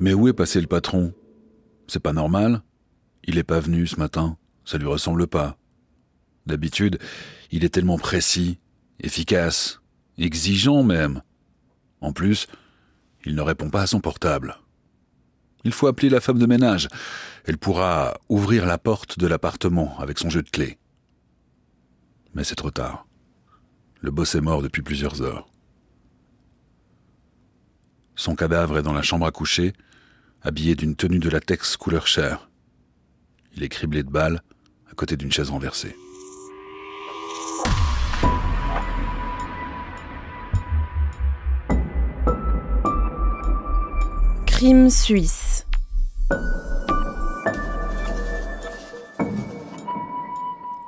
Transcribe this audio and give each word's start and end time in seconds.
Mais 0.00 0.14
où 0.14 0.28
est 0.28 0.32
passé 0.32 0.60
le 0.60 0.66
patron? 0.66 1.12
C'est 1.86 2.00
pas 2.00 2.14
normal 2.14 2.62
Il 3.24 3.36
est 3.36 3.44
pas 3.44 3.60
venu 3.60 3.86
ce 3.86 3.96
matin, 3.96 4.38
ça 4.64 4.78
lui 4.78 4.86
ressemble 4.86 5.26
pas. 5.26 5.58
D'habitude, 6.46 6.98
il 7.50 7.64
est 7.64 7.68
tellement 7.68 7.98
précis, 7.98 8.58
efficace, 8.98 9.82
exigeant 10.16 10.82
même. 10.82 11.20
En 12.00 12.12
plus, 12.12 12.46
il 13.26 13.34
ne 13.34 13.42
répond 13.42 13.68
pas 13.68 13.82
à 13.82 13.86
son 13.86 14.00
portable. 14.00 14.56
Il 15.64 15.72
faut 15.72 15.86
appeler 15.86 16.08
la 16.08 16.20
femme 16.20 16.38
de 16.38 16.46
ménage. 16.46 16.88
Elle 17.44 17.58
pourra 17.58 18.14
ouvrir 18.30 18.64
la 18.64 18.78
porte 18.78 19.18
de 19.18 19.26
l'appartement 19.26 19.98
avec 19.98 20.18
son 20.18 20.30
jeu 20.30 20.42
de 20.42 20.48
clés. 20.48 20.78
Mais 22.34 22.44
c'est 22.44 22.54
trop 22.54 22.70
tard. 22.70 23.06
Le 24.00 24.10
boss 24.10 24.34
est 24.34 24.40
mort 24.40 24.62
depuis 24.62 24.82
plusieurs 24.82 25.20
heures. 25.20 25.46
Son 28.16 28.34
cadavre 28.34 28.78
est 28.78 28.82
dans 28.82 28.92
la 28.92 29.02
chambre 29.02 29.26
à 29.26 29.30
coucher, 29.30 29.72
habillé 30.42 30.74
d'une 30.74 30.96
tenue 30.96 31.18
de 31.18 31.28
latex 31.28 31.76
couleur 31.76 32.06
chair. 32.06 32.50
Il 33.56 33.62
est 33.62 33.68
criblé 33.68 34.02
de 34.02 34.10
balles 34.10 34.42
à 34.90 34.94
côté 34.94 35.16
d'une 35.16 35.32
chaise 35.32 35.50
renversée. 35.50 35.96
Crime 44.46 44.90
suisse. 44.90 45.66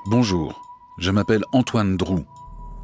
Bonjour, 0.06 0.62
je 0.98 1.10
m'appelle 1.10 1.42
Antoine 1.52 1.96
Drou. 1.96 2.26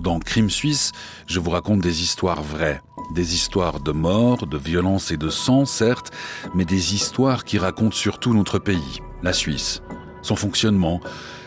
Dans 0.01 0.21
Crime 0.21 0.49
Suisse, 0.49 0.93
je 1.27 1.41
vous 1.41 1.51
raconte 1.51 1.81
des 1.81 2.03
histoires 2.03 2.43
vraies. 2.43 2.81
Des 3.15 3.35
histoires 3.35 3.81
de 3.81 3.91
mort, 3.91 4.47
de 4.47 4.57
violence 4.57 5.11
et 5.11 5.17
de 5.17 5.29
sang, 5.29 5.65
certes, 5.65 6.13
mais 6.55 6.65
des 6.65 6.95
histoires 6.95 7.45
qui 7.45 7.59
racontent 7.59 7.97
surtout 7.97 8.33
notre 8.33 8.61
pays, 8.61 9.01
la 9.25 9.33
Suisse. 9.33 9.83
Son 10.23 10.37
fonctionnement, 10.37 11.01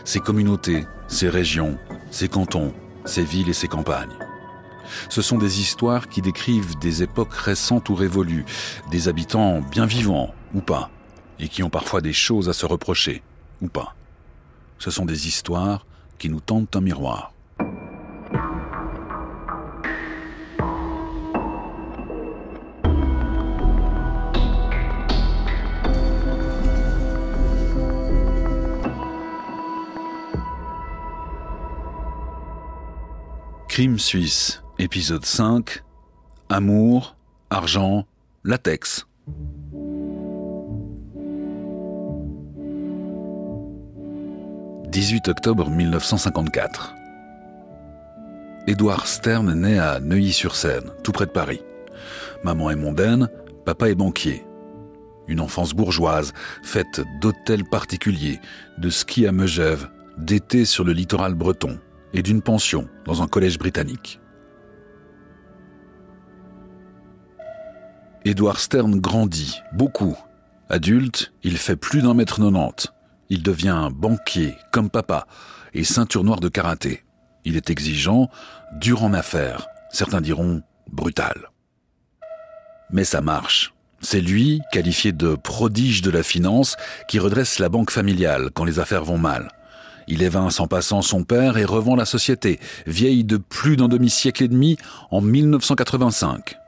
ses 0.04 0.20
communautés, 0.20 0.84
ses 1.08 1.30
régions, 1.30 1.78
ses 2.10 2.28
cantons, 2.28 2.74
ses 3.06 3.24
villes 3.24 3.48
et 3.48 3.54
ses 3.54 3.68
campagnes. 3.68 4.18
Ce 5.08 5.22
sont 5.22 5.38
des 5.38 5.60
histoires 5.60 6.08
qui 6.08 6.20
décrivent 6.20 6.78
des 6.78 7.02
époques 7.02 7.34
récentes 7.34 7.88
ou 7.88 7.94
révolues, 7.94 8.44
des 8.90 9.08
habitants 9.08 9.60
bien 9.60 9.86
vivants 9.86 10.34
ou 10.52 10.60
pas, 10.60 10.90
et 11.38 11.48
qui 11.48 11.62
ont 11.62 11.70
parfois 11.70 12.02
des 12.02 12.12
choses 12.12 12.50
à 12.50 12.52
se 12.52 12.66
reprocher 12.66 13.22
ou 13.62 13.68
pas. 13.68 13.94
Ce 14.78 14.90
sont 14.90 15.06
des 15.06 15.26
histoires 15.26 15.86
qui 16.18 16.28
nous 16.28 16.40
tendent 16.40 16.68
un 16.74 16.80
miroir. 16.80 17.31
Crime 33.72 33.98
suisse, 33.98 34.62
épisode 34.78 35.24
5. 35.24 35.82
Amour, 36.50 37.16
argent, 37.48 38.04
latex. 38.44 39.06
«18 44.90 45.28
octobre 45.28 45.70
1954. 45.70 46.94
Édouard 48.66 49.06
Stern 49.06 49.54
naît 49.54 49.78
à 49.78 50.00
Neuilly-sur-Seine, 50.00 50.90
tout 51.02 51.12
près 51.12 51.24
de 51.24 51.30
Paris. 51.30 51.62
Maman 52.44 52.70
est 52.70 52.76
mondaine, 52.76 53.30
papa 53.64 53.88
est 53.88 53.94
banquier. 53.94 54.44
Une 55.28 55.40
enfance 55.40 55.72
bourgeoise, 55.72 56.34
faite 56.62 57.00
d'hôtels 57.22 57.64
particuliers, 57.64 58.38
de 58.76 58.90
ski 58.90 59.26
à 59.26 59.32
Megève, 59.32 59.88
d'été 60.18 60.66
sur 60.66 60.84
le 60.84 60.92
littoral 60.92 61.32
breton, 61.32 61.78
et 62.12 62.22
d'une 62.22 62.42
pension 62.42 62.88
dans 63.04 63.22
un 63.22 63.28
collège 63.28 63.58
britannique. 63.58 64.20
Edward 68.24 68.58
Stern 68.58 69.00
grandit, 69.00 69.60
beaucoup. 69.72 70.16
Adulte, 70.68 71.32
il 71.42 71.58
fait 71.58 71.76
plus 71.76 72.02
d'un 72.02 72.14
mètre 72.14 72.36
90. 72.36 72.92
Il 73.30 73.42
devient 73.42 73.88
banquier, 73.92 74.54
comme 74.70 74.90
papa, 74.90 75.26
et 75.74 75.84
ceinture 75.84 76.22
noire 76.22 76.40
de 76.40 76.48
karaté. 76.48 77.02
Il 77.44 77.56
est 77.56 77.70
exigeant, 77.70 78.28
dur 78.78 79.02
en 79.02 79.12
affaires, 79.12 79.66
certains 79.90 80.20
diront 80.20 80.62
brutal. 80.90 81.50
Mais 82.90 83.04
ça 83.04 83.20
marche. 83.20 83.74
C'est 84.00 84.20
lui, 84.20 84.60
qualifié 84.72 85.12
de 85.12 85.34
prodige 85.34 86.02
de 86.02 86.10
la 86.10 86.22
finance, 86.22 86.76
qui 87.08 87.18
redresse 87.18 87.58
la 87.58 87.68
banque 87.68 87.90
familiale 87.90 88.50
quand 88.52 88.64
les 88.64 88.78
affaires 88.78 89.04
vont 89.04 89.18
mal. 89.18 89.48
Il 90.12 90.22
évince 90.22 90.60
en 90.60 90.66
passant 90.66 91.00
son 91.00 91.24
père 91.24 91.56
et 91.56 91.64
revend 91.64 91.96
la 91.96 92.04
société, 92.04 92.60
vieille 92.86 93.24
de 93.24 93.38
plus 93.38 93.78
d'un 93.78 93.88
demi-siècle 93.88 94.44
et 94.44 94.48
demi, 94.48 94.76
en 95.10 95.22
1985. 95.22 96.58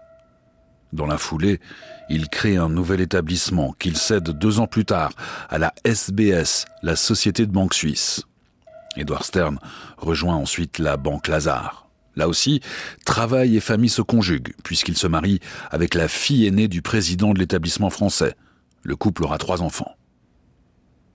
Dans 0.94 1.05
la 1.05 1.19
foulée, 1.19 1.60
il 2.09 2.31
crée 2.31 2.56
un 2.56 2.71
nouvel 2.71 3.03
établissement 3.03 3.75
qu'il 3.78 3.99
cède 3.99 4.31
deux 4.31 4.60
ans 4.60 4.66
plus 4.66 4.87
tard 4.87 5.12
à 5.50 5.59
la 5.59 5.75
SBS, 5.84 6.65
la 6.83 6.97
Société 6.97 7.44
de 7.44 7.53
Banque 7.53 7.75
Suisse. 7.75 8.22
Edward 8.97 9.25
Stern 9.25 9.59
rejoint 9.99 10.37
ensuite 10.37 10.78
la 10.78 10.97
Banque 10.97 11.28
Lazare. 11.28 11.91
Là 12.16 12.28
aussi, 12.28 12.62
travail 13.04 13.59
et 13.59 13.60
famille 13.60 13.91
se 13.91 14.00
conjuguent, 14.00 14.54
puisqu'il 14.65 14.97
se 14.97 15.06
marie 15.06 15.41
avec 15.71 15.93
la 15.93 16.09
fille 16.09 16.47
aînée 16.47 16.69
du 16.69 16.81
président 16.81 17.34
de 17.34 17.41
l'établissement 17.41 17.91
français. 17.91 18.37
Le 18.84 18.97
couple 18.97 19.22
aura 19.22 19.37
trois 19.37 19.60
enfants. 19.60 19.97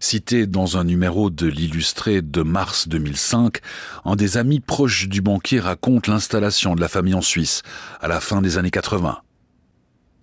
Cité 0.02 0.48
dans 0.48 0.78
un 0.78 0.86
numéro 0.86 1.30
de 1.30 1.46
l'Illustré 1.46 2.22
de 2.22 2.42
mars 2.42 2.88
2005, 2.88 3.58
un 4.06 4.16
des 4.16 4.38
amis 4.38 4.62
proches 4.62 5.10
du 5.10 5.22
banquier 5.22 5.60
raconte 5.60 6.08
l'installation 6.08 6.74
de 6.74 6.80
la 6.80 6.88
famille 6.88 7.14
en 7.14 7.22
Suisse 7.22 7.64
à 8.00 8.08
la 8.08 8.22
fin 8.22 8.42
des 8.42 8.58
années 8.58 8.72
80. 8.72 9.20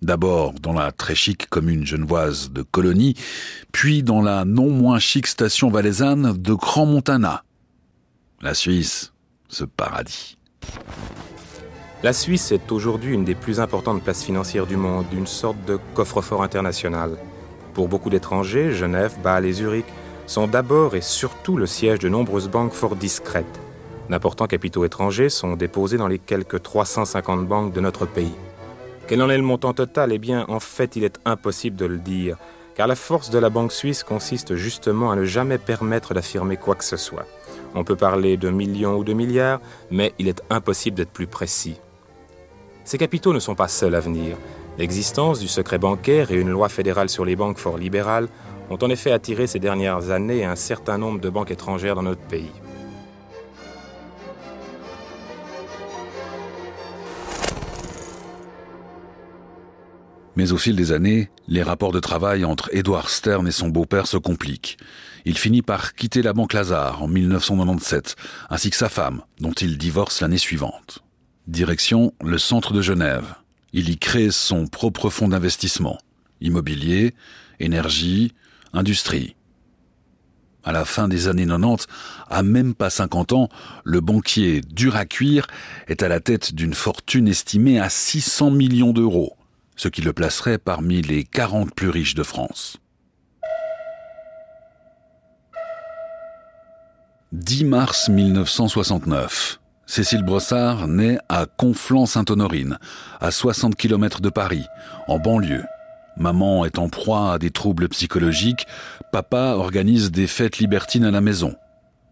D'abord 0.01 0.53
dans 0.53 0.73
la 0.73 0.91
très 0.91 1.13
chic 1.13 1.47
commune 1.47 1.85
genevoise 1.85 2.51
de 2.51 2.63
Colonie, 2.63 3.13
puis 3.71 4.01
dans 4.01 4.21
la 4.21 4.45
non 4.45 4.71
moins 4.71 4.97
chic 4.97 5.27
station 5.27 5.69
valaisanne 5.69 6.35
de 6.35 6.53
Grand 6.53 6.87
Montana. 6.87 7.43
La 8.41 8.55
Suisse, 8.55 9.13
ce 9.47 9.63
paradis. 9.63 10.37
La 12.01 12.13
Suisse 12.13 12.51
est 12.51 12.71
aujourd'hui 12.71 13.13
une 13.13 13.25
des 13.25 13.35
plus 13.35 13.59
importantes 13.59 14.03
places 14.03 14.23
financières 14.23 14.65
du 14.65 14.75
monde, 14.75 15.05
une 15.13 15.27
sorte 15.27 15.63
de 15.65 15.77
coffre-fort 15.93 16.41
international. 16.41 17.11
Pour 17.77 17.89
beaucoup 17.89 18.09
d'étrangers, 18.09 18.71
Genève, 18.71 19.13
Bâle 19.23 19.45
et 19.45 19.53
Zurich 19.53 19.85
sont 20.25 20.47
d'abord 20.47 20.95
et 20.95 21.01
surtout 21.01 21.57
le 21.57 21.67
siège 21.67 21.99
de 21.99 22.09
nombreuses 22.09 22.49
banques 22.49 22.73
fort 22.73 22.95
discrètes. 22.95 23.45
D'importants 24.09 24.47
capitaux 24.47 24.83
étrangers 24.83 25.29
sont 25.29 25.55
déposés 25.55 25.97
dans 25.97 26.07
les 26.07 26.17
quelques 26.17 26.63
350 26.63 27.47
banques 27.47 27.73
de 27.73 27.79
notre 27.79 28.07
pays. 28.07 28.33
Quel 29.05 29.21
en 29.21 29.29
est 29.29 29.37
le 29.37 29.43
montant 29.43 29.73
total? 29.73 30.11
Eh 30.11 30.17
bien, 30.17 30.45
en 30.47 30.59
fait, 30.59 30.95
il 30.95 31.03
est 31.03 31.19
impossible 31.23 31.75
de 31.75 31.85
le 31.85 31.99
dire, 31.99 32.37
car 32.73 32.87
la 32.87 32.95
force 32.95 33.29
de 33.29 33.37
la 33.37 33.51
banque 33.51 33.71
suisse 33.71 34.01
consiste 34.01 34.55
justement 34.55 35.11
à 35.11 35.15
ne 35.15 35.25
jamais 35.25 35.59
permettre 35.59 36.15
d'affirmer 36.15 36.57
quoi 36.57 36.73
que 36.73 36.83
ce 36.83 36.97
soit. 36.97 37.27
On 37.75 37.83
peut 37.83 37.95
parler 37.95 38.37
de 38.37 38.49
millions 38.49 38.95
ou 38.95 39.03
de 39.03 39.13
milliards, 39.13 39.61
mais 39.91 40.13
il 40.17 40.27
est 40.27 40.41
impossible 40.49 40.97
d'être 40.97 41.13
plus 41.13 41.27
précis. 41.27 41.79
Ces 42.85 42.97
capitaux 42.97 43.33
ne 43.33 43.39
sont 43.39 43.53
pas 43.53 43.67
seuls 43.67 43.93
à 43.93 43.99
venir. 43.99 44.35
L'existence 44.77 45.39
du 45.39 45.47
secret 45.47 45.79
bancaire 45.79 46.29
et 46.29 46.35
une 46.35 46.51
loi 46.51 46.69
fédérale 46.69 47.09
sur 47.09 47.25
les 47.25 47.35
banques 47.35 47.57
fort 47.57 47.77
libérales 47.77 48.27
ont 48.69 48.77
en 48.81 48.89
effet 48.89 49.11
attiré 49.11 49.47
ces 49.47 49.59
dernières 49.59 50.11
années 50.11 50.45
un 50.45 50.55
certain 50.55 50.99
nombre 50.99 51.19
de 51.19 51.29
banques 51.29 51.49
étrangères 51.49 51.95
dans 51.95 52.03
notre 52.03 52.21
pays. 52.21 52.51
Mais 60.35 60.51
au 60.51 60.57
fil 60.57 60.75
des 60.75 60.91
années, 60.91 61.31
les 61.47 61.63
rapports 61.63 61.91
de 61.91 61.99
travail 61.99 62.45
entre 62.45 62.69
Edward 62.71 63.09
Stern 63.09 63.47
et 63.47 63.51
son 63.51 63.69
beau-père 63.69 64.05
se 64.05 64.17
compliquent. 64.17 64.77
Il 65.25 65.35
finit 65.35 65.63
par 65.63 65.95
quitter 65.95 66.21
la 66.21 66.33
banque 66.33 66.53
Lazare 66.53 67.01
en 67.01 67.07
1997, 67.07 68.15
ainsi 68.51 68.69
que 68.69 68.75
sa 68.75 68.89
femme, 68.89 69.23
dont 69.39 69.53
il 69.53 69.79
divorce 69.79 70.21
l'année 70.21 70.37
suivante. 70.37 70.99
Direction 71.47 72.13
le 72.23 72.37
centre 72.37 72.71
de 72.71 72.83
Genève. 72.83 73.33
Il 73.73 73.89
y 73.89 73.97
crée 73.97 74.31
son 74.31 74.67
propre 74.67 75.09
fonds 75.09 75.27
d'investissement. 75.27 75.97
Immobilier, 76.41 77.13
énergie, 77.59 78.33
industrie. 78.73 79.35
À 80.63 80.71
la 80.71 80.85
fin 80.85 81.07
des 81.07 81.27
années 81.27 81.45
90, 81.45 81.87
à 82.29 82.43
même 82.43 82.73
pas 82.73 82.89
50 82.89 83.33
ans, 83.33 83.49
le 83.83 84.01
banquier 84.01 84.61
dur 84.61 84.95
à 84.95 85.05
cuire 85.05 85.47
est 85.87 86.03
à 86.03 86.09
la 86.09 86.19
tête 86.19 86.53
d'une 86.53 86.73
fortune 86.73 87.27
estimée 87.27 87.79
à 87.79 87.89
600 87.89 88.51
millions 88.51 88.91
d'euros, 88.91 89.37
ce 89.75 89.87
qui 89.87 90.01
le 90.01 90.11
placerait 90.11 90.57
parmi 90.57 91.01
les 91.01 91.23
40 91.23 91.73
plus 91.73 91.89
riches 91.89 92.15
de 92.15 92.23
France. 92.23 92.77
10 97.31 97.65
mars 97.65 98.09
1969. 98.09 99.59
Cécile 99.89 100.23
Brossard 100.23 100.89
naît 100.89 101.17
à 101.29 101.45
Conflans-Sainte-Honorine, 101.45 102.77
à 103.21 103.31
60 103.31 103.75
km 103.75 104.19
de 104.19 104.29
Paris, 104.29 104.65
en 105.07 105.17
banlieue. 105.17 105.63
Maman 106.17 106.65
est 106.65 106.77
en 106.77 106.89
proie 106.89 107.31
à 107.31 107.39
des 107.39 107.51
troubles 107.51 107.87
psychologiques, 107.87 108.67
papa 109.13 109.53
organise 109.55 110.11
des 110.11 110.27
fêtes 110.27 110.57
libertines 110.57 111.05
à 111.05 111.11
la 111.11 111.21
maison. 111.21 111.55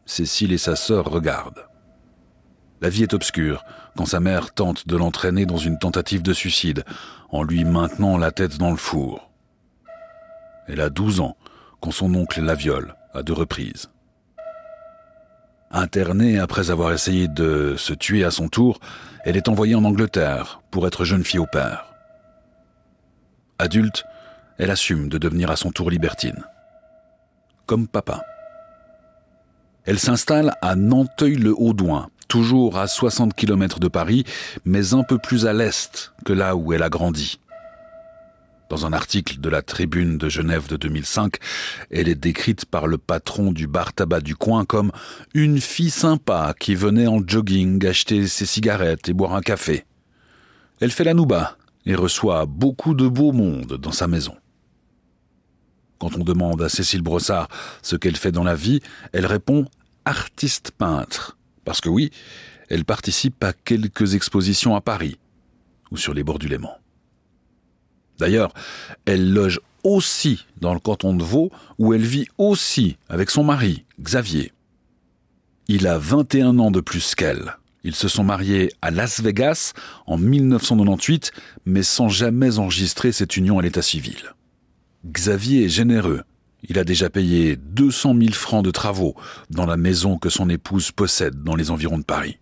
Cécile 0.05 0.53
et 0.53 0.57
sa 0.57 0.77
sœur 0.77 1.05
regardent. 1.05 1.67
La 2.79 2.89
vie 2.89 3.03
est 3.03 3.13
obscure 3.13 3.65
quand 3.97 4.05
sa 4.05 4.21
mère 4.21 4.53
tente 4.53 4.87
de 4.87 4.95
l'entraîner 4.95 5.45
dans 5.45 5.57
une 5.57 5.77
tentative 5.77 6.21
de 6.21 6.33
suicide 6.33 6.85
en 7.29 7.43
lui 7.43 7.65
maintenant 7.65 8.17
la 8.17 8.31
tête 8.31 8.57
dans 8.57 8.71
le 8.71 8.77
four. 8.77 9.31
Elle 10.67 10.79
a 10.79 10.89
12 10.89 11.19
ans 11.19 11.35
quand 11.81 11.91
son 11.91 12.13
oncle 12.15 12.41
la 12.41 12.55
viole 12.55 12.95
à 13.13 13.21
deux 13.21 13.33
reprises. 13.33 13.89
Internée 15.71 16.39
après 16.39 16.71
avoir 16.71 16.93
essayé 16.93 17.27
de 17.27 17.75
se 17.77 17.93
tuer 17.93 18.23
à 18.23 18.31
son 18.31 18.47
tour, 18.47 18.79
elle 19.23 19.37
est 19.37 19.49
envoyée 19.49 19.75
en 19.75 19.83
Angleterre 19.83 20.61
pour 20.71 20.87
être 20.87 21.03
jeune 21.03 21.23
fille 21.23 21.39
au 21.39 21.47
père. 21.47 21.85
Adulte, 23.57 24.05
elle 24.57 24.71
assume 24.71 25.09
de 25.09 25.17
devenir 25.17 25.49
à 25.49 25.55
son 25.55 25.71
tour 25.71 25.89
libertine. 25.89 26.43
Comme 27.65 27.87
papa. 27.87 28.23
Elle 29.85 29.99
s'installe 29.99 30.55
à 30.61 30.75
Nanteuil-le-Haudouin, 30.75 32.09
toujours 32.27 32.77
à 32.77 32.87
60 32.87 33.33
km 33.33 33.79
de 33.79 33.87
Paris, 33.87 34.23
mais 34.65 34.93
un 34.93 35.03
peu 35.03 35.17
plus 35.17 35.45
à 35.45 35.53
l'est 35.53 36.13
que 36.25 36.33
là 36.33 36.55
où 36.55 36.73
elle 36.73 36.83
a 36.83 36.89
grandi. 36.89 37.39
Dans 38.75 38.85
un 38.85 38.91
article 38.91 39.39
de 39.39 39.47
la 39.47 39.61
Tribune 39.61 40.17
de 40.17 40.27
Genève 40.27 40.67
de 40.67 40.75
2005, 40.75 41.35
elle 41.91 42.09
est 42.09 42.13
décrite 42.13 42.65
par 42.65 42.87
le 42.87 42.97
patron 42.97 43.53
du 43.53 43.67
bar 43.67 43.93
tabac 43.93 44.19
du 44.19 44.35
coin 44.35 44.65
comme 44.65 44.91
une 45.33 45.61
fille 45.61 45.89
sympa 45.89 46.53
qui 46.59 46.75
venait 46.75 47.07
en 47.07 47.25
jogging 47.25 47.85
acheter 47.85 48.27
ses 48.27 48.45
cigarettes 48.45 49.07
et 49.07 49.13
boire 49.13 49.33
un 49.33 49.39
café. 49.39 49.85
Elle 50.81 50.91
fait 50.91 51.05
la 51.05 51.13
nouba 51.13 51.55
et 51.85 51.95
reçoit 51.95 52.45
beaucoup 52.45 52.95
de 52.95 53.07
beau 53.07 53.31
monde 53.31 53.77
dans 53.77 53.93
sa 53.93 54.07
maison. 54.07 54.35
Quand 55.97 56.17
on 56.17 56.25
demande 56.25 56.61
à 56.61 56.67
Cécile 56.67 57.01
Brossard 57.01 57.47
ce 57.81 57.95
qu'elle 57.95 58.17
fait 58.17 58.33
dans 58.33 58.43
la 58.43 58.55
vie, 58.55 58.81
elle 59.13 59.25
répond 59.25 59.67
artiste 60.03 60.71
peintre. 60.77 61.37
Parce 61.63 61.79
que 61.79 61.87
oui, 61.87 62.11
elle 62.69 62.83
participe 62.83 63.41
à 63.41 63.53
quelques 63.53 64.15
expositions 64.15 64.75
à 64.75 64.81
Paris 64.81 65.17
ou 65.91 65.95
sur 65.95 66.13
les 66.13 66.25
bords 66.25 66.39
du 66.39 66.49
Léman. 66.49 66.77
D'ailleurs, 68.19 68.53
elle 69.05 69.33
loge 69.33 69.59
aussi 69.83 70.45
dans 70.59 70.73
le 70.73 70.79
canton 70.79 71.15
de 71.15 71.23
Vaud, 71.23 71.51
où 71.77 71.93
elle 71.93 72.01
vit 72.01 72.27
aussi 72.37 72.97
avec 73.07 73.29
son 73.29 73.43
mari, 73.43 73.85
Xavier. 74.01 74.51
Il 75.67 75.87
a 75.87 75.97
21 75.97 76.59
ans 76.59 76.71
de 76.71 76.81
plus 76.81 77.15
qu'elle. 77.15 77.55
Ils 77.83 77.95
se 77.95 78.07
sont 78.07 78.23
mariés 78.23 78.71
à 78.81 78.89
Las 78.89 79.21
Vegas 79.21 79.73
en 80.07 80.17
1998, 80.17 81.31
mais 81.65 81.83
sans 81.83 82.09
jamais 82.09 82.57
enregistrer 82.57 83.11
cette 83.11 83.37
union 83.37 83.59
à 83.59 83.61
l'état 83.61 83.83
civil. 83.83 84.33
Xavier 85.05 85.65
est 85.65 85.69
généreux. 85.69 86.23
Il 86.67 86.79
a 86.79 86.83
déjà 86.83 87.11
payé 87.11 87.55
200 87.55 88.15
000 88.19 88.33
francs 88.33 88.65
de 88.65 88.71
travaux 88.71 89.15
dans 89.51 89.67
la 89.67 89.77
maison 89.77 90.17
que 90.17 90.29
son 90.29 90.49
épouse 90.49 90.91
possède 90.91 91.43
dans 91.43 91.55
les 91.55 91.69
environs 91.69 91.99
de 91.99 92.03
Paris. 92.03 92.39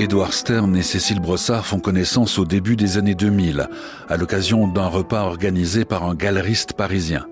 Édouard 0.00 0.32
Stern 0.32 0.76
et 0.76 0.82
Cécile 0.82 1.18
Brossard 1.18 1.66
font 1.66 1.80
connaissance 1.80 2.38
au 2.38 2.44
début 2.44 2.76
des 2.76 2.98
années 2.98 3.16
2000, 3.16 3.68
à 4.08 4.16
l'occasion 4.16 4.68
d'un 4.68 4.86
repas 4.86 5.24
organisé 5.24 5.84
par 5.84 6.04
un 6.04 6.14
galeriste 6.14 6.74
parisien. 6.74 7.26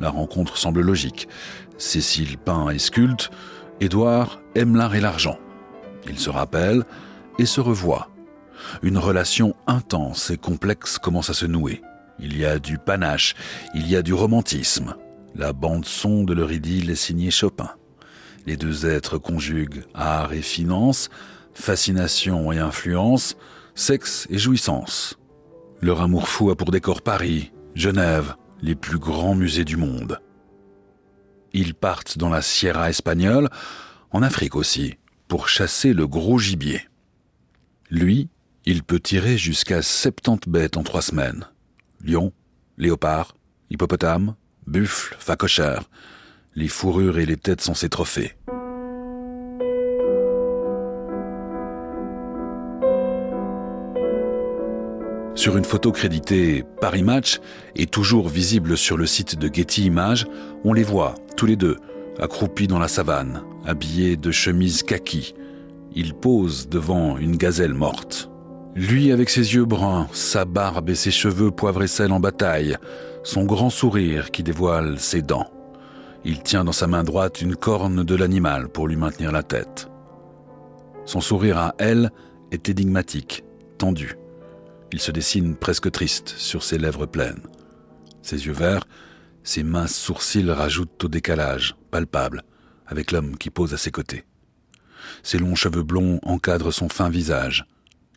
La 0.00 0.08
rencontre 0.08 0.56
semble 0.56 0.80
logique. 0.80 1.28
Cécile 1.76 2.38
peint 2.38 2.70
et 2.70 2.78
sculpte, 2.78 3.30
Édouard 3.80 4.40
aime 4.54 4.74
l'art 4.74 4.94
et 4.94 5.02
l'argent. 5.02 5.38
Ils 6.08 6.18
se 6.18 6.30
rappellent 6.30 6.84
et 7.38 7.44
se 7.44 7.60
revoient. 7.60 8.08
Une 8.82 8.96
relation 8.96 9.54
intense 9.66 10.30
et 10.30 10.38
complexe 10.38 10.96
commence 10.96 11.28
à 11.28 11.34
se 11.34 11.44
nouer. 11.44 11.82
Il 12.18 12.38
y 12.38 12.46
a 12.46 12.58
du 12.58 12.78
panache, 12.78 13.34
il 13.74 13.86
y 13.86 13.96
a 13.96 14.02
du 14.02 14.14
romantisme. 14.14 14.94
La 15.34 15.52
bande-son 15.52 16.24
de 16.24 16.32
leur 16.32 16.50
idylle 16.52 16.88
est 16.88 16.94
signée 16.94 17.30
Chopin. 17.30 17.68
Les 18.46 18.56
deux 18.56 18.86
êtres 18.86 19.18
conjuguent 19.18 19.84
art 19.92 20.32
et 20.32 20.40
finance, 20.40 21.10
fascination 21.58 22.52
et 22.52 22.58
influence, 22.58 23.36
sexe 23.74 24.26
et 24.30 24.38
jouissance. 24.38 25.18
Leur 25.80 26.00
amour 26.00 26.28
fou 26.28 26.50
a 26.50 26.56
pour 26.56 26.70
décor 26.70 27.02
Paris, 27.02 27.52
Genève, 27.74 28.34
les 28.60 28.74
plus 28.74 28.98
grands 28.98 29.34
musées 29.34 29.64
du 29.64 29.76
monde. 29.76 30.20
Ils 31.52 31.74
partent 31.74 32.18
dans 32.18 32.28
la 32.28 32.42
Sierra 32.42 32.90
espagnole, 32.90 33.48
en 34.10 34.22
Afrique 34.22 34.56
aussi, 34.56 34.96
pour 35.28 35.48
chasser 35.48 35.92
le 35.92 36.06
gros 36.06 36.38
gibier. 36.38 36.82
Lui, 37.90 38.28
il 38.64 38.82
peut 38.82 39.00
tirer 39.00 39.38
jusqu'à 39.38 39.82
70 39.82 40.50
bêtes 40.50 40.76
en 40.76 40.82
trois 40.82 41.02
semaines. 41.02 41.46
Lion, 42.04 42.32
léopard, 42.76 43.34
hippopotame, 43.70 44.34
buffle, 44.66 45.16
facochère. 45.18 45.84
Les 46.54 46.68
fourrures 46.68 47.18
et 47.18 47.26
les 47.26 47.36
têtes 47.36 47.60
sont 47.60 47.74
ses 47.74 47.88
trophées. 47.88 48.34
Sur 55.38 55.56
une 55.56 55.64
photo 55.64 55.92
créditée 55.92 56.64
Paris 56.80 57.04
Match 57.04 57.38
et 57.76 57.86
toujours 57.86 58.28
visible 58.28 58.76
sur 58.76 58.96
le 58.96 59.06
site 59.06 59.38
de 59.38 59.46
Getty 59.46 59.84
Images, 59.84 60.26
on 60.64 60.72
les 60.72 60.82
voit, 60.82 61.14
tous 61.36 61.46
les 61.46 61.54
deux, 61.54 61.76
accroupis 62.18 62.66
dans 62.66 62.80
la 62.80 62.88
savane, 62.88 63.44
habillés 63.64 64.16
de 64.16 64.32
chemises 64.32 64.82
kaki. 64.82 65.36
Ils 65.94 66.12
posent 66.12 66.68
devant 66.68 67.18
une 67.18 67.36
gazelle 67.36 67.72
morte. 67.72 68.28
Lui 68.74 69.12
avec 69.12 69.30
ses 69.30 69.54
yeux 69.54 69.64
bruns, 69.64 70.08
sa 70.10 70.44
barbe 70.44 70.90
et 70.90 70.96
ses 70.96 71.12
cheveux 71.12 71.52
poivre 71.52 71.84
et 71.84 71.86
sel 71.86 72.10
en 72.10 72.18
bataille, 72.18 72.76
son 73.22 73.44
grand 73.44 73.70
sourire 73.70 74.32
qui 74.32 74.42
dévoile 74.42 74.98
ses 74.98 75.22
dents. 75.22 75.52
Il 76.24 76.42
tient 76.42 76.64
dans 76.64 76.72
sa 76.72 76.88
main 76.88 77.04
droite 77.04 77.42
une 77.42 77.54
corne 77.54 78.02
de 78.02 78.14
l'animal 78.16 78.68
pour 78.68 78.88
lui 78.88 78.96
maintenir 78.96 79.30
la 79.30 79.44
tête. 79.44 79.88
Son 81.04 81.20
sourire 81.20 81.58
à 81.58 81.76
elle 81.78 82.10
est 82.50 82.68
énigmatique, 82.68 83.44
tendu. 83.78 84.16
Il 84.92 85.00
se 85.00 85.10
dessine 85.10 85.54
presque 85.54 85.90
triste 85.90 86.34
sur 86.36 86.62
ses 86.64 86.78
lèvres 86.78 87.06
pleines. 87.06 87.42
Ses 88.22 88.46
yeux 88.46 88.52
verts, 88.52 88.84
ses 89.42 89.62
minces 89.62 89.94
sourcils 89.94 90.50
rajoutent 90.50 91.04
au 91.04 91.08
décalage, 91.08 91.76
palpable, 91.90 92.42
avec 92.86 93.12
l'homme 93.12 93.36
qui 93.36 93.50
pose 93.50 93.74
à 93.74 93.78
ses 93.78 93.90
côtés. 93.90 94.24
Ses 95.22 95.38
longs 95.38 95.54
cheveux 95.54 95.82
blonds 95.82 96.20
encadrent 96.22 96.72
son 96.72 96.88
fin 96.88 97.10
visage. 97.10 97.66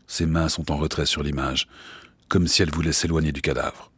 Ses 0.08 0.26
mains 0.26 0.50
sont 0.50 0.72
en 0.72 0.78
retrait 0.78 1.06
sur 1.06 1.24
l'image, 1.24 1.68
comme 2.30 2.48
si 2.48 2.62
elle 2.62 2.72
voulait 2.72 2.94
s'éloigner 2.94 3.32
du 3.32 3.42
cadavre. 3.42 3.91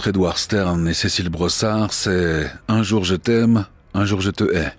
Entre 0.00 0.08
Edouard 0.08 0.38
Stern 0.38 0.88
et 0.88 0.94
Cécile 0.94 1.28
Brossard, 1.28 1.92
c'est 1.92 2.50
un 2.68 2.82
jour 2.82 3.04
je 3.04 3.16
t'aime, 3.16 3.66
un 3.92 4.06
jour 4.06 4.22
je 4.22 4.30
te 4.30 4.44
hais. 4.44 4.72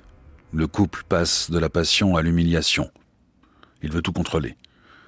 Le 0.51 0.65
couple 0.65 1.03
passe 1.07 1.51
de 1.51 1.59
la 1.59 1.69
passion 1.69 2.15
à 2.15 2.23
l'humiliation. 2.23 2.89
Il 3.83 3.91
veut 3.91 4.01
tout 4.01 4.13
contrôler. 4.13 4.57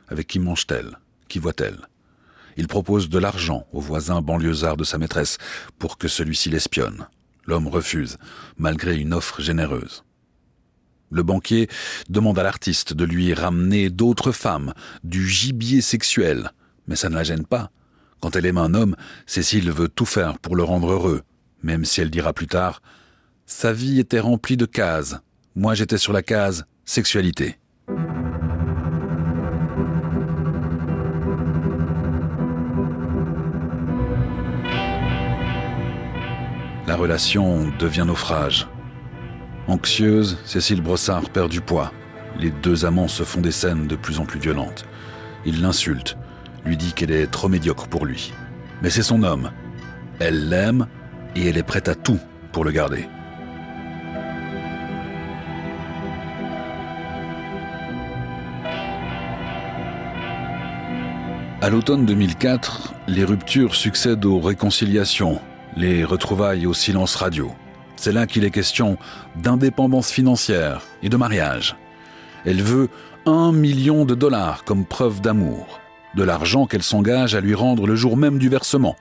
Avec 0.10 0.28
qui 0.28 0.38
mange-t-elle? 0.38 1.00
Qui 1.30 1.40
voit-elle? 1.40 1.88
Il 2.58 2.68
propose 2.68 3.10
de 3.10 3.18
l'argent 3.18 3.66
au 3.74 3.82
voisin 3.82 4.22
banlieusard 4.22 4.78
de 4.78 4.84
sa 4.84 5.00
maîtresse 5.00 5.40
pour 5.80 5.98
que 5.98 6.08
celui-ci 6.08 6.52
l'espionne. 6.52 7.08
L'homme 7.48 7.68
refuse, 7.68 8.18
malgré 8.56 8.96
une 8.96 9.16
offre 9.16 9.42
généreuse. 9.42 10.04
Le 11.10 11.24
banquier 11.24 11.70
demande 12.08 12.38
à 12.38 12.44
l'artiste 12.44 12.94
de 12.94 13.04
lui 13.04 13.34
ramener 13.34 13.90
d'autres 13.90 14.32
femmes, 14.32 14.76
du 15.04 15.28
gibier 15.28 15.82
sexuel, 15.82 16.52
mais 16.86 16.96
ça 16.96 17.10
ne 17.10 17.16
la 17.16 17.24
gêne 17.24 17.48
pas. 17.48 17.72
Quand 18.24 18.38
elle 18.38 18.46
aime 18.46 18.58
un 18.58 18.74
homme, 18.74 18.96
Cécile 19.26 19.70
veut 19.70 19.90
tout 19.90 20.06
faire 20.06 20.40
pour 20.40 20.56
le 20.56 20.64
rendre 20.64 20.94
heureux, 20.94 21.24
même 21.62 21.84
si 21.84 22.00
elle 22.00 22.10
dira 22.10 22.32
plus 22.32 22.48
tard 22.48 22.82
Sa 23.46 23.74
vie 23.74 24.00
était 24.00 24.22
remplie 24.22 24.56
de 24.56 24.66
cases. 24.66 25.18
Moi 25.58 25.74
j'étais 25.74 25.98
sur 25.98 26.14
la 26.14 26.24
case 26.24 26.64
sexualité. 26.86 27.58
La 36.88 36.96
relation 36.96 37.74
devient 37.78 38.06
naufrage. 38.08 38.70
Anxieuse, 39.68 40.38
Cécile 40.46 40.80
Brossard 40.80 41.30
perd 41.30 41.52
du 41.52 41.60
poids. 41.60 41.92
Les 42.40 42.52
deux 42.52 42.86
amants 42.86 43.10
se 43.10 43.24
font 43.24 43.42
des 43.42 43.52
scènes 43.52 43.88
de 43.88 43.98
plus 43.98 44.20
en 44.20 44.26
plus 44.26 44.40
violentes. 44.40 44.86
Ils 45.46 45.62
l'insultent, 45.62 46.16
lui 46.66 46.78
dit 46.78 46.94
qu'elle 46.94 47.12
est 47.12 47.28
trop 47.28 47.50
médiocre 47.50 47.88
pour 47.88 48.06
lui. 48.06 48.34
Mais 48.82 48.90
c'est 48.90 49.04
son 49.04 49.24
homme. 49.24 49.52
Elle 50.20 50.50
l'aime 50.50 50.88
et 51.36 51.48
elle 51.48 51.58
est 51.58 51.64
prête 51.64 51.88
à 51.88 51.96
tout 51.96 52.20
pour 52.52 52.64
le 52.64 52.72
garder. 52.72 53.08
À 61.62 61.70
l'automne 61.70 62.06
2004, 62.06 62.94
les 63.08 63.24
ruptures 63.24 63.76
succèdent 63.76 64.26
aux 64.26 64.42
réconciliations, 64.42 65.40
les 65.78 66.04
retrouvailles 66.04 66.66
au 66.66 66.74
silence 66.74 67.16
radio. 67.16 67.54
C'est 67.96 68.12
là 68.12 68.28
qu'il 68.28 68.44
est 68.44 68.52
question 68.52 68.98
d'indépendance 69.38 70.12
financière 70.12 70.82
et 71.04 71.08
de 71.08 71.16
mariage. 71.16 71.78
Elle 72.46 72.62
veut 72.62 72.90
un 73.26 73.54
million 73.54 74.04
de 74.04 74.14
dollars 74.14 74.66
comme 74.66 74.86
preuve 74.86 75.22
d'amour, 75.22 75.80
de 76.16 76.24
l'argent 76.24 76.66
qu'elle 76.68 76.84
s'engage 76.84 77.36
à 77.36 77.42
lui 77.42 77.56
rendre 77.56 77.88
le 77.88 77.96
jour 77.96 78.18
même 78.18 78.40
du 78.40 78.50
versement. 78.50 78.96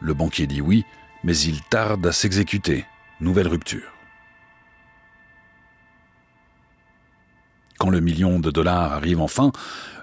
Le 0.00 0.14
banquier 0.14 0.46
dit 0.46 0.60
oui, 0.60 0.84
mais 1.24 1.36
il 1.36 1.62
tarde 1.62 2.06
à 2.06 2.12
s'exécuter. 2.12 2.86
Nouvelle 3.20 3.48
rupture. 3.48 3.92
Quand 7.78 7.90
le 7.90 8.00
million 8.00 8.40
de 8.40 8.50
dollars 8.50 8.92
arrive 8.92 9.20
enfin, 9.20 9.52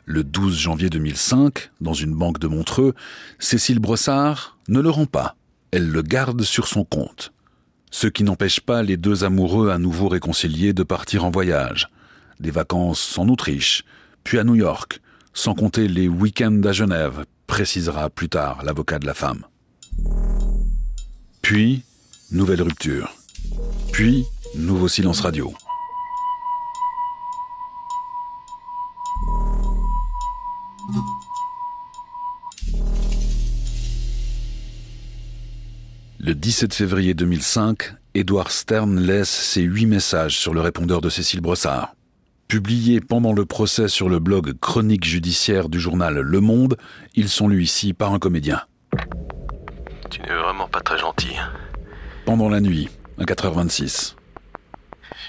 le 0.06 0.24
12 0.24 0.58
janvier 0.58 0.89
2005, 0.89 1.72
dans 1.82 1.94
une 1.94 2.13
banque 2.13 2.39
de 2.39 2.48
Montreux, 2.48 2.94
Cécile 3.39 3.80
Brossard 3.80 4.58
ne 4.68 4.80
le 4.80 4.89
rend 4.89 5.06
pas. 5.06 5.36
Elle 5.72 5.89
le 5.89 6.01
garde 6.01 6.42
sur 6.44 6.68
son 6.68 6.86
compte. 6.86 7.34
Ce 7.92 8.08
qui 8.08 8.24
n'empêche 8.24 8.60
pas 8.60 8.84
les 8.84 8.98
deux 8.98 9.24
amoureux 9.24 9.72
à 9.72 9.77
nouveau 9.77 10.10
réconciliés 10.10 10.74
de 10.74 10.84
partir 10.84 11.25
en 11.25 11.32
voyage. 11.32 11.89
Des 12.39 12.51
vacances 12.51 13.18
en 13.18 13.27
Autriche, 13.30 13.84
puis 14.24 14.38
à 14.38 14.44
New 14.44 14.56
York, 14.56 15.01
sans 15.36 15.54
compter 15.54 15.88
les 15.88 16.08
week-ends 16.08 16.62
à 16.63 16.72
Genève, 16.72 17.25
précisera 17.46 18.10
plus 18.10 18.30
tard 18.30 18.63
l'avocat 18.63 18.98
de 18.98 19.06
la 19.06 19.13
femme. 19.13 19.46
Puis, 21.44 21.84
nouvelle 22.32 22.63
rupture. 22.63 23.13
Puis, 23.92 24.25
nouveau 24.56 24.88
silence 24.88 25.20
radio. 25.20 25.54
Le 36.18 36.34
17 36.34 36.74
février 36.74 37.13
2005, 37.13 37.94
Edouard 38.15 38.51
Stern 38.51 39.00
laisse 39.00 39.30
ses 39.30 39.62
huit 39.62 39.86
messages 39.86 40.39
sur 40.39 40.54
le 40.54 40.62
répondeur 40.62 41.01
de 41.01 41.10
Cécile 41.10 41.42
Brossard. 41.42 41.95
Publiés 42.56 43.02
pendant 43.02 43.34
le 43.34 43.46
procès 43.46 43.90
sur 43.90 44.08
le 44.08 44.20
blog 44.20 44.58
Chronique 44.62 45.04
judiciaire 45.04 45.68
du 45.68 45.78
journal 45.78 46.18
Le 46.18 46.40
Monde, 46.40 46.78
ils 47.14 47.28
sont 47.28 47.50
lus 47.50 47.62
ici 47.62 47.92
par 47.92 48.14
un 48.14 48.18
comédien. 48.18 48.62
Tu 50.10 50.22
n'es 50.22 50.34
vraiment 50.34 50.66
pas 50.70 50.80
très 50.80 50.98
gentil. 50.98 51.36
Pendant 52.24 52.48
la 52.48 52.62
nuit, 52.62 52.88
à 53.20 53.26
4h26. 53.26 54.16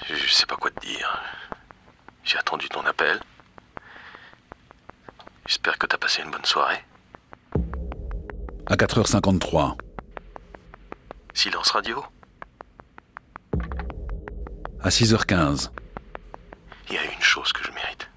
Je 0.09 0.33
sais 0.33 0.45
pas 0.45 0.55
quoi 0.55 0.71
te 0.71 0.87
dire. 0.87 1.21
J'ai 2.23 2.37
attendu 2.37 2.69
ton 2.69 2.79
appel. 2.85 3.19
J'espère 5.47 5.77
que 5.77 5.85
t'as 5.85 5.97
passé 5.97 6.21
une 6.23 6.31
bonne 6.31 6.45
soirée. 6.45 6.79
À 8.67 8.77
4h53. 8.77 9.75
Silence 11.33 11.71
radio 11.71 12.05
À 14.79 14.87
6h15. 14.87 15.71
Il 16.89 16.95
y 16.95 16.97
a 16.97 17.03
une 17.03 17.21
chose 17.21 17.51
que 17.51 17.63
je 17.63 17.71
mérite. 17.71 18.07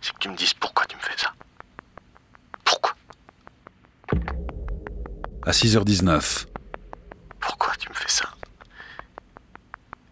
C'est 0.00 0.12
que 0.12 0.18
tu 0.18 0.28
me 0.28 0.36
dises 0.36 0.54
pourquoi 0.54 0.86
tu 0.86 0.96
me 0.96 1.00
fais 1.02 1.16
ça. 1.16 1.32
Pourquoi? 2.64 2.94
À 5.44 5.50
6h19. 5.50 6.46
Pourquoi 7.40 7.74
tu 7.76 7.88
me 7.88 7.94
fais 7.94 8.08
ça? 8.08 8.28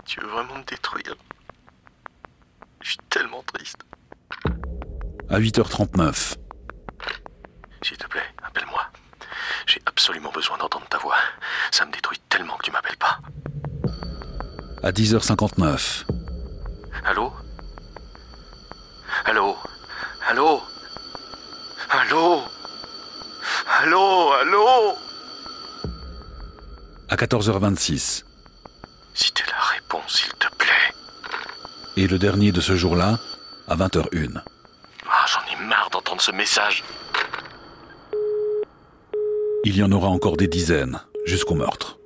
Tu 0.04 0.20
veux 0.20 0.28
vraiment 0.28 0.56
me 0.56 0.64
détruire? 0.64 1.14
Je 2.80 2.88
suis 2.90 2.98
tellement 3.08 3.42
triste. 3.44 3.78
À 5.28 5.38
8h39. 5.38 6.36
S'il 7.82 7.96
te 7.96 8.06
plaît, 8.08 8.26
appelle-moi. 8.42 8.82
J'ai 9.66 9.80
absolument 9.86 10.32
besoin 10.32 10.58
d'entendre 10.58 10.88
ta 10.88 10.98
voix. 10.98 11.16
Ça 11.70 11.86
me 11.86 11.92
détruit 11.92 12.18
tellement 12.28 12.56
que 12.56 12.64
tu 12.64 12.72
m'appelles 12.72 12.96
pas. 12.96 13.20
À 14.82 14.90
10h59. 14.90 16.04
Allô? 17.04 17.32
Allô? 19.24 19.56
Allô? 20.28 20.62
Allô? 21.90 22.42
Allô? 23.80 24.32
Allô? 24.32 24.96
À 27.08 27.16
14h26. 27.16 28.24
Si 29.14 29.32
t'es 29.32 29.42
la 29.50 29.60
réponse, 29.74 30.16
s'il 30.22 30.32
te 30.34 30.46
plaît. 30.56 30.94
Et 31.96 32.06
le 32.06 32.18
dernier 32.18 32.52
de 32.52 32.60
ce 32.60 32.76
jour-là, 32.76 33.18
à 33.68 33.76
20h01. 33.76 34.40
Ah, 35.08 35.24
J'en 35.26 35.40
ai 35.52 35.66
marre 35.66 35.90
d'entendre 35.90 36.20
ce 36.20 36.32
message. 36.32 36.84
Il 39.64 39.76
y 39.76 39.82
en 39.82 39.92
aura 39.92 40.08
encore 40.08 40.36
des 40.36 40.48
dizaines, 40.48 41.00
jusqu'au 41.26 41.54
meurtre. 41.54 41.98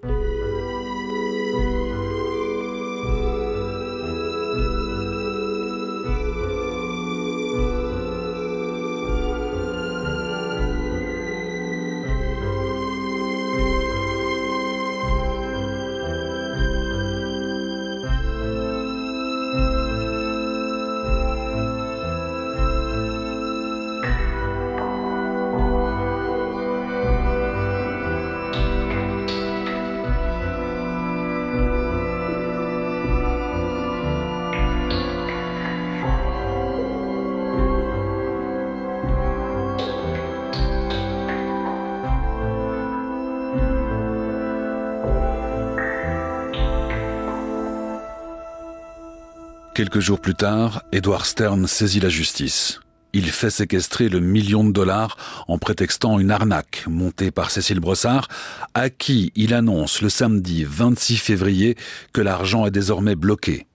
Quelques 49.84 50.00
jours 50.00 50.18
plus 50.22 50.34
tard, 50.34 50.82
Edward 50.92 51.26
Stern 51.26 51.66
saisit 51.66 52.00
la 52.00 52.08
justice. 52.08 52.80
Il 53.12 53.26
fait 53.30 53.50
séquestrer 53.50 54.08
le 54.08 54.18
million 54.18 54.64
de 54.64 54.72
dollars 54.72 55.18
en 55.46 55.58
prétextant 55.58 56.18
une 56.18 56.30
arnaque 56.30 56.84
montée 56.88 57.30
par 57.30 57.50
Cécile 57.50 57.80
Brossard, 57.80 58.28
à 58.72 58.88
qui 58.88 59.30
il 59.34 59.52
annonce 59.52 60.00
le 60.00 60.08
samedi 60.08 60.64
26 60.66 61.18
février 61.18 61.76
que 62.14 62.22
l'argent 62.22 62.64
est 62.64 62.70
désormais 62.70 63.14
bloqué. 63.14 63.66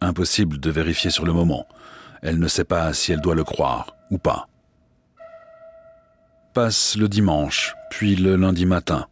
Impossible 0.00 0.58
de 0.58 0.70
vérifier 0.70 1.10
sur 1.10 1.26
le 1.26 1.34
moment. 1.34 1.66
Elle 2.22 2.38
ne 2.38 2.48
sait 2.48 2.64
pas 2.64 2.94
si 2.94 3.12
elle 3.12 3.20
doit 3.20 3.34
le 3.34 3.44
croire 3.44 3.94
ou 4.10 4.16
pas. 4.16 4.48
Passe 6.54 6.96
le 6.96 7.10
dimanche, 7.10 7.74
puis 7.90 8.16
le 8.16 8.36
lundi 8.36 8.64
matin. 8.64 9.06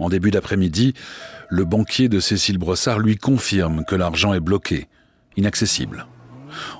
En 0.00 0.08
début 0.08 0.30
d'après-midi, 0.30 0.94
le 1.50 1.64
banquier 1.64 2.08
de 2.08 2.20
Cécile 2.20 2.58
Brossard 2.58 2.98
lui 2.98 3.16
confirme 3.16 3.84
que 3.84 3.94
l'argent 3.94 4.32
est 4.32 4.40
bloqué, 4.40 4.88
inaccessible. 5.36 6.06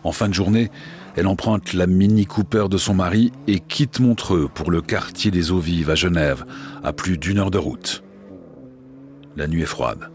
En 0.03 0.11
fin 0.11 0.29
de 0.29 0.35
journée, 0.35 0.71
elle 1.17 1.27
emprunte 1.27 1.75
la 1.75 1.87
Mini 1.87 2.25
Cooper 2.25 2.67
de 2.71 2.79
son 2.79 2.95
mari 2.95 3.31
et 3.47 3.61
quitte 3.61 4.01
Montreux 4.01 4.49
pour 4.49 4.71
le 4.71 4.81
quartier 4.81 5.31
des 5.31 5.51
Eaux 5.51 5.59
Vives 5.59 5.91
à 5.91 5.95
Genève, 5.95 6.47
à 6.83 6.95
plus 6.95 7.19
d'une 7.19 7.39
heure 7.39 7.51
de 7.51 7.59
route. 7.59 8.03
La 9.37 9.47
nuit 9.47 9.63
est 9.63 9.67
froide. 9.67 10.11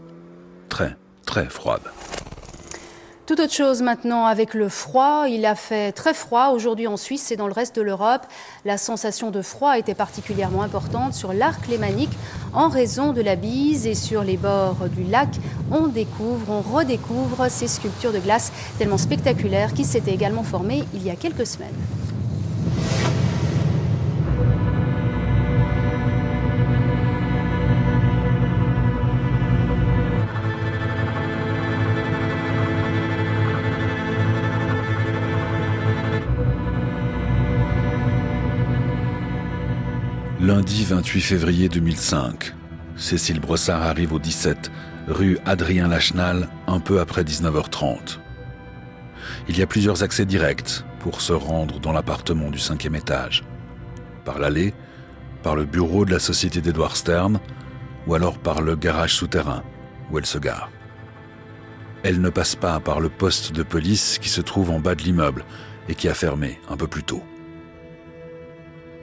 Très, 0.68 0.96
très 1.24 1.46
froide. 1.48 1.82
Tout 3.26 3.40
autre 3.40 3.52
chose 3.52 3.82
maintenant 3.82 4.24
avec 4.24 4.54
le 4.54 4.68
froid. 4.68 5.24
Il 5.28 5.46
a 5.46 5.56
fait 5.56 5.90
très 5.90 6.14
froid 6.14 6.50
aujourd'hui 6.50 6.86
en 6.86 6.96
Suisse 6.96 7.32
et 7.32 7.36
dans 7.36 7.48
le 7.48 7.52
reste 7.52 7.74
de 7.74 7.82
l'Europe. 7.82 8.24
La 8.64 8.78
sensation 8.78 9.32
de 9.32 9.42
froid 9.42 9.76
était 9.76 9.96
particulièrement 9.96 10.62
importante 10.62 11.12
sur 11.12 11.32
l'arc 11.32 11.66
lémanique 11.66 12.16
en 12.54 12.68
raison 12.68 13.12
de 13.12 13.20
la 13.20 13.34
bise 13.34 13.84
et 13.88 13.96
sur 13.96 14.22
les 14.22 14.36
bords 14.36 14.88
du 14.94 15.02
lac. 15.02 15.30
On 15.72 15.88
découvre, 15.88 16.52
on 16.52 16.60
redécouvre 16.60 17.50
ces 17.50 17.66
sculptures 17.66 18.12
de 18.12 18.20
glace 18.20 18.52
tellement 18.78 18.96
spectaculaires 18.96 19.74
qui 19.74 19.82
s'étaient 19.82 20.14
également 20.14 20.44
formées 20.44 20.84
il 20.94 21.04
y 21.04 21.10
a 21.10 21.16
quelques 21.16 21.48
semaines. 21.48 21.74
Lundi 40.56 40.86
28 40.86 41.20
février 41.20 41.68
2005, 41.68 42.54
Cécile 42.96 43.40
Brossard 43.40 43.82
arrive 43.82 44.14
au 44.14 44.18
17, 44.18 44.70
rue 45.06 45.36
Adrien 45.44 45.86
Lachenal, 45.86 46.48
un 46.66 46.80
peu 46.80 46.98
après 46.98 47.24
19h30. 47.24 48.18
Il 49.50 49.58
y 49.58 49.60
a 49.60 49.66
plusieurs 49.66 50.02
accès 50.02 50.24
directs 50.24 50.82
pour 51.00 51.20
se 51.20 51.34
rendre 51.34 51.78
dans 51.78 51.92
l'appartement 51.92 52.50
du 52.50 52.58
cinquième 52.58 52.94
étage. 52.94 53.44
Par 54.24 54.38
l'allée, 54.38 54.72
par 55.42 55.56
le 55.56 55.66
bureau 55.66 56.06
de 56.06 56.12
la 56.12 56.18
société 56.18 56.62
d'Edouard 56.62 56.96
Stern, 56.96 57.38
ou 58.06 58.14
alors 58.14 58.38
par 58.38 58.62
le 58.62 58.76
garage 58.76 59.14
souterrain 59.14 59.62
où 60.10 60.16
elle 60.16 60.24
se 60.24 60.38
gare. 60.38 60.70
Elle 62.02 62.22
ne 62.22 62.30
passe 62.30 62.56
pas 62.56 62.80
par 62.80 63.00
le 63.00 63.10
poste 63.10 63.52
de 63.52 63.62
police 63.62 64.18
qui 64.18 64.30
se 64.30 64.40
trouve 64.40 64.70
en 64.70 64.80
bas 64.80 64.94
de 64.94 65.02
l'immeuble 65.02 65.44
et 65.90 65.94
qui 65.94 66.08
a 66.08 66.14
fermé 66.14 66.58
un 66.70 66.78
peu 66.78 66.86
plus 66.86 67.02
tôt. 67.02 67.22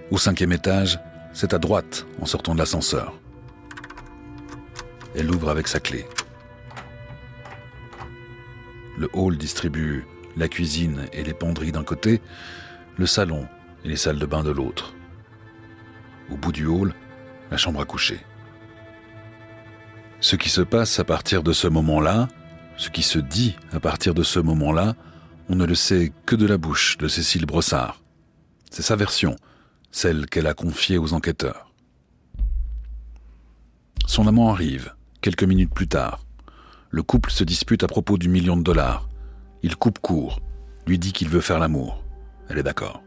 Au 0.09 0.17
cinquième 0.17 0.51
étage, 0.51 0.99
c'est 1.33 1.53
à 1.53 1.59
droite 1.59 2.05
en 2.21 2.25
sortant 2.25 2.53
de 2.53 2.59
l'ascenseur. 2.59 3.13
Elle 5.15 5.27
l'ouvre 5.27 5.49
avec 5.49 5.67
sa 5.67 5.79
clé. 5.79 6.05
Le 8.97 9.09
hall 9.13 9.37
distribue 9.37 10.05
la 10.37 10.47
cuisine 10.47 11.07
et 11.13 11.23
les 11.23 11.33
penderies 11.33 11.71
d'un 11.71 11.83
côté, 11.83 12.21
le 12.97 13.05
salon 13.05 13.47
et 13.83 13.89
les 13.89 13.95
salles 13.95 14.19
de 14.19 14.25
bain 14.25 14.43
de 14.43 14.51
l'autre. 14.51 14.93
Au 16.31 16.37
bout 16.37 16.51
du 16.51 16.65
hall, 16.65 16.93
la 17.51 17.57
chambre 17.57 17.81
à 17.81 17.85
coucher. 17.85 18.19
Ce 20.19 20.35
qui 20.35 20.49
se 20.49 20.61
passe 20.61 20.99
à 20.99 21.03
partir 21.03 21.43
de 21.43 21.51
ce 21.51 21.67
moment-là, 21.67 22.27
ce 22.77 22.89
qui 22.89 23.03
se 23.03 23.19
dit 23.19 23.55
à 23.71 23.79
partir 23.79 24.13
de 24.13 24.23
ce 24.23 24.39
moment-là, 24.39 24.95
on 25.49 25.55
ne 25.55 25.65
le 25.65 25.75
sait 25.75 26.13
que 26.25 26.35
de 26.35 26.45
la 26.45 26.57
bouche 26.57 26.97
de 26.97 27.07
Cécile 27.07 27.45
Brossard. 27.45 28.01
C'est 28.71 28.81
sa 28.81 28.95
version, 28.95 29.35
celle 29.93 30.25
qu'elle 30.25 30.47
a 30.47 30.53
confiée 30.53 30.97
aux 30.97 31.13
enquêteurs. 31.13 31.71
Son 34.05 34.27
amant 34.27 34.51
arrive, 34.51 34.93
quelques 35.21 35.43
minutes 35.43 35.73
plus 35.73 35.87
tard. 35.87 36.25
Le 36.89 37.03
couple 37.03 37.31
se 37.31 37.45
dispute 37.45 37.83
à 37.83 37.87
propos 37.87 38.17
du 38.17 38.27
million 38.27 38.57
de 38.57 38.63
dollars. 38.63 39.07
Il 39.61 39.77
coupe 39.77 39.99
court, 39.99 40.41
lui 40.87 40.99
dit 40.99 41.13
qu'il 41.13 41.29
veut 41.29 41.41
faire 41.41 41.59
l'amour. 41.59 42.03
Elle 42.49 42.57
est 42.57 42.63
d'accord. 42.63 43.01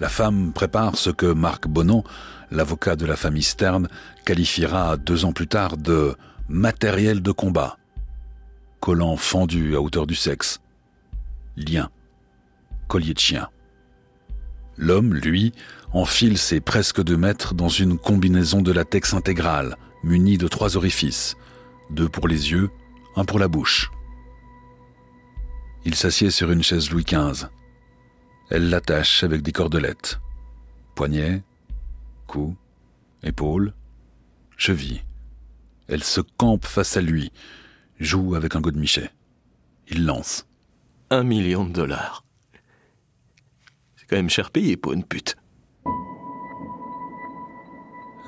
La 0.00 0.08
femme 0.08 0.52
prépare 0.52 0.96
ce 0.96 1.10
que 1.10 1.26
Marc 1.26 1.66
Bonan, 1.66 2.04
l'avocat 2.50 2.96
de 2.96 3.04
la 3.04 3.16
famille 3.16 3.42
Stern, 3.42 3.88
qualifiera 4.24 4.96
deux 4.96 5.24
ans 5.24 5.32
plus 5.32 5.48
tard 5.48 5.76
de 5.76 6.16
matériel 6.48 7.20
de 7.20 7.32
combat. 7.32 7.78
Collant 8.80 9.16
fendu 9.16 9.74
à 9.74 9.80
hauteur 9.80 10.06
du 10.06 10.14
sexe. 10.14 10.60
Lien. 11.56 11.90
Collier 12.86 13.14
de 13.14 13.18
chien. 13.18 13.48
L'homme, 14.76 15.14
lui, 15.14 15.52
enfile 15.92 16.38
ses 16.38 16.60
presque 16.60 17.02
deux 17.02 17.16
mètres 17.16 17.54
dans 17.54 17.68
une 17.68 17.98
combinaison 17.98 18.62
de 18.62 18.72
latex 18.72 19.14
intégrale, 19.14 19.76
munie 20.02 20.38
de 20.38 20.48
trois 20.48 20.76
orifices, 20.76 21.36
deux 21.90 22.08
pour 22.08 22.28
les 22.28 22.50
yeux, 22.50 22.70
un 23.16 23.24
pour 23.24 23.38
la 23.38 23.48
bouche. 23.48 23.90
Il 25.84 25.94
s'assied 25.94 26.30
sur 26.30 26.50
une 26.50 26.62
chaise 26.62 26.90
Louis 26.90 27.04
XV, 27.04 27.46
elle 28.50 28.68
l'attache 28.68 29.24
avec 29.24 29.42
des 29.42 29.52
cordelettes. 29.52 30.20
Poignet, 30.94 31.42
cou, 32.26 32.56
épaule, 33.22 33.72
cheville. 34.56 35.02
Elle 35.88 36.04
se 36.04 36.20
campe 36.20 36.64
face 36.64 36.96
à 36.96 37.00
lui, 37.00 37.32
joue 38.00 38.34
avec 38.34 38.54
un 38.54 38.60
godemichet. 38.60 39.10
Il 39.88 40.04
lance. 40.04 40.46
Un 41.10 41.22
million 41.22 41.64
de 41.64 41.72
dollars. 41.72 42.24
Quand 44.14 44.18
même 44.18 44.30
cher 44.30 44.52
pour 44.80 44.92
une 44.92 45.02
pute. 45.02 45.36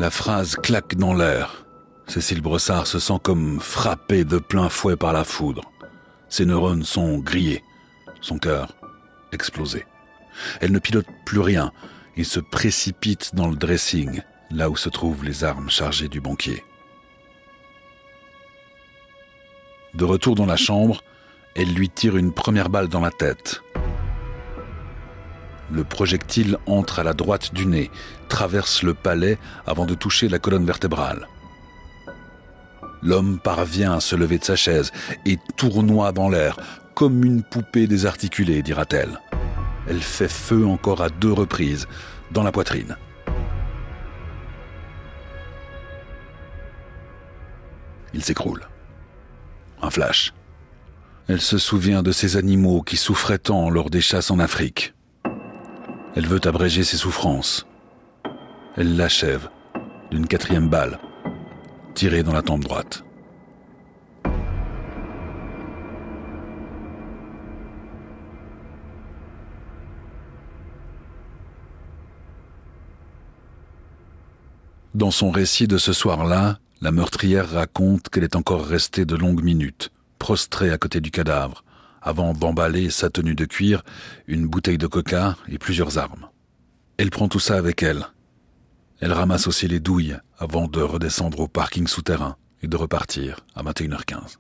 La 0.01 0.11
phrase 0.11 0.57
claque 0.57 0.97
dans 0.97 1.15
l'air. 1.15 1.65
Cécile 2.09 2.41
Brossard 2.41 2.89
se 2.89 2.99
sent 2.99 3.21
comme 3.23 3.61
frappée 3.61 4.25
de 4.25 4.39
plein 4.39 4.69
fouet 4.69 4.97
par 4.97 5.13
la 5.13 5.23
foudre. 5.23 5.71
Ses 6.29 6.45
neurones 6.45 6.83
sont 6.83 7.19
grillés, 7.19 7.63
son 8.21 8.39
cœur 8.39 8.75
explosé. 9.31 9.87
Elle 10.61 10.73
ne 10.73 10.81
pilote 10.81 11.07
plus 11.25 11.39
rien 11.39 11.71
et 12.17 12.25
se 12.25 12.41
précipite 12.41 13.37
dans 13.37 13.47
le 13.47 13.55
dressing, 13.55 14.23
là 14.51 14.69
où 14.69 14.77
se 14.77 14.89
trouvent 14.89 15.23
les 15.23 15.45
armes 15.45 15.71
chargées 15.71 16.09
du 16.09 16.21
banquier. 16.21 16.65
De 19.95 20.05
retour 20.05 20.35
dans 20.35 20.47
la 20.47 20.57
chambre, 20.57 21.05
elle 21.55 21.73
lui 21.73 21.91
tire 21.91 22.17
une 22.17 22.33
première 22.33 22.71
balle 22.71 22.89
dans 22.89 22.99
la 22.99 23.13
tête. 23.13 23.63
Le 25.73 25.85
projectile 25.85 26.59
entre 26.67 27.01
à 27.01 27.05
la 27.05 27.13
droite 27.13 27.53
du 27.55 27.67
nez, 27.67 27.91
traverse 28.29 28.83
le 28.83 28.95
palais 28.95 29.39
avant 29.67 29.87
de 29.87 29.95
toucher 29.95 30.29
la 30.29 30.39
colonne 30.39 30.65
vertébrale. 30.65 31.27
L'homme 33.03 33.39
parvient 33.39 33.95
à 33.95 34.01
se 34.01 34.17
lever 34.17 34.39
de 34.39 34.45
sa 34.45 34.57
chaise 34.57 34.91
et 35.25 35.39
tournoie 35.57 36.13
dans 36.13 36.29
l'air, 36.29 36.59
comme 36.95 37.25
une 37.25 37.43
poupée 37.43 37.87
désarticulée, 37.87 38.63
dira-t-elle. 38.63 39.21
Elle 39.89 40.01
fait 40.01 40.29
feu 40.29 40.67
encore 40.67 41.03
à 41.03 41.09
deux 41.09 41.33
reprises, 41.33 41.87
dans 42.33 42.43
la 42.43 42.53
poitrine. 42.53 42.97
Il 48.15 48.25
s'écroule. 48.25 48.67
Un 49.83 49.91
flash. 49.91 50.33
Elle 51.29 51.41
se 51.41 51.59
souvient 51.59 52.03
de 52.03 52.13
ces 52.13 52.37
animaux 52.37 52.83
qui 52.83 52.97
souffraient 52.97 53.39
tant 53.39 53.69
lors 53.69 53.91
des 53.91 54.01
chasses 54.01 54.31
en 54.31 54.39
Afrique. 54.39 54.96
Elle 56.17 56.27
veut 56.27 56.41
abréger 56.47 56.83
ses 56.83 56.97
souffrances. 56.97 57.67
Elle 58.75 58.97
l'achève 58.97 59.51
d'une 60.11 60.27
quatrième 60.27 60.71
balle, 60.71 60.99
tirée 61.95 62.23
dans 62.23 62.33
la 62.33 62.41
tempe 62.41 62.65
droite. 62.65 63.05
Dans 74.95 75.11
son 75.11 75.31
récit 75.31 75.69
de 75.69 75.77
ce 75.77 75.93
soir-là, 75.93 76.59
la 76.81 76.93
meurtrière 76.93 77.51
raconte 77.51 78.09
qu'elle 78.09 78.25
est 78.25 78.37
encore 78.37 78.65
restée 78.65 79.05
de 79.05 79.17
longues 79.17 79.45
minutes, 79.45 79.91
prostrée 80.19 80.71
à 80.71 80.79
côté 80.79 81.03
du 81.03 81.11
cadavre, 81.11 81.63
avant 82.07 82.33
d'emballer 82.33 82.89
sa 82.89 83.11
tenue 83.11 83.35
de 83.35 83.45
cuir, 83.45 83.83
une 84.29 84.47
bouteille 84.47 84.79
de 84.79 84.87
coca 84.87 85.37
et 85.49 85.59
plusieurs 85.59 85.99
armes. 85.99 86.29
Elle 86.99 87.11
prend 87.11 87.29
tout 87.29 87.41
ça 87.41 87.57
avec 87.57 87.83
elle. 87.83 88.07
Elle 89.01 89.13
ramasse 89.13 89.49
aussi 89.49 89.67
les 89.69 89.81
douilles 89.81 90.17
avant 90.39 90.69
de 90.69 90.81
redescendre 90.81 91.41
au 91.41 91.49
parking 91.49 91.87
souterrain 91.89 92.37
et 92.63 92.69
de 92.69 92.77
repartir 92.77 93.41
à 93.55 93.63
21h15. 93.65 94.37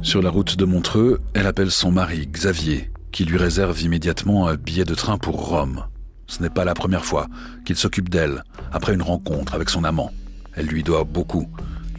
Sur 0.00 0.22
la 0.22 0.30
route 0.30 0.56
de 0.56 0.64
Montreux, 0.64 1.20
elle 1.34 1.46
appelle 1.46 1.70
son 1.70 1.92
mari, 1.92 2.26
Xavier, 2.26 2.90
qui 3.12 3.24
lui 3.24 3.36
réserve 3.36 3.80
immédiatement 3.82 4.48
un 4.48 4.56
billet 4.56 4.84
de 4.84 4.94
train 4.94 5.18
pour 5.18 5.48
Rome. 5.48 5.84
Ce 6.26 6.42
n'est 6.42 6.50
pas 6.50 6.64
la 6.64 6.74
première 6.74 7.04
fois 7.04 7.26
qu'il 7.66 7.76
s'occupe 7.76 8.08
d'elle 8.08 8.42
après 8.72 8.94
une 8.94 9.02
rencontre 9.02 9.54
avec 9.54 9.68
son 9.68 9.84
amant. 9.84 10.12
Elle 10.54 10.66
lui 10.66 10.82
doit 10.82 11.04
beaucoup. 11.04 11.46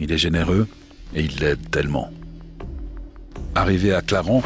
Il 0.00 0.10
est 0.12 0.18
généreux 0.18 0.66
et 1.14 1.22
il 1.22 1.38
l'aide 1.38 1.70
tellement. 1.70 2.10
Arrivée 3.54 3.94
à 3.94 4.02
Clarence, 4.02 4.44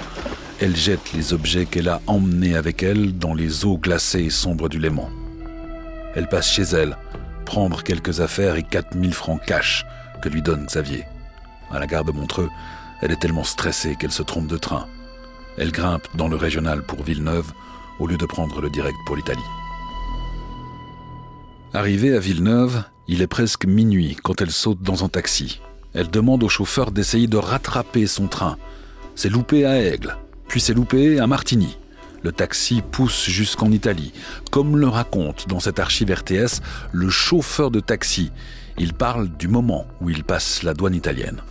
elle 0.60 0.76
jette 0.76 1.12
les 1.12 1.32
objets 1.32 1.66
qu'elle 1.66 1.88
a 1.88 2.00
emmenés 2.06 2.56
avec 2.56 2.82
elle 2.82 3.18
dans 3.18 3.34
les 3.34 3.64
eaux 3.64 3.78
glacées 3.78 4.24
et 4.24 4.30
sombres 4.30 4.68
du 4.68 4.78
Léman. 4.78 5.10
Elle 6.14 6.28
passe 6.28 6.50
chez 6.50 6.62
elle, 6.62 6.96
prendre 7.44 7.82
quelques 7.82 8.20
affaires 8.20 8.56
et 8.56 8.62
4000 8.62 9.12
francs 9.12 9.40
cash 9.44 9.84
que 10.22 10.28
lui 10.28 10.42
donne 10.42 10.66
Xavier. 10.66 11.04
À 11.70 11.78
la 11.78 11.86
gare 11.86 12.04
de 12.04 12.12
Montreux, 12.12 12.48
elle 13.02 13.12
est 13.12 13.20
tellement 13.20 13.44
stressée 13.44 13.96
qu'elle 13.96 14.12
se 14.12 14.22
trompe 14.22 14.46
de 14.46 14.56
train. 14.56 14.86
Elle 15.58 15.72
grimpe 15.72 16.06
dans 16.16 16.28
le 16.28 16.36
régional 16.36 16.82
pour 16.82 17.02
Villeneuve 17.02 17.52
au 17.98 18.06
lieu 18.06 18.16
de 18.16 18.26
prendre 18.26 18.60
le 18.60 18.70
direct 18.70 18.96
pour 19.06 19.16
l'Italie. 19.16 19.40
Arrivée 21.72 22.14
à 22.14 22.20
Villeneuve, 22.20 22.84
il 23.08 23.22
est 23.22 23.26
presque 23.26 23.66
minuit 23.66 24.16
quand 24.22 24.40
elle 24.40 24.50
saute 24.50 24.80
dans 24.80 25.04
un 25.04 25.08
taxi. 25.08 25.60
Elle 25.92 26.10
demande 26.10 26.42
au 26.42 26.48
chauffeur 26.48 26.90
d'essayer 26.90 27.26
de 27.26 27.36
rattraper 27.36 28.06
son 28.06 28.28
train. 28.28 28.56
C'est 29.16 29.28
loupé 29.28 29.64
à 29.64 29.80
Aigle, 29.80 30.16
puis 30.48 30.60
c'est 30.60 30.74
loupé 30.74 31.20
à 31.20 31.26
Martigny. 31.26 31.78
Le 32.22 32.32
taxi 32.32 32.82
pousse 32.82 33.26
jusqu'en 33.28 33.70
Italie. 33.70 34.12
Comme 34.50 34.76
le 34.76 34.88
raconte 34.88 35.46
dans 35.46 35.60
cet 35.60 35.78
archive 35.78 36.10
RTS 36.10 36.60
le 36.92 37.10
chauffeur 37.10 37.70
de 37.70 37.80
taxi, 37.80 38.32
il 38.78 38.94
parle 38.94 39.28
du 39.28 39.46
moment 39.46 39.86
où 40.00 40.10
il 40.10 40.24
passe 40.24 40.62
la 40.62 40.74
douane 40.74 40.94
italienne. 40.94 41.42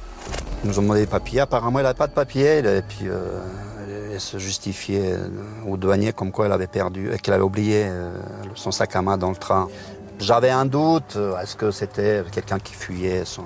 Ils 0.63 0.69
nous 0.69 0.80
ont 0.80 0.82
demandé 0.82 1.02
des 1.02 1.08
papiers. 1.08 1.41
Apparemment, 1.41 1.80
elle 1.80 1.86
n'avait 1.86 1.97
pas 1.97 2.08
de 2.08 2.13
papiers. 2.13 2.60
Et 2.60 2.82
puis, 2.82 3.08
euh, 3.08 3.39
elle 4.13 4.19
se 4.19 4.38
justifiait 4.38 5.15
au 5.67 5.78
douanier 5.78 6.12
comme 6.12 6.32
quoi 6.32 6.47
elle 6.47 6.52
avait 6.52 6.67
perdu, 6.67 7.12
qu'elle 7.21 7.34
avait 7.34 7.43
oublié 7.43 7.86
euh, 7.86 8.12
son 8.56 8.71
sac 8.71 8.95
à 8.95 9.02
main 9.02 9.17
dans 9.17 9.30
le 9.30 9.36
train. 9.36 9.67
J'avais 10.19 10.52
un 10.52 10.65
doute, 10.65 11.15
euh, 11.15 11.38
est-ce 11.39 11.56
que 11.56 11.71
c'était 11.71 12.23
quelqu'un 12.32 12.60
qui 12.60 12.73
fuyait 12.73 13.26
son, 13.26 13.43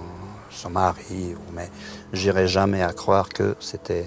son 0.58 0.72
mari 0.72 1.36
Mais 1.54 1.70
j'irais 2.13 2.48
jamais 2.48 2.82
à 2.82 2.91
croire 2.91 3.30
que 3.30 3.56
c'était 3.60 4.06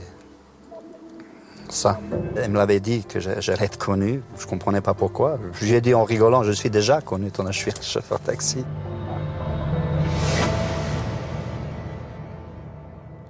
Ça. 1.69 2.01
Elle 2.37 2.51
me 2.51 2.57
l'avait 2.57 2.81
dit 2.81 3.05
que 3.05 3.21
j'allais 3.21 3.65
être 3.65 3.79
connu. 3.79 4.23
Je 4.37 4.47
comprenais 4.47 4.81
pas 4.81 4.95
pourquoi. 4.95 5.39
Je 5.55 5.67
lui 5.67 5.75
ai 5.75 5.81
dit 5.81 5.95
en 5.95 6.03
rigolant, 6.03 6.43
je 6.43 6.51
suis 6.51 6.71
déjà 6.71 7.01
connu, 7.01 7.31
je 7.33 7.53
suis 7.53 7.71
un 7.71 7.83
chauffeur 7.83 8.19
taxi. 8.19 8.65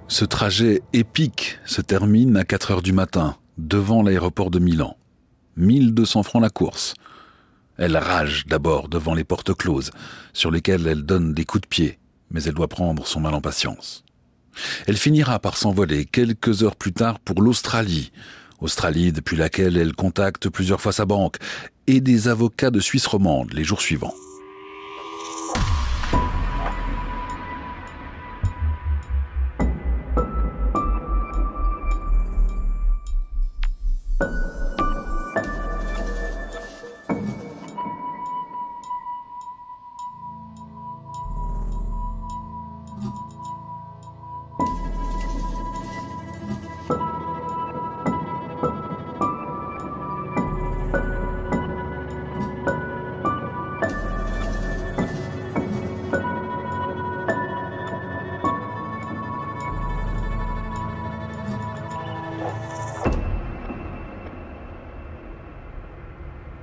Ce 0.07 0.25
trajet 0.25 0.81
épique 0.91 1.59
se 1.65 1.81
termine 1.81 2.35
à 2.35 2.43
4 2.43 2.71
heures 2.71 2.81
du 2.81 2.93
matin, 2.93 3.37
devant 3.57 4.01
l'aéroport 4.01 4.49
de 4.49 4.59
Milan. 4.59 4.97
1200 5.57 6.23
francs 6.23 6.41
la 6.41 6.49
course. 6.49 6.95
Elle 7.77 7.95
rage 7.95 8.45
d'abord 8.47 8.89
devant 8.89 9.13
les 9.13 9.23
portes 9.23 9.53
closes, 9.53 9.91
sur 10.33 10.49
lesquelles 10.51 10.87
elle 10.87 11.03
donne 11.03 11.33
des 11.33 11.45
coups 11.45 11.61
de 11.61 11.67
pied, 11.67 11.99
mais 12.31 12.43
elle 12.43 12.53
doit 12.53 12.67
prendre 12.67 13.05
son 13.07 13.19
mal 13.19 13.33
en 13.33 13.41
patience. 13.41 14.03
Elle 14.87 14.97
finira 14.97 15.39
par 15.39 15.57
s'envoler 15.57 16.05
quelques 16.05 16.63
heures 16.63 16.75
plus 16.75 16.93
tard 16.93 17.19
pour 17.19 17.41
l'Australie, 17.41 18.11
Australie 18.59 19.11
depuis 19.11 19.37
laquelle 19.37 19.77
elle 19.77 19.93
contacte 19.93 20.49
plusieurs 20.49 20.81
fois 20.81 20.91
sa 20.91 21.05
banque, 21.05 21.37
et 21.87 22.01
des 22.01 22.27
avocats 22.27 22.71
de 22.71 22.79
Suisse 22.79 23.07
romande 23.07 23.53
les 23.53 23.63
jours 23.63 23.81
suivants. 23.81 24.13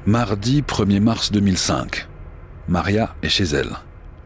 Mardi 0.08 0.62
1er 0.62 1.00
mars 1.00 1.30
2005. 1.32 2.08
Maria 2.66 3.14
est 3.20 3.28
chez 3.28 3.44
elle. 3.44 3.76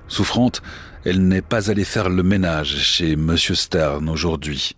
Souffrante, 0.07 0.63
elle 1.05 1.27
n'est 1.27 1.43
pas 1.43 1.73
allée 1.73 1.83
faire 1.83 2.09
le 2.09 2.23
ménage 2.23 2.77
chez 2.77 3.17
Monsieur 3.17 3.57
Stern 3.57 4.09
aujourd'hui. 4.09 4.77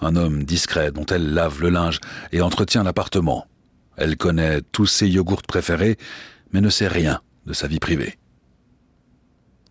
Un 0.00 0.16
homme 0.16 0.44
discret 0.44 0.90
dont 0.90 1.04
elle 1.04 1.34
lave 1.34 1.60
le 1.60 1.68
linge 1.68 2.00
et 2.32 2.40
entretient 2.40 2.82
l'appartement. 2.82 3.46
Elle 3.98 4.16
connaît 4.16 4.62
tous 4.72 4.86
ses 4.86 5.06
yogourts 5.06 5.42
préférés, 5.42 5.98
mais 6.54 6.62
ne 6.62 6.70
sait 6.70 6.88
rien 6.88 7.20
de 7.44 7.52
sa 7.52 7.66
vie 7.66 7.78
privée. 7.78 8.18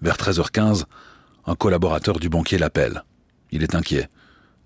Vers 0.03 0.17
13h15, 0.17 0.83
un 1.47 1.55
collaborateur 1.55 2.19
du 2.19 2.29
banquier 2.29 2.59
l'appelle. 2.59 3.03
Il 3.49 3.63
est 3.63 3.73
inquiet. 3.73 4.09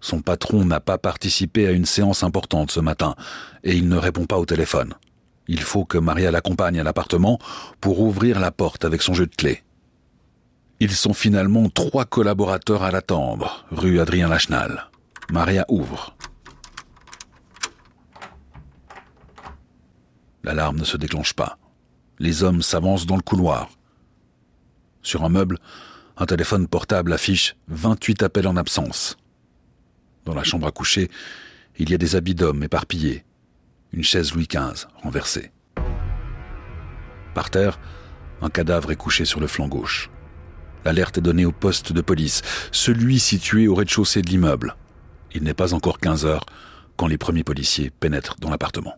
Son 0.02 0.22
patron 0.22 0.66
n'a 0.66 0.82
pas 0.82 0.98
participé 0.98 1.68
à 1.68 1.72
une 1.72 1.86
séance 1.86 2.22
importante 2.22 2.70
ce 2.70 2.82
matin 2.82 3.16
et 3.64 3.78
il 3.78 3.88
ne 3.88 3.96
répond 3.96 4.26
pas 4.26 4.40
au 4.40 4.46
téléphone. 4.46 4.94
Il 5.54 5.60
faut 5.60 5.84
que 5.84 5.98
Maria 5.98 6.32
l'accompagne 6.32 6.80
à 6.80 6.84
l'appartement 6.84 7.38
pour 7.82 8.00
ouvrir 8.00 8.40
la 8.40 8.52
porte 8.52 8.86
avec 8.86 9.02
son 9.02 9.14
jeu 9.14 9.28
de 9.28 9.36
clé. 9.36 9.64
Ils 10.80 10.94
sont 10.94 11.14
finalement 11.14 11.68
trois 11.68 12.06
collaborateurs 12.06 12.84
à 12.84 12.92
l'attendre, 12.92 13.66
rue 13.70 14.00
Adrien 14.00 14.30
Lachenal. 14.30 14.90
Maria 15.30 15.66
ouvre. 15.68 16.16
L'alarme 20.46 20.78
ne 20.78 20.86
se 20.86 20.96
déclenche 20.96 21.34
pas. 21.34 21.58
Les 22.18 22.44
hommes 22.44 22.62
s'avancent 22.62 23.06
dans 23.06 23.18
le 23.18 23.22
couloir. 23.22 23.72
Sur 25.02 25.26
un 25.26 25.30
meuble, 25.30 25.60
un 26.16 26.28
téléphone 26.28 26.70
portable 26.70 27.12
affiche 27.12 27.58
28 27.68 28.24
appels 28.24 28.48
en 28.48 28.56
absence. 28.56 29.18
Dans 30.24 30.34
la 30.34 30.46
chambre 30.46 30.68
à 30.68 30.72
coucher, 30.72 31.12
il 31.78 31.90
y 31.90 31.94
a 31.94 31.98
des 31.98 32.16
habits 32.16 32.36
d'hommes 32.36 32.64
éparpillés, 32.64 33.26
une 33.94 34.04
chaise 34.04 34.34
Louis 34.34 34.48
XV 34.48 34.88
renversée. 35.04 35.52
Par 37.34 37.50
terre, 37.50 37.80
un 38.42 38.50
cadavre 38.50 38.92
est 38.92 38.96
couché 38.96 39.26
sur 39.26 39.40
le 39.40 39.48
flanc 39.48 39.68
gauche. 39.68 40.10
L'alerte 40.84 41.18
est 41.18 41.22
donnée 41.22 41.46
au 41.46 41.52
poste 41.52 41.94
de 41.94 42.02
police, 42.02 42.42
celui 42.72 43.20
situé 43.20 43.68
au 43.68 43.76
rez-de-chaussée 43.76 44.22
de 44.22 44.30
l'immeuble. 44.30 44.76
Il 45.34 45.44
n'est 45.44 45.54
pas 45.54 45.74
encore 45.74 46.00
15 46.00 46.26
heures 46.26 46.46
quand 46.98 47.08
les 47.08 47.18
premiers 47.18 47.44
policiers 47.44 47.92
pénètrent 47.92 48.36
dans 48.40 48.50
l'appartement. 48.50 48.96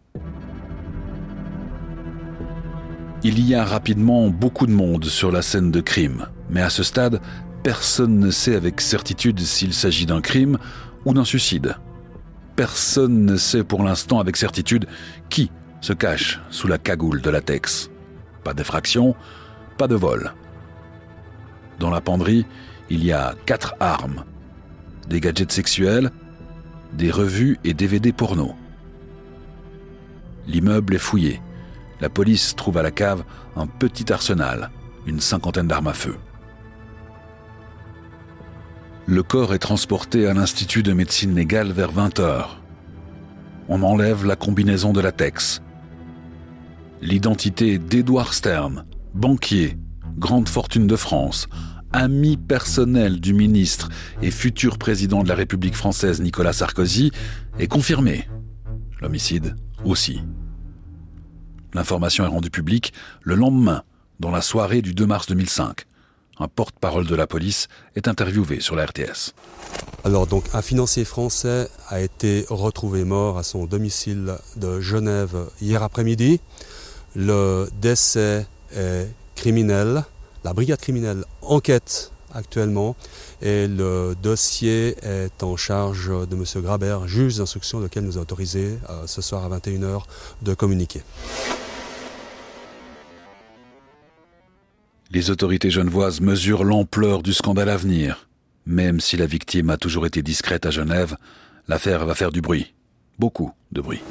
Il 3.24 3.46
y 3.46 3.56
a 3.56 3.64
rapidement 3.64 4.30
beaucoup 4.30 4.66
de 4.66 4.72
monde 4.72 5.06
sur 5.06 5.32
la 5.32 5.42
scène 5.42 5.72
de 5.72 5.82
crime, 5.82 6.28
mais 6.50 6.62
à 6.62 6.70
ce 6.70 6.84
stade, 6.84 7.22
personne 7.64 8.20
ne 8.20 8.32
sait 8.32 8.56
avec 8.56 8.82
certitude 8.82 9.40
s'il 9.40 9.74
s'agit 9.74 10.06
d'un 10.06 10.22
crime 10.22 10.58
ou 11.06 11.14
d'un 11.14 11.24
suicide 11.24 11.76
personne 12.56 13.26
ne 13.26 13.38
sait 13.38 13.64
pour 13.64 13.84
l'instant 13.84 14.20
avec 14.20 14.38
certitude 14.38 14.88
qui 15.30 15.52
se 15.82 15.94
cache 15.94 16.40
sous 16.50 16.68
la 16.68 16.78
cagoule 16.78 17.22
de 17.22 17.30
latex. 17.30 17.90
Pas 18.44 18.54
d'effraction, 18.54 19.16
pas 19.78 19.88
de 19.88 19.96
vol. 19.96 20.34
Dans 21.80 21.90
la 21.90 22.02
penderie, 22.02 22.46
il 22.90 23.04
y 23.04 23.12
a 23.12 23.36
quatre 23.46 23.76
armes, 23.80 24.24
des 25.08 25.20
gadgets 25.20 25.52
sexuels, 25.52 26.12
des 26.94 27.12
revues 27.12 27.60
et 27.64 27.74
DVD 27.74 28.12
porno. 28.12 28.54
L'immeuble 30.48 30.96
est 30.96 31.00
fouillé. 31.00 31.42
La 32.02 32.10
police 32.10 32.56
trouve 32.56 32.78
à 32.78 32.84
la 32.84 32.92
cave 32.92 33.24
un 33.56 33.68
petit 33.68 34.12
arsenal, 34.12 34.70
une 35.06 35.20
cinquantaine 35.20 35.68
d'armes 35.68 35.88
à 35.88 35.94
feu. 35.94 36.16
Le 39.06 39.22
corps 39.22 39.54
est 39.54 39.60
transporté 39.60 40.28
à 40.28 40.34
l'Institut 40.34 40.82
de 40.82 40.94
médecine 40.94 41.36
légale 41.36 41.74
vers 41.74 41.92
20 41.92 42.20
heures. 42.20 42.62
On 43.68 43.84
enlève 43.84 44.26
la 44.26 44.38
combinaison 44.38 44.94
de 44.94 45.02
latex. 45.02 45.62
L'identité 47.02 47.80
d'Edouard 47.80 48.34
Stern, 48.34 48.86
banquier, 49.14 49.78
grande 50.18 50.48
fortune 50.48 50.88
de 50.88 50.96
France, 50.96 51.50
ami 51.92 52.38
personnel 52.38 53.20
du 53.20 53.34
ministre 53.34 53.90
et 54.22 54.32
futur 54.32 54.78
président 54.78 55.22
de 55.22 55.28
la 55.28 55.36
République 55.36 55.76
française 55.76 56.22
Nicolas 56.22 56.54
Sarkozy, 56.54 57.12
est 57.60 57.68
confirmée. 57.68 58.30
L'homicide 59.02 59.58
aussi. 59.84 60.22
L'information 61.74 62.24
est 62.24 62.30
rendue 62.30 62.50
publique 62.50 62.94
le 63.22 63.36
lendemain, 63.36 63.84
dans 64.22 64.32
la 64.32 64.42
soirée 64.42 64.82
du 64.82 64.94
2 64.94 65.06
mars 65.06 65.28
2005 65.28 65.88
un 66.40 66.48
porte-parole 66.48 67.06
de 67.08 67.16
la 67.16 67.28
police, 67.28 67.68
est 67.96 68.08
interviewé 68.08 68.60
sur 68.60 68.76
la 68.76 68.86
RTS. 68.86 69.34
Alors 70.04 70.28
donc 70.28 70.46
un 70.54 70.62
financier 70.62 71.06
français 71.06 71.70
a 71.90 72.02
été 72.02 72.46
retrouvé 72.50 73.04
mort 73.04 73.38
à 73.38 73.44
son 73.44 73.66
domicile 73.66 74.36
de 74.58 74.82
Genève 74.82 75.48
hier 75.62 75.84
après-midi. 75.84 76.42
Le 77.16 77.70
décès 77.80 78.46
est 78.76 79.08
criminel. 79.36 80.04
La 80.44 80.54
brigade 80.54 80.80
criminelle 80.80 81.24
enquête 81.42 82.12
actuellement 82.34 82.96
et 83.42 83.68
le 83.68 84.16
dossier 84.22 84.96
est 85.04 85.44
en 85.44 85.56
charge 85.56 86.10
de 86.10 86.36
M. 86.36 86.44
Grabert, 86.64 87.08
juge 87.08 87.38
d'instruction, 87.38 87.80
lequel 87.80 88.04
nous 88.04 88.18
a 88.18 88.22
autorisé 88.22 88.78
euh, 88.90 89.06
ce 89.06 89.22
soir 89.22 89.46
à 89.46 89.58
21h 89.58 90.02
de 90.42 90.54
communiquer. 90.54 91.02
Les 95.14 95.30
autorités 95.30 95.70
genevoises 95.70 96.22
mesurent 96.22 96.64
l'ampleur 96.64 97.22
du 97.22 97.34
scandale 97.34 97.70
à 97.70 97.78
venir. 97.78 98.28
Même 98.66 99.00
si 99.00 99.16
la 99.16 99.28
victime 99.28 99.70
a 99.70 99.78
toujours 99.78 100.08
été 100.08 100.24
discrète 100.24 100.66
à 100.66 100.72
Genève, 100.72 101.18
l'affaire 101.68 102.04
va 102.08 102.16
faire 102.16 102.32
du 102.32 102.42
bruit. 102.42 102.74
Beaucoup 103.20 103.52
de 103.72 103.80
bruit. 103.80 104.02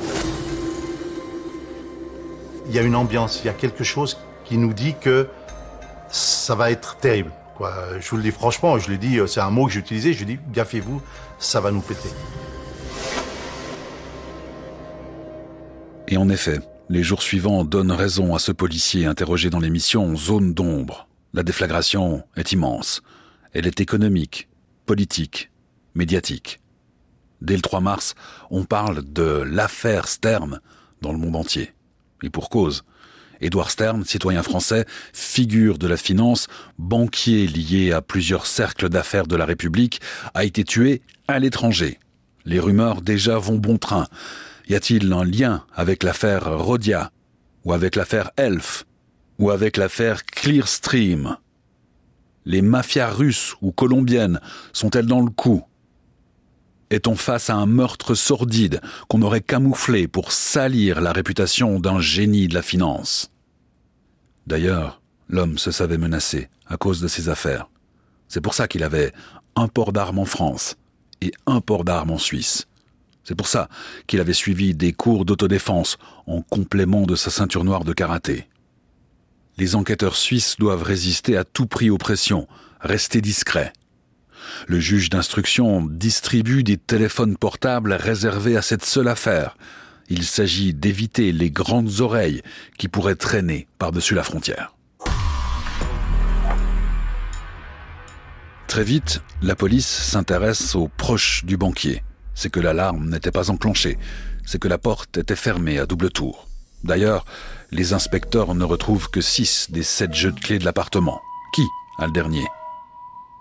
Il 2.69 2.73
y 2.73 2.79
a 2.79 2.83
une 2.83 2.95
ambiance, 2.95 3.41
il 3.43 3.47
y 3.47 3.51
a 3.51 3.53
quelque 3.53 3.83
chose 3.83 4.17
qui 4.45 4.57
nous 4.59 4.73
dit 4.73 4.95
que 5.01 5.27
ça 6.09 6.55
va 6.55 6.71
être 6.71 6.97
terrible. 6.99 7.33
Je 7.99 8.09
vous 8.09 8.19
le 8.19 8.23
dis 8.23 8.31
franchement, 8.31 8.79
je 8.79 8.89
le 8.89 8.97
dis, 8.97 9.19
c'est 9.27 9.41
un 9.41 9.51
mot 9.51 9.67
que 9.67 9.73
j'ai 9.73 9.81
utilisé, 9.81 10.13
je 10.13 10.25
dis 10.25 10.39
gaffez-vous, 10.53 11.03
ça 11.41 11.61
va 11.61 11.73
nous 11.73 11.81
péter. 11.81 12.11
Et 16.07 16.17
en 16.17 16.29
effet, 16.29 16.61
les 16.93 17.03
jours 17.03 17.23
suivants 17.23 17.65
donnent 17.65 17.91
raison 17.91 18.35
à 18.35 18.39
ce 18.39 18.53
policier 18.53 19.07
interrogé 19.07 19.49
dans 19.49 19.61
l'émission 19.61 20.15
Zone 20.15 20.53
d'ombre. 20.53 21.09
La 21.33 21.43
déflagration 21.43 22.23
est 22.37 22.53
immense. 22.53 23.01
Elle 23.55 23.67
est 23.67 23.81
économique, 23.81 24.51
politique, 24.85 25.51
médiatique. 25.95 26.61
Dès 27.41 27.57
le 27.57 27.63
3 27.63 27.81
mars, 27.81 28.15
on 28.51 28.65
parle 28.65 29.11
de 29.11 29.23
l'affaire 29.23 30.07
Stern 30.07 30.61
dans 31.01 31.13
le 31.13 31.19
monde 31.19 31.37
entier. 31.37 31.73
Et 32.23 32.29
pour 32.29 32.51
cause. 32.51 32.85
Édouard 33.41 33.71
Stern, 33.71 34.05
citoyen 34.05 34.43
français, 34.43 34.85
figure 35.15 35.79
de 35.79 35.87
la 35.87 35.97
finance, 35.97 36.47
banquier 36.77 37.47
lié 37.47 37.93
à 37.93 38.03
plusieurs 38.03 38.45
cercles 38.45 38.91
d'affaires 38.91 39.27
de 39.27 39.37
la 39.37 39.47
République, 39.47 40.03
a 40.35 40.45
été 40.45 40.63
tué 40.63 41.01
à 41.27 41.39
l'étranger. 41.39 41.99
Les 42.45 42.61
rumeurs 42.61 43.01
déjà 43.01 43.39
vont 43.39 43.57
bon 43.57 43.79
train. 43.79 44.09
Y 44.73 44.75
a-t-il 44.75 45.13
un 45.13 45.25
lien 45.25 45.67
avec 45.75 46.03
l'affaire 46.03 46.59
Rodia 46.59 47.13
ou 47.67 47.75
avec 47.75 47.95
l'affaire 47.95 48.31
Elf 48.39 48.87
ou 49.39 49.51
avec 49.51 49.77
l'affaire 49.77 50.25
Clearstream? 50.25 51.37
Les 52.47 52.63
mafias 52.63 53.11
russes 53.11 53.55
ou 53.61 53.71
colombiennes 53.71 54.41
sont-elles 54.73 55.05
dans 55.05 55.21
le 55.21 55.29
coup? 55.29 55.63
Est-on 56.89 57.17
face 57.17 57.51
à 57.51 57.57
un 57.57 57.67
meurtre 57.67 58.15
sordide 58.15 58.81
qu'on 59.09 59.21
aurait 59.21 59.43
camouflé 59.43 60.09
pour 60.09 60.33
salir 60.33 61.03
la 61.03 61.13
réputation 61.13 61.79
d'un 61.79 62.01
génie 62.01 62.49
de 62.49 62.55
la 62.55 62.63
finance? 62.63 63.31
D'ailleurs, 64.47 65.03
l'homme 65.29 65.59
se 65.59 65.71
savait 65.71 65.99
menacé 65.99 66.49
à 66.67 66.79
cause 66.79 67.03
de 67.03 67.09
ses 67.09 67.29
affaires. 67.29 67.69
C'est 68.27 68.41
pour 68.41 68.55
ça 68.55 68.69
qu'il 68.69 68.85
avait 68.85 69.13
un 69.55 69.69
port 69.69 69.93
d'armes 69.93 70.21
en 70.21 70.25
France 70.25 70.77
et 71.21 71.31
un 71.45 71.61
port 71.61 71.85
d'armes 71.85 72.13
en 72.13 72.19
Suisse. 72.19 72.67
C'est 73.25 73.35
pour 73.35 73.47
ça 73.47 73.69
qu'il 74.07 74.21
avait 74.21 74.33
suivi 74.33 74.75
des 74.75 74.93
cours 74.93 75.25
d'autodéfense 75.25 75.97
en 76.27 76.43
complément 76.43 77.03
de 77.03 77.15
sa 77.15 77.31
ceinture 77.31 77.65
noire 77.65 77.85
de 77.85 77.93
karaté. 77.93 78.49
Les 79.59 79.77
enquêteurs 79.77 80.17
suisses 80.17 80.57
doivent 80.59 80.83
résister 80.83 81.37
à 81.37 81.45
tout 81.45 81.67
prix 81.67 81.91
aux 81.91 81.99
pressions, 81.99 82.49
rester 82.81 83.21
discrets. 83.21 83.73
Le 84.67 84.81
juge 84.81 85.09
d'instruction 85.09 85.85
distribue 85.85 86.65
des 86.65 86.79
téléphones 86.79 87.37
portables 87.37 87.93
réservés 87.93 88.57
à 88.57 88.63
cette 88.63 88.85
seule 88.85 89.09
affaire. 89.09 89.57
Il 90.09 90.25
s'agit 90.25 90.75
d'éviter 90.75 91.33
les 91.33 91.51
grandes 91.51 92.01
oreilles 92.01 92.43
qui 92.77 92.89
pourraient 92.89 93.15
traîner 93.15 93.69
par-dessus 93.79 94.15
la 94.15 94.25
frontière. 94.25 94.75
Très 98.67 98.85
vite, 98.85 99.23
la 99.43 99.55
police 99.55 99.87
s'intéresse 99.87 100.75
aux 100.75 100.89
proches 100.89 101.45
du 101.45 101.57
banquier. 101.57 102.03
C'est 102.35 102.51
que 102.51 102.61
l'alarme 102.61 103.11
n'était 103.11 103.31
pas 103.31 103.51
enclenchée, 103.51 103.99
c'est 104.45 104.61
que 104.61 104.69
la 104.69 104.79
porte 104.79 105.19
était 105.19 105.37
fermée 105.37 105.79
à 105.79 105.87
double 105.87 106.11
tour. 106.11 106.49
D'ailleurs, 106.85 107.25
les 107.71 107.93
inspecteurs 107.93 108.55
ne 108.55 108.65
retrouvent 108.65 109.11
que 109.11 109.21
six 109.21 109.71
des 109.71 109.83
sept 109.83 110.15
jeux 110.15 110.33
de 110.33 110.41
clés 110.41 110.59
de 110.59 110.65
l'appartement. 110.65 111.21
Qui 111.55 111.63
a 111.99 112.07
le 112.07 112.13
dernier? 112.13 112.45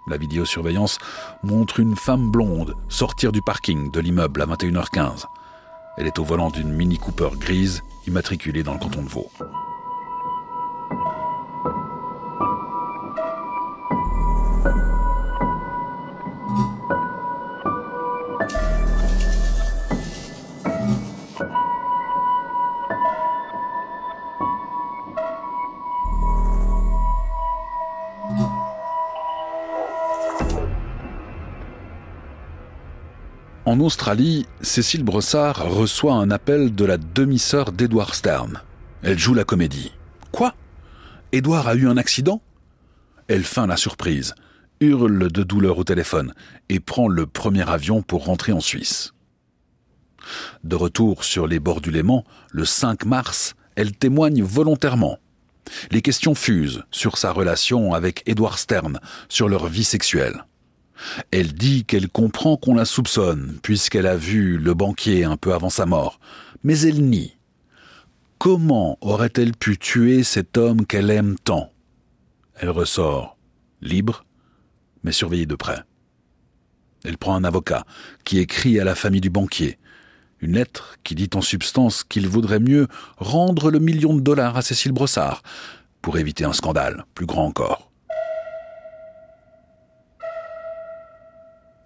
La 0.07 0.17
vidéosurveillance 0.17 0.97
montre 1.43 1.79
une 1.79 1.95
femme 1.95 2.31
blonde 2.31 2.75
sortir 2.89 3.31
du 3.31 3.41
parking 3.41 3.91
de 3.91 3.99
l'immeuble 3.99 4.41
à 4.41 4.45
21h15. 4.45 5.25
Elle 5.97 6.07
est 6.07 6.19
au 6.19 6.23
volant 6.23 6.49
d'une 6.49 6.71
Mini 6.71 6.97
Cooper 6.97 7.29
grise 7.37 7.83
immatriculée 8.07 8.63
dans 8.63 8.73
le 8.73 8.79
canton 8.79 9.03
de 9.03 9.09
Vaud. 9.09 9.29
En 33.71 33.79
Australie, 33.79 34.45
Cécile 34.59 35.03
Brossard 35.03 35.65
reçoit 35.65 36.15
un 36.15 36.29
appel 36.29 36.75
de 36.75 36.83
la 36.83 36.97
demi-sœur 36.97 37.71
d'Edward 37.71 38.13
Stern. 38.13 38.61
Elle 39.01 39.17
joue 39.17 39.33
la 39.33 39.45
comédie. 39.45 39.93
Quoi? 40.33 40.55
Edward 41.31 41.69
a 41.69 41.75
eu 41.75 41.87
un 41.87 41.95
accident? 41.95 42.41
Elle 43.29 43.45
feint 43.45 43.67
la 43.67 43.77
surprise, 43.77 44.35
hurle 44.81 45.31
de 45.31 45.43
douleur 45.43 45.77
au 45.77 45.85
téléphone 45.85 46.33
et 46.67 46.81
prend 46.81 47.07
le 47.07 47.25
premier 47.25 47.69
avion 47.69 48.01
pour 48.01 48.25
rentrer 48.25 48.51
en 48.51 48.59
Suisse. 48.59 49.13
De 50.65 50.75
retour 50.75 51.23
sur 51.23 51.47
les 51.47 51.61
bords 51.61 51.79
du 51.79 51.91
Léman, 51.91 52.25
le 52.51 52.65
5 52.65 53.05
mars, 53.05 53.53
elle 53.77 53.93
témoigne 53.93 54.43
volontairement. 54.43 55.17
Les 55.91 56.01
questions 56.01 56.35
fusent 56.35 56.83
sur 56.91 57.17
sa 57.17 57.31
relation 57.31 57.93
avec 57.93 58.21
Edward 58.25 58.57
Stern, 58.57 58.99
sur 59.29 59.47
leur 59.47 59.67
vie 59.67 59.85
sexuelle. 59.85 60.43
Elle 61.31 61.53
dit 61.53 61.85
qu'elle 61.85 62.09
comprend 62.09 62.57
qu'on 62.57 62.75
la 62.75 62.85
soupçonne, 62.85 63.59
puisqu'elle 63.61 64.07
a 64.07 64.15
vu 64.15 64.57
le 64.57 64.73
banquier 64.73 65.23
un 65.23 65.37
peu 65.37 65.53
avant 65.53 65.69
sa 65.69 65.85
mort, 65.85 66.19
mais 66.63 66.79
elle 66.81 67.03
nie. 67.03 67.37
Comment 68.37 68.97
aurait-elle 69.01 69.53
pu 69.53 69.77
tuer 69.77 70.23
cet 70.23 70.57
homme 70.57 70.85
qu'elle 70.85 71.09
aime 71.09 71.35
tant? 71.43 71.71
Elle 72.55 72.69
ressort, 72.69 73.37
libre, 73.81 74.25
mais 75.03 75.11
surveillée 75.11 75.45
de 75.45 75.55
près. 75.55 75.83
Elle 77.03 77.17
prend 77.17 77.35
un 77.35 77.43
avocat 77.43 77.85
qui 78.23 78.39
écrit 78.39 78.79
à 78.79 78.83
la 78.83 78.95
famille 78.95 79.21
du 79.21 79.29
banquier, 79.29 79.77
une 80.39 80.53
lettre 80.53 80.97
qui 81.03 81.15
dit 81.15 81.29
en 81.35 81.41
substance 81.41 82.03
qu'il 82.03 82.27
vaudrait 82.27 82.59
mieux 82.59 82.87
rendre 83.17 83.69
le 83.71 83.79
million 83.79 84.15
de 84.15 84.21
dollars 84.21 84.57
à 84.57 84.61
Cécile 84.61 84.91
Brossard 84.91 85.43
pour 86.01 86.17
éviter 86.17 86.43
un 86.43 86.53
scandale 86.53 87.05
plus 87.13 87.27
grand 87.27 87.45
encore. 87.45 87.90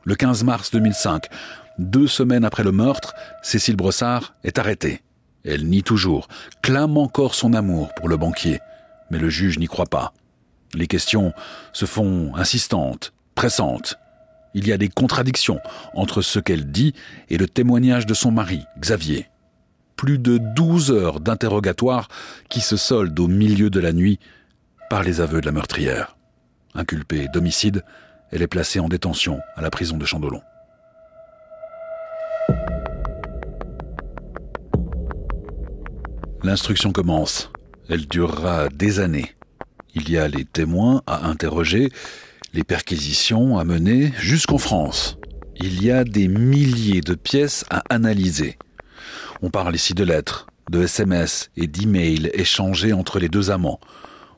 Le 0.07 0.13
15 0.13 0.43
mars 0.43 0.69
2005, 0.69 1.25
deux 1.79 2.05
semaines 2.05 2.45
après 2.45 2.63
le 2.63 2.71
meurtre, 2.71 3.15
Cécile 3.41 3.75
Brossard 3.75 4.35
est 4.43 4.59
arrêtée. 4.59 5.01
Elle 5.43 5.65
nie 5.65 5.81
toujours, 5.81 6.27
clame 6.61 6.95
encore 6.97 7.33
son 7.33 7.53
amour 7.53 7.91
pour 7.95 8.07
le 8.07 8.15
banquier, 8.15 8.59
mais 9.09 9.17
le 9.17 9.29
juge 9.29 9.57
n'y 9.57 9.65
croit 9.65 9.87
pas. 9.87 10.13
Les 10.75 10.85
questions 10.85 11.33
se 11.73 11.87
font 11.87 12.35
insistantes, 12.35 13.13
pressantes. 13.33 13.97
Il 14.53 14.67
y 14.67 14.73
a 14.73 14.77
des 14.77 14.89
contradictions 14.89 15.59
entre 15.95 16.21
ce 16.21 16.37
qu'elle 16.37 16.71
dit 16.71 16.93
et 17.29 17.37
le 17.37 17.47
témoignage 17.47 18.05
de 18.05 18.13
son 18.13 18.29
mari, 18.29 18.63
Xavier. 18.79 19.27
Plus 19.95 20.19
de 20.19 20.37
12 20.37 20.91
heures 20.91 21.19
d'interrogatoire 21.19 22.09
qui 22.49 22.61
se 22.61 22.77
soldent 22.77 23.19
au 23.19 23.27
milieu 23.27 23.71
de 23.71 23.79
la 23.79 23.91
nuit 23.91 24.19
par 24.91 25.01
les 25.01 25.19
aveux 25.19 25.41
de 25.41 25.47
la 25.47 25.51
meurtrière. 25.51 26.15
Inculpée 26.75 27.27
d'homicide, 27.33 27.83
elle 28.31 28.41
est 28.41 28.47
placée 28.47 28.79
en 28.79 28.89
détention 28.89 29.39
à 29.55 29.61
la 29.61 29.69
prison 29.69 29.97
de 29.97 30.05
Chandelon. 30.05 30.41
L'instruction 36.43 36.91
commence. 36.91 37.51
Elle 37.89 38.05
durera 38.05 38.69
des 38.69 38.99
années. 38.99 39.35
Il 39.95 40.09
y 40.11 40.17
a 40.17 40.27
les 40.27 40.45
témoins 40.45 41.01
à 41.07 41.27
interroger, 41.27 41.89
les 42.53 42.63
perquisitions 42.63 43.57
à 43.57 43.63
mener 43.63 44.13
jusqu'en 44.19 44.57
France. 44.57 45.17
Il 45.57 45.83
y 45.83 45.89
a 45.89 46.03
des 46.03 46.27
milliers 46.27 47.01
de 47.01 47.15
pièces 47.15 47.65
à 47.69 47.81
analyser. 47.89 48.57
On 49.41 49.49
parle 49.49 49.73
ici 49.73 49.93
de 49.93 50.03
lettres, 50.03 50.47
de 50.69 50.83
SMS 50.83 51.49
et 51.57 51.67
d'emails 51.67 52.29
échangés 52.33 52.93
entre 52.93 53.19
les 53.19 53.29
deux 53.29 53.51
amants. 53.51 53.79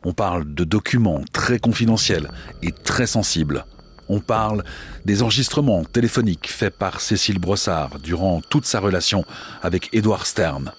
On 0.05 0.13
parle 0.13 0.53
de 0.53 0.63
documents 0.63 1.23
très 1.33 1.59
confidentiels 1.59 2.29
et 2.61 2.71
très 2.71 3.07
sensibles. 3.07 3.65
On 4.09 4.19
parle 4.19 4.63
des 5.05 5.21
enregistrements 5.21 5.83
téléphoniques 5.83 6.49
faits 6.49 6.77
par 6.77 7.01
Cécile 7.01 7.39
Brossard 7.39 7.99
durant 7.99 8.41
toute 8.41 8.65
sa 8.65 8.79
relation 8.79 9.25
avec 9.61 9.89
Édouard 9.93 10.25
Stern. 10.25 10.71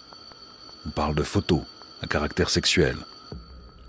On 0.87 0.91
parle 0.91 1.15
de 1.15 1.23
photos 1.23 1.63
à 2.03 2.07
caractère 2.07 2.49
sexuel. 2.49 2.97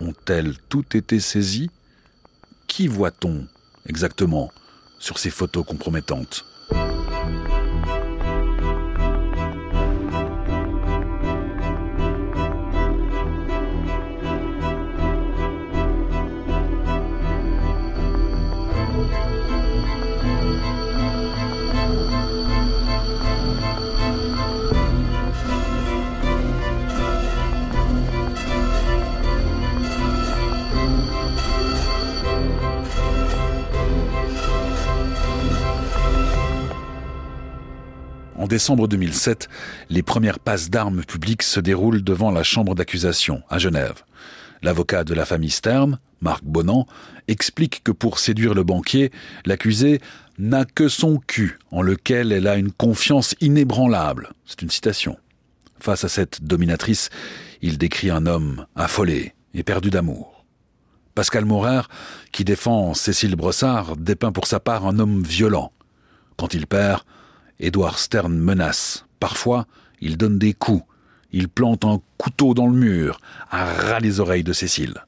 Ont-elles 0.00 0.56
toutes 0.68 0.94
été 0.94 1.20
saisies? 1.20 1.70
Qui 2.66 2.86
voit-on 2.86 3.46
exactement 3.88 4.50
sur 4.98 5.18
ces 5.18 5.30
photos 5.30 5.64
compromettantes? 5.64 6.44
En 38.40 38.46
décembre 38.46 38.88
2007, 38.88 39.50
les 39.90 40.02
premières 40.02 40.38
passes 40.38 40.70
d'armes 40.70 41.04
publiques 41.04 41.42
se 41.42 41.60
déroulent 41.60 42.02
devant 42.02 42.30
la 42.30 42.42
chambre 42.42 42.74
d'accusation 42.74 43.42
à 43.50 43.58
Genève. 43.58 44.02
L'avocat 44.62 45.04
de 45.04 45.12
la 45.12 45.26
famille 45.26 45.50
Stern, 45.50 45.98
Marc 46.22 46.42
Bonan, 46.42 46.86
explique 47.28 47.82
que 47.84 47.92
pour 47.92 48.18
séduire 48.18 48.54
le 48.54 48.62
banquier, 48.62 49.12
l'accusé 49.44 50.00
n'a 50.38 50.64
que 50.64 50.88
son 50.88 51.18
cul 51.18 51.58
en 51.70 51.82
lequel 51.82 52.32
elle 52.32 52.46
a 52.46 52.56
une 52.56 52.72
confiance 52.72 53.34
inébranlable. 53.42 54.30
C'est 54.46 54.62
une 54.62 54.70
citation. 54.70 55.18
Face 55.78 56.04
à 56.04 56.08
cette 56.08 56.42
dominatrice, 56.42 57.10
il 57.60 57.76
décrit 57.76 58.08
un 58.08 58.24
homme 58.24 58.64
affolé 58.74 59.34
et 59.52 59.64
perdu 59.64 59.90
d'amour. 59.90 60.46
Pascal 61.14 61.44
Maurer, 61.44 61.82
qui 62.32 62.44
défend 62.44 62.94
Cécile 62.94 63.36
Brossard, 63.36 63.98
dépeint 63.98 64.32
pour 64.32 64.46
sa 64.46 64.60
part 64.60 64.86
un 64.86 64.98
homme 64.98 65.22
violent. 65.22 65.72
Quand 66.38 66.54
il 66.54 66.66
perd, 66.66 67.02
Édouard 67.60 67.98
Stern 67.98 68.36
menace 68.36 69.04
Parfois, 69.20 69.66
il 70.00 70.16
donne 70.16 70.38
des 70.38 70.54
coups. 70.54 70.82
Il 71.30 71.48
plante 71.48 71.84
un 71.84 72.00
couteau 72.16 72.54
dans 72.54 72.66
le 72.66 72.76
mur, 72.76 73.20
à 73.50 73.72
ras 73.72 74.00
les 74.00 74.18
oreilles 74.18 74.42
de 74.42 74.54
Cécile. 74.54 75.04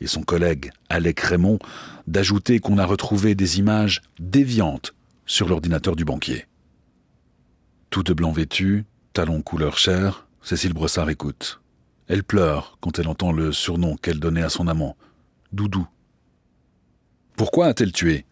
Et 0.00 0.06
son 0.06 0.22
collègue, 0.22 0.70
Alec 0.88 1.18
Raymond, 1.18 1.58
d'ajouter 2.06 2.60
qu'on 2.60 2.78
a 2.78 2.84
retrouvé 2.84 3.34
des 3.34 3.58
images 3.58 4.02
déviantes 4.20 4.94
sur 5.26 5.48
l'ordinateur 5.48 5.96
du 5.96 6.04
banquier. 6.04 6.46
Tout 7.90 8.02
de 8.02 8.12
blanc 8.12 8.30
vêtu, 8.30 8.84
talons 9.14 9.42
couleur 9.42 9.78
chair, 9.78 10.26
Cécile 10.42 10.74
Brossard 10.74 11.10
écoute. 11.10 11.60
Elle 12.06 12.22
pleure 12.22 12.76
quand 12.80 12.98
elle 12.98 13.08
entend 13.08 13.32
le 13.32 13.50
surnom 13.50 13.96
qu'elle 13.96 14.20
donnait 14.20 14.42
à 14.42 14.50
son 14.50 14.68
amant, 14.68 14.96
Doudou. 15.52 15.86
Pourquoi 17.36 17.66
a-t-elle 17.66 17.92
tué? 17.92 18.26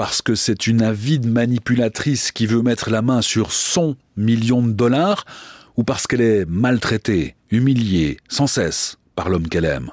Parce 0.00 0.22
que 0.22 0.34
c'est 0.34 0.66
une 0.66 0.80
avide 0.80 1.26
manipulatrice 1.26 2.32
qui 2.32 2.46
veut 2.46 2.62
mettre 2.62 2.88
la 2.88 3.02
main 3.02 3.20
sur 3.20 3.52
son 3.52 3.96
million 4.16 4.62
de 4.62 4.72
dollars 4.72 5.26
ou 5.76 5.84
parce 5.84 6.06
qu'elle 6.06 6.22
est 6.22 6.46
maltraitée, 6.46 7.36
humiliée, 7.50 8.16
sans 8.26 8.46
cesse 8.46 8.96
par 9.14 9.28
l'homme 9.28 9.46
qu'elle 9.46 9.66
aime 9.66 9.90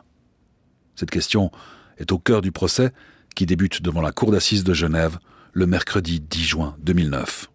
Cette 0.95 1.11
question 1.11 1.51
est 1.97 2.13
au 2.13 2.19
cœur 2.19 2.39
du 2.39 2.53
procès 2.53 2.93
qui 3.35 3.45
débute 3.45 3.81
devant 3.81 3.99
la 3.99 4.13
Cour 4.13 4.31
d'assises 4.31 4.63
de 4.63 4.73
Genève 4.73 5.17
le 5.51 5.67
mercredi 5.67 6.21
10 6.21 6.41
juin 6.41 6.77
2009. 6.79 7.49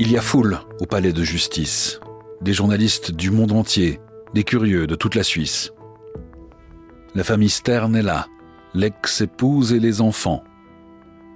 Il 0.00 0.12
y 0.12 0.18
a 0.18 0.20
foule 0.20 0.58
au 0.80 0.84
palais 0.84 1.14
de 1.14 1.24
justice, 1.24 1.98
des 2.42 2.52
journalistes 2.52 3.10
du 3.10 3.30
monde 3.30 3.52
entier, 3.52 4.00
des 4.34 4.44
curieux 4.44 4.86
de 4.86 4.96
toute 4.96 5.14
la 5.14 5.22
Suisse. 5.22 5.72
La 7.14 7.24
famille 7.24 7.50
Stern 7.50 7.94
est 7.94 8.02
là, 8.02 8.26
l'ex-épouse 8.72 9.74
et 9.74 9.80
les 9.80 10.00
enfants. 10.00 10.42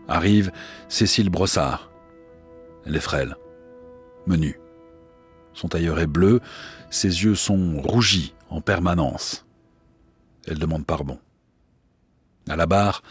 Arrive 0.08 0.50
Cécile 0.88 1.28
Brossard. 1.28 1.90
Elle 2.86 2.96
est 2.96 3.00
frêle, 3.00 3.36
menue. 4.26 4.58
Son 5.52 5.68
tailleur 5.68 5.98
est 5.98 6.06
bleu, 6.06 6.40
ses 6.88 7.24
yeux 7.24 7.34
sont 7.34 7.82
rougis 7.82 8.34
en 8.48 8.62
permanence. 8.62 9.44
Elle 10.46 10.58
demande 10.58 10.86
pardon. 10.86 11.18
À 12.48 12.56
la 12.56 12.66
barre, 12.66 13.02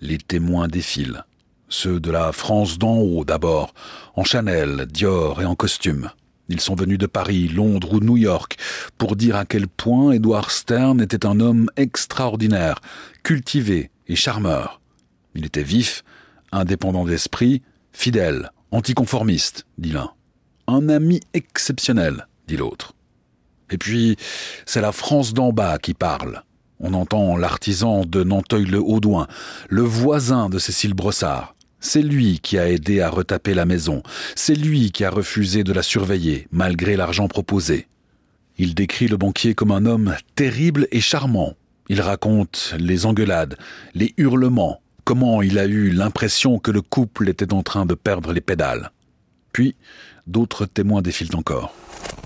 les 0.00 0.16
témoins 0.16 0.68
défilent. 0.68 1.24
Ceux 1.68 2.00
de 2.00 2.10
la 2.10 2.32
France 2.32 2.78
d'en 2.78 2.96
haut 2.96 3.24
d'abord, 3.26 3.74
en 4.14 4.24
Chanel, 4.24 4.86
Dior 4.86 5.42
et 5.42 5.44
en 5.44 5.54
costume. 5.54 6.10
Ils 6.48 6.60
sont 6.60 6.74
venus 6.74 6.98
de 6.98 7.06
Paris, 7.06 7.48
Londres 7.48 7.94
ou 7.94 8.00
New 8.00 8.16
York 8.16 8.56
pour 8.98 9.16
dire 9.16 9.36
à 9.36 9.44
quel 9.44 9.66
point 9.66 10.12
Edward 10.12 10.50
Stern 10.50 11.00
était 11.00 11.26
un 11.26 11.40
homme 11.40 11.68
extraordinaire, 11.76 12.80
cultivé 13.22 13.90
et 14.06 14.16
charmeur. 14.16 14.80
Il 15.34 15.44
était 15.44 15.62
vif, 15.62 16.04
indépendant 16.52 17.04
d'esprit, 17.04 17.62
fidèle, 17.92 18.50
anticonformiste, 18.70 19.66
dit 19.78 19.92
l'un. 19.92 20.12
Un 20.68 20.88
ami 20.88 21.20
exceptionnel, 21.34 22.28
dit 22.46 22.56
l'autre. 22.56 22.94
Et 23.70 23.78
puis, 23.78 24.16
c'est 24.64 24.80
la 24.80 24.92
France 24.92 25.34
d'en 25.34 25.52
bas 25.52 25.78
qui 25.78 25.94
parle. 25.94 26.42
On 26.78 26.94
entend 26.94 27.36
l'artisan 27.36 28.04
de 28.04 28.22
Nanteuil-le-Haudouin, 28.22 29.26
le 29.68 29.82
voisin 29.82 30.48
de 30.48 30.58
Cécile 30.58 30.94
Brossard, 30.94 31.55
c'est 31.86 32.02
lui 32.02 32.40
qui 32.40 32.58
a 32.58 32.68
aidé 32.68 33.00
à 33.00 33.08
retaper 33.08 33.54
la 33.54 33.64
maison. 33.64 34.02
C'est 34.34 34.54
lui 34.54 34.90
qui 34.90 35.04
a 35.04 35.10
refusé 35.10 35.62
de 35.64 35.72
la 35.72 35.82
surveiller, 35.82 36.48
malgré 36.50 36.96
l'argent 36.96 37.28
proposé. 37.28 37.86
Il 38.58 38.74
décrit 38.74 39.06
le 39.06 39.16
banquier 39.16 39.54
comme 39.54 39.70
un 39.70 39.86
homme 39.86 40.16
terrible 40.34 40.88
et 40.90 41.00
charmant. 41.00 41.54
Il 41.88 42.00
raconte 42.00 42.74
les 42.78 43.06
engueulades, 43.06 43.56
les 43.94 44.14
hurlements, 44.16 44.80
comment 45.04 45.42
il 45.42 45.58
a 45.58 45.66
eu 45.66 45.90
l'impression 45.90 46.58
que 46.58 46.72
le 46.72 46.82
couple 46.82 47.28
était 47.28 47.52
en 47.52 47.62
train 47.62 47.86
de 47.86 47.94
perdre 47.94 48.32
les 48.32 48.40
pédales. 48.40 48.90
Puis, 49.52 49.76
d'autres 50.26 50.66
témoins 50.66 51.02
défilent 51.02 51.36
encore. 51.36 51.72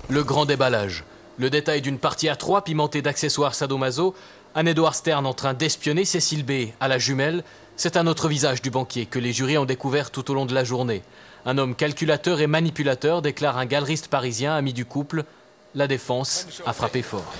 Le 0.09 0.23
grand 0.23 0.45
déballage. 0.45 1.03
Le 1.37 1.49
détail 1.49 1.81
d'une 1.81 1.99
partie 1.99 2.29
à 2.29 2.35
trois 2.35 2.63
pimentée 2.63 3.01
d'accessoires 3.01 3.53
sadomaso, 3.53 4.15
un 4.55 4.65
Edouard 4.65 4.95
Stern 4.95 5.25
en 5.25 5.33
train 5.33 5.53
d'espionner 5.53 6.03
Cécile 6.03 6.43
B 6.43 6.71
à 6.79 6.87
la 6.87 6.97
jumelle, 6.97 7.43
c'est 7.81 7.97
un 7.97 8.05
autre 8.05 8.29
visage 8.29 8.61
du 8.61 8.69
banquier 8.69 9.07
que 9.07 9.17
les 9.17 9.33
jurys 9.33 9.57
ont 9.57 9.65
découvert 9.65 10.11
tout 10.11 10.29
au 10.29 10.35
long 10.35 10.45
de 10.45 10.53
la 10.53 10.63
journée. 10.63 11.01
Un 11.47 11.57
homme 11.57 11.73
calculateur 11.73 12.39
et 12.39 12.45
manipulateur, 12.45 13.23
déclare 13.23 13.57
un 13.57 13.65
galeriste 13.65 14.07
parisien, 14.07 14.53
ami 14.53 14.71
du 14.71 14.85
couple. 14.85 15.23
La 15.73 15.87
défense 15.87 16.61
a 16.67 16.73
frappé 16.73 17.01
fort. 17.01 17.33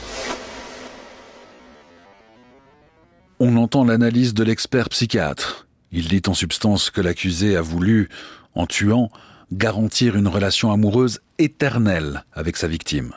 On 3.40 3.56
entend 3.56 3.86
l'analyse 3.86 4.34
de 4.34 4.44
l'expert 4.44 4.90
psychiatre. 4.90 5.68
Il 5.92 6.08
dit 6.08 6.24
en 6.26 6.34
substance 6.34 6.90
que 6.90 7.02
l'accusé 7.02 7.56
a 7.56 7.62
voulu, 7.62 8.10
en 8.56 8.66
tuant, 8.66 9.12
garantir 9.52 10.16
une 10.16 10.28
relation 10.28 10.72
amoureuse 10.72 11.20
éternelle 11.38 12.24
avec 12.34 12.58
sa 12.58 12.68
victime. 12.68 13.14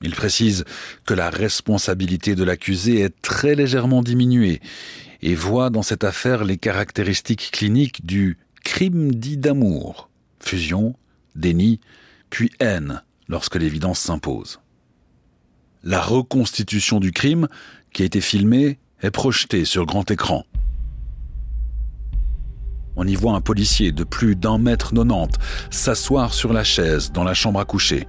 Il 0.00 0.14
précise 0.14 0.64
que 1.06 1.14
la 1.14 1.28
responsabilité 1.28 2.36
de 2.36 2.44
l'accusé 2.44 3.00
est 3.00 3.20
très 3.20 3.56
légèrement 3.56 4.00
diminuée 4.00 4.60
et 5.22 5.34
voit 5.34 5.70
dans 5.70 5.82
cette 5.82 6.04
affaire 6.04 6.44
les 6.44 6.56
caractéristiques 6.56 7.50
cliniques 7.52 8.04
du 8.06 8.38
crime 8.64 9.14
dit 9.14 9.36
d'amour. 9.36 10.08
Fusion, 10.40 10.94
déni, 11.34 11.80
puis 12.30 12.50
haine 12.60 13.02
lorsque 13.28 13.56
l'évidence 13.56 13.98
s'impose. 13.98 14.60
La 15.84 16.00
reconstitution 16.00 17.00
du 17.00 17.12
crime, 17.12 17.48
qui 17.92 18.02
a 18.02 18.06
été 18.06 18.20
filmée, 18.20 18.78
est 19.02 19.10
projetée 19.10 19.64
sur 19.64 19.86
grand 19.86 20.10
écran. 20.10 20.44
On 22.96 23.06
y 23.06 23.14
voit 23.14 23.34
un 23.34 23.40
policier 23.40 23.92
de 23.92 24.02
plus 24.02 24.34
d'un 24.34 24.58
mètre 24.58 24.92
nonante 24.92 25.36
s'asseoir 25.70 26.34
sur 26.34 26.52
la 26.52 26.64
chaise 26.64 27.12
dans 27.12 27.22
la 27.22 27.34
chambre 27.34 27.60
à 27.60 27.64
coucher. 27.64 28.08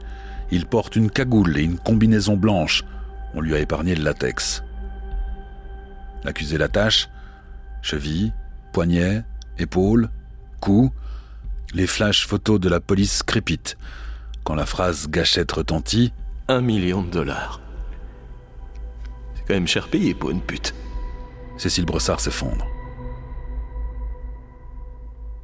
Il 0.51 0.65
porte 0.65 0.95
une 0.95 1.11
cagoule 1.11 1.57
et 1.57 1.63
une 1.63 1.77
combinaison 1.77 2.35
blanche. 2.35 2.83
On 3.35 3.41
lui 3.41 3.53
a 3.53 3.59
épargné 3.59 3.93
le 3.93 4.03
latex. 4.03 4.63
L'accusé 6.23 6.57
l'attache, 6.57 7.09
cheville, 7.81 8.33
poignet, 8.73 9.23
épaule, 9.57 10.09
cou. 10.59 10.91
Les 11.73 11.87
flashs 11.87 12.25
photos 12.25 12.59
de 12.59 12.69
la 12.69 12.79
police 12.79 13.23
crépitent. 13.23 13.77
Quand 14.43 14.55
la 14.55 14.65
phrase 14.65 15.07
gâchette 15.07 15.51
retentit. 15.51 16.13
Un 16.47 16.61
million 16.61 17.03
de 17.03 17.11
dollars. 17.11 17.61
C'est 19.35 19.41
quand 19.47 19.53
même 19.53 19.67
cher 19.67 19.87
payé 19.87 20.13
pour 20.13 20.31
une 20.31 20.41
pute. 20.41 20.73
Cécile 21.57 21.85
Brossard 21.85 22.19
s'effondre. 22.19 22.65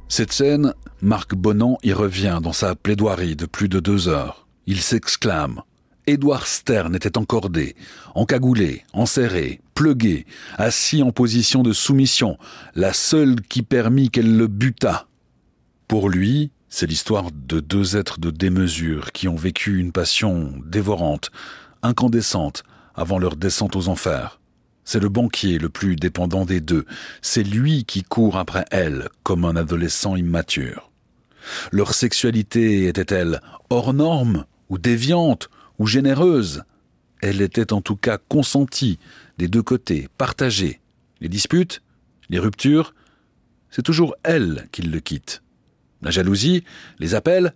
Cette 0.08 0.32
scène, 0.32 0.72
Marc 1.02 1.34
Bonan 1.34 1.78
y 1.82 1.92
revient 1.92 2.40
dans 2.42 2.52
sa 2.52 2.74
plaidoirie 2.74 3.36
de 3.36 3.46
plus 3.46 3.68
de 3.68 3.80
deux 3.80 4.08
heures. 4.08 4.46
Il 4.66 4.80
s'exclame 4.80 5.62
Édouard 6.06 6.46
Stern 6.46 6.94
était 6.94 7.18
encordé, 7.18 7.74
encagoulé, 8.14 8.84
enserré, 8.92 9.60
plugué, 9.74 10.24
assis 10.56 11.02
en 11.02 11.10
position 11.10 11.62
de 11.62 11.72
soumission, 11.72 12.38
la 12.76 12.92
seule 12.92 13.40
qui 13.40 13.62
permit 13.62 14.10
qu'elle 14.10 14.36
le 14.36 14.46
butât. 14.46 15.08
Pour 15.88 16.08
lui, 16.08 16.52
c'est 16.68 16.86
l'histoire 16.86 17.30
de 17.32 17.58
deux 17.58 17.96
êtres 17.96 18.20
de 18.20 18.30
démesure 18.30 19.10
qui 19.12 19.26
ont 19.26 19.36
vécu 19.36 19.78
une 19.78 19.92
passion 19.92 20.52
dévorante, 20.64 21.30
incandescente, 21.82 22.62
avant 22.94 23.18
leur 23.18 23.36
descente 23.36 23.76
aux 23.76 23.88
enfers. 23.88 24.40
C'est 24.84 25.00
le 25.00 25.08
banquier 25.08 25.58
le 25.58 25.68
plus 25.68 25.96
dépendant 25.96 26.44
des 26.44 26.60
deux. 26.60 26.86
C'est 27.20 27.42
lui 27.42 27.84
qui 27.84 28.04
court 28.04 28.36
après 28.36 28.64
elle 28.70 29.08
comme 29.24 29.44
un 29.44 29.56
adolescent 29.56 30.14
immature. 30.14 30.92
Leur 31.72 31.94
sexualité 31.94 32.86
était-elle 32.86 33.40
hors 33.70 33.92
norme 33.92 34.44
ou 34.68 34.78
déviante 34.78 35.50
ou 35.78 35.86
généreuse. 35.86 36.64
Elle 37.20 37.40
était 37.40 37.72
en 37.72 37.80
tout 37.80 37.96
cas 37.96 38.18
consentie 38.18 38.98
des 39.38 39.48
deux 39.48 39.62
côtés, 39.62 40.08
partagée. 40.18 40.80
Les 41.20 41.28
disputes, 41.28 41.82
les 42.28 42.38
ruptures, 42.38 42.94
c'est 43.70 43.82
toujours 43.82 44.14
elle 44.22 44.68
qui 44.72 44.82
le 44.82 45.00
quitte. 45.00 45.42
La 46.02 46.10
jalousie, 46.10 46.64
les 46.98 47.14
appels, 47.14 47.54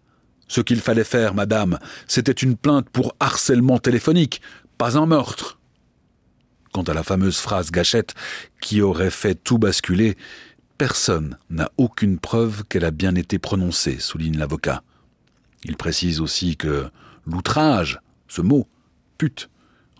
ce 0.48 0.60
qu'il 0.60 0.80
fallait 0.80 1.04
faire, 1.04 1.34
madame, 1.34 1.78
c'était 2.06 2.32
une 2.32 2.56
plainte 2.56 2.88
pour 2.90 3.14
harcèlement 3.20 3.78
téléphonique, 3.78 4.40
pas 4.78 4.98
un 4.98 5.06
meurtre. 5.06 5.58
Quant 6.72 6.82
à 6.82 6.94
la 6.94 7.02
fameuse 7.02 7.38
phrase 7.38 7.70
gâchette 7.70 8.14
qui 8.60 8.80
aurait 8.80 9.10
fait 9.10 9.34
tout 9.34 9.58
basculer, 9.58 10.16
personne 10.78 11.36
n'a 11.50 11.70
aucune 11.76 12.18
preuve 12.18 12.64
qu'elle 12.64 12.84
a 12.84 12.90
bien 12.90 13.14
été 13.14 13.38
prononcée, 13.38 13.98
souligne 13.98 14.38
l'avocat. 14.38 14.82
Il 15.64 15.76
précise 15.76 16.20
aussi 16.20 16.56
que 16.56 16.88
l'outrage 17.26 18.00
ce 18.30 18.40
mot, 18.40 18.66
pute, 19.18 19.50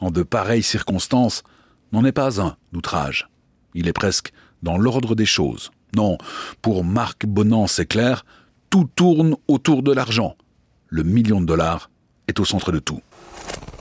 en 0.01 0.11
de 0.11 0.23
pareilles 0.23 0.63
circonstances, 0.63 1.43
n'en 1.93 2.05
est 2.05 2.13
pas 2.13 2.41
un 2.41 2.57
d'outrage. 2.73 3.29
Il 3.75 3.89
est 3.89 3.93
presque 3.93 4.33
dans 4.63 4.79
l'ordre 4.79 5.15
des 5.15 5.27
choses. 5.27 5.71
Non, 5.97 6.17
pour 6.63 6.85
Marc 6.85 7.27
Bonan, 7.27 7.67
c'est 7.67 7.87
clair, 7.87 8.25
tout 8.71 8.89
tourne 8.95 9.37
autour 9.49 9.83
de 9.83 9.93
l'argent. 9.93 10.37
Le 10.89 11.03
million 11.03 11.41
de 11.41 11.47
dollars 11.47 11.91
est 12.29 12.39
au 12.39 12.45
centre 12.45 12.71
de 12.71 12.79
tout. 12.79 13.01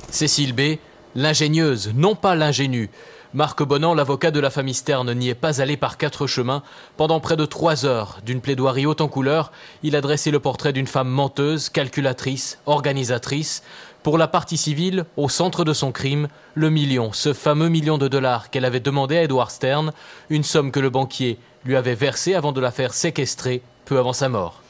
Cécile 0.09 0.53
B, 0.53 0.77
l'ingénieuse, 1.15 1.93
non 1.93 2.15
pas 2.15 2.35
l'ingénue. 2.35 2.89
Marc 3.35 3.61
Bonan, 3.61 3.93
l'avocat 3.93 4.31
de 4.31 4.39
la 4.39 4.49
famille 4.49 4.73
Stern, 4.73 5.13
n'y 5.13 5.29
est 5.29 5.35
pas 5.35 5.61
allé 5.61 5.77
par 5.77 5.99
quatre 5.99 6.25
chemins. 6.25 6.63
Pendant 6.97 7.19
près 7.19 7.35
de 7.37 7.45
trois 7.45 7.85
heures, 7.85 8.19
d'une 8.25 8.41
plaidoirie 8.41 8.87
haute 8.87 9.01
en 9.01 9.07
couleur, 9.07 9.51
il 9.83 9.95
a 9.95 10.01
dressé 10.01 10.31
le 10.31 10.39
portrait 10.39 10.73
d'une 10.73 10.87
femme 10.87 11.09
menteuse, 11.09 11.69
calculatrice, 11.69 12.57
organisatrice. 12.65 13.61
Pour 14.03 14.17
la 14.17 14.27
partie 14.27 14.57
civile, 14.57 15.05
au 15.17 15.27
centre 15.27 15.65
de 15.65 15.73
son 15.73 15.91
crime, 15.91 16.29
le 16.55 16.69
million, 16.69 17.11
ce 17.11 17.33
fameux 17.33 17.69
million 17.69 17.97
de 17.97 18.07
dollars 18.07 18.49
qu'elle 18.49 18.65
avait 18.65 18.79
demandé 18.79 19.17
à 19.17 19.23
Edward 19.23 19.51
Stern, 19.51 19.91
une 20.29 20.43
somme 20.43 20.71
que 20.71 20.79
le 20.79 20.89
banquier 20.89 21.37
lui 21.65 21.75
avait 21.75 21.95
versée 21.95 22.33
avant 22.33 22.53
de 22.53 22.61
la 22.61 22.71
faire 22.71 22.93
séquestrer 22.93 23.61
peu 23.85 23.97
avant 23.97 24.13
sa 24.13 24.29
mort. 24.29 24.63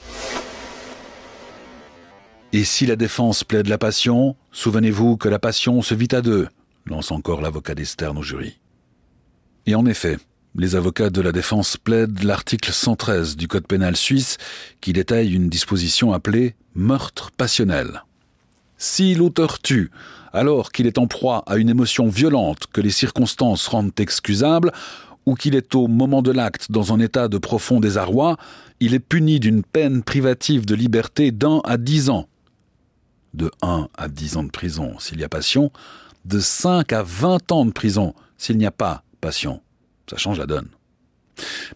Et 2.54 2.64
si 2.64 2.88
la 2.88 2.96
défense 2.96 3.44
plaide 3.44 3.68
la 3.68 3.78
passion, 3.78 4.36
souvenez-vous 4.52 5.18
que 5.18 5.30
la 5.30 5.38
passion 5.38 5.84
se 5.84 5.94
vit 5.94 6.08
à 6.12 6.22
deux 6.22 6.48
lance 6.86 7.12
encore 7.12 7.42
l'avocat 7.42 7.76
d'Esterne 7.76 8.18
au 8.18 8.24
jury. 8.24 8.58
Et 9.68 9.76
en 9.76 9.86
effet, 9.86 10.18
les 10.56 10.76
avocats 10.76 11.12
de 11.12 11.22
la 11.22 11.32
défense 11.32 11.78
plaident 11.78 12.24
l'article 12.24 12.72
113 12.72 13.36
du 13.36 13.48
Code 13.48 13.68
pénal 13.68 13.96
suisse 13.96 14.38
qui 14.82 14.94
détaille 14.94 15.36
une 15.36 15.50
disposition 15.50 16.12
appelée 16.12 16.56
meurtre 16.74 17.30
passionnel. 17.32 18.04
Si 18.80 19.14
l'auteur 19.14 19.60
tue 19.60 19.92
alors 20.32 20.72
qu'il 20.72 20.88
est 20.88 20.98
en 20.98 21.06
proie 21.06 21.44
à 21.48 21.58
une 21.58 21.70
émotion 21.70 22.08
violente 22.08 22.68
que 22.72 22.82
les 22.82 22.92
circonstances 22.92 23.68
rendent 23.68 24.00
excusable, 24.00 24.72
ou 25.26 25.36
qu'il 25.36 25.54
est 25.56 25.76
au 25.76 25.88
moment 25.88 26.22
de 26.22 26.32
l'acte 26.32 26.72
dans 26.72 26.94
un 26.94 27.00
état 27.00 27.28
de 27.28 27.38
profond 27.38 27.80
désarroi, 27.80 28.38
il 28.80 28.94
est 28.94 29.00
puni 29.00 29.40
d'une 29.40 29.64
peine 29.64 30.02
privative 30.02 30.66
de 30.66 30.76
liberté 30.76 31.32
d'un 31.32 31.62
à 31.66 31.78
dix 31.78 32.10
ans. 32.10 32.28
De 33.34 33.52
un 33.62 33.90
à 33.98 34.08
dix 34.08 34.38
ans 34.38 34.44
de 34.44 34.50
prison 34.50 34.98
s'il 34.98 35.20
y 35.20 35.24
a 35.24 35.30
passion, 35.30 35.72
de 36.26 36.40
5 36.40 36.94
à 36.94 37.04
20 37.04 37.52
ans 37.52 37.66
de 37.66 37.72
prison 37.72 38.14
s'il 38.38 38.58
n'y 38.58 38.66
a 38.66 38.72
pas 38.72 39.04
passion. 39.20 39.62
Ça 40.10 40.18
change 40.18 40.40
la 40.40 40.48
donne. 40.48 40.70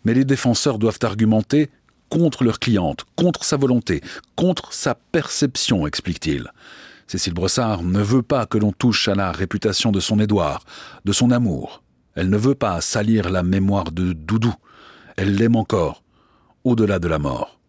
Mais 0.06 0.14
les 0.14 0.26
défenseurs 0.26 0.80
doivent 0.80 0.99
argumenter 1.04 1.70
contre 2.10 2.43
leur 2.43 2.60
cliente, 2.60 3.06
contre 3.16 3.43
sa 3.43 3.58
volonté, 3.58 4.01
contre 4.36 4.74
sa 4.74 4.95
perception, 4.95 5.86
explique-t-il. 5.86 6.51
Cécile 7.08 7.34
Brossard 7.34 7.84
ne 7.84 8.01
veut 8.01 8.22
pas 8.22 8.45
que 8.45 8.58
l'on 8.58 8.72
touche 8.72 9.08
à 9.08 9.16
la 9.16 9.32
réputation 9.32 9.91
de 9.91 9.99
son 9.99 10.20
Édouard, 10.20 10.66
de 11.06 11.12
son 11.12 11.32
amour. 11.32 11.84
Elle 12.16 12.30
ne 12.30 12.38
veut 12.38 12.56
pas 12.56 12.80
salir 12.82 13.30
la 13.30 13.43
mémoire 13.43 13.91
de 13.91 14.14
Doudou. 14.14 14.54
Elle 15.18 15.36
l'aime 15.36 15.56
encore, 15.56 16.04
au-delà 16.64 16.99
de 16.99 17.08
la 17.08 17.20
mort. 17.20 17.60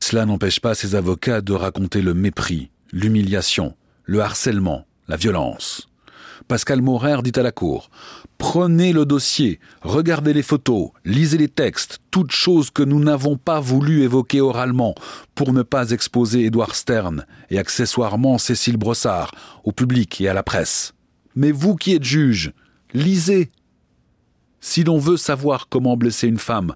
Cela 0.00 0.26
n'empêche 0.26 0.60
pas 0.60 0.74
ses 0.74 0.94
avocats 0.94 1.40
de 1.40 1.52
raconter 1.52 2.02
le 2.02 2.14
mépris, 2.14 2.70
l'humiliation, 2.92 3.74
le 4.04 4.20
harcèlement, 4.20 4.86
la 5.06 5.16
violence. 5.16 5.87
Pascal 6.48 6.80
Maurer 6.80 7.20
dit 7.22 7.38
à 7.38 7.42
la 7.42 7.52
Cour 7.52 7.90
Prenez 8.38 8.94
le 8.94 9.04
dossier, 9.04 9.60
regardez 9.82 10.32
les 10.32 10.42
photos, 10.42 10.90
lisez 11.04 11.36
les 11.36 11.48
textes, 11.48 11.98
toutes 12.10 12.30
choses 12.30 12.70
que 12.70 12.82
nous 12.82 13.00
n'avons 13.00 13.36
pas 13.36 13.60
voulu 13.60 14.02
évoquer 14.02 14.40
oralement 14.40 14.94
pour 15.34 15.52
ne 15.52 15.62
pas 15.62 15.90
exposer 15.90 16.46
Édouard 16.46 16.74
Stern 16.74 17.26
et 17.50 17.58
accessoirement 17.58 18.38
Cécile 18.38 18.78
Brossard 18.78 19.32
au 19.62 19.72
public 19.72 20.20
et 20.22 20.28
à 20.28 20.34
la 20.34 20.42
presse. 20.42 20.94
Mais 21.36 21.52
vous 21.52 21.76
qui 21.76 21.94
êtes 21.94 22.04
juge, 22.04 22.52
lisez. 22.94 23.50
Si 24.60 24.84
l'on 24.84 24.98
veut 24.98 25.18
savoir 25.18 25.68
comment 25.68 25.96
blesser 25.96 26.28
une 26.28 26.38
femme, 26.38 26.74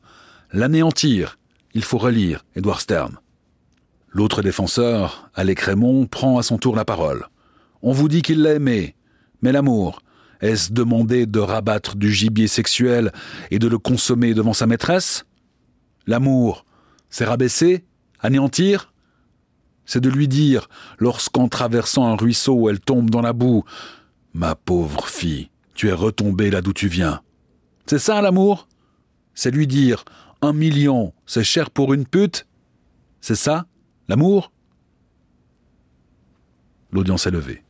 l'anéantir, 0.53 1.39
il 1.73 1.83
faut 1.83 1.99
relire 1.99 2.45
Édouard 2.55 2.83
Stern. 2.83 3.17
L'autre 4.11 4.43
défenseur, 4.43 5.31
Alec 5.35 5.61
Raymond, 5.61 6.07
prend 6.07 6.37
à 6.39 6.43
son 6.43 6.59
tour 6.59 6.77
la 6.77 6.85
parole. 6.85 7.27
On 7.81 7.93
vous 7.93 8.09
dit 8.09 8.21
qu'il 8.21 8.43
l'a 8.43 8.53
aimé. 8.53 8.95
Mais 9.43 9.53
l'amour, 9.53 10.03
est-ce 10.41 10.73
demander 10.73 11.27
de 11.27 11.41
rabattre 11.41 11.97
du 11.97 12.13
gibier 12.13 12.49
sexuel 12.49 13.13
et 13.51 13.59
de 13.59 13.69
le 13.69 13.79
consommer 13.79 14.35
devant 14.35 14.55
sa 14.55 14.67
maîtresse? 14.67 15.25
L'amour, 16.07 16.65
c'est 17.11 17.25
rabaisser 17.25 17.85
Anéantir? 18.21 18.93
C'est 19.85 20.01
de 20.01 20.09
lui 20.09 20.29
dire, 20.29 20.69
lorsqu'en 20.99 21.49
traversant 21.49 22.07
un 22.07 22.17
ruisseau 22.17 22.71
elle 22.71 22.81
tombe 22.81 23.11
dans 23.11 23.21
la 23.21 23.33
boue, 23.33 23.65
Ma 24.33 24.55
pauvre 24.55 25.09
fille, 25.09 25.51
tu 25.75 25.89
es 25.89 25.93
retombée 25.93 26.51
là 26.51 26.63
d'où 26.63 26.73
tu 26.73 26.89
viens. 26.89 27.21
C'est 27.87 27.99
ça 27.99 28.23
l'amour? 28.23 28.69
C'est 29.35 29.51
lui 29.51 29.67
dire, 29.67 30.05
un 30.41 30.53
million, 30.53 31.13
c'est 31.27 31.45
cher 31.45 31.71
pour 31.71 31.93
une 31.93 32.07
pute? 32.07 32.47
C'est 33.21 33.35
ça, 33.35 33.67
l'amour? 34.09 34.53
L'audience 36.93 37.27
est 37.27 37.31
levée. 37.31 37.63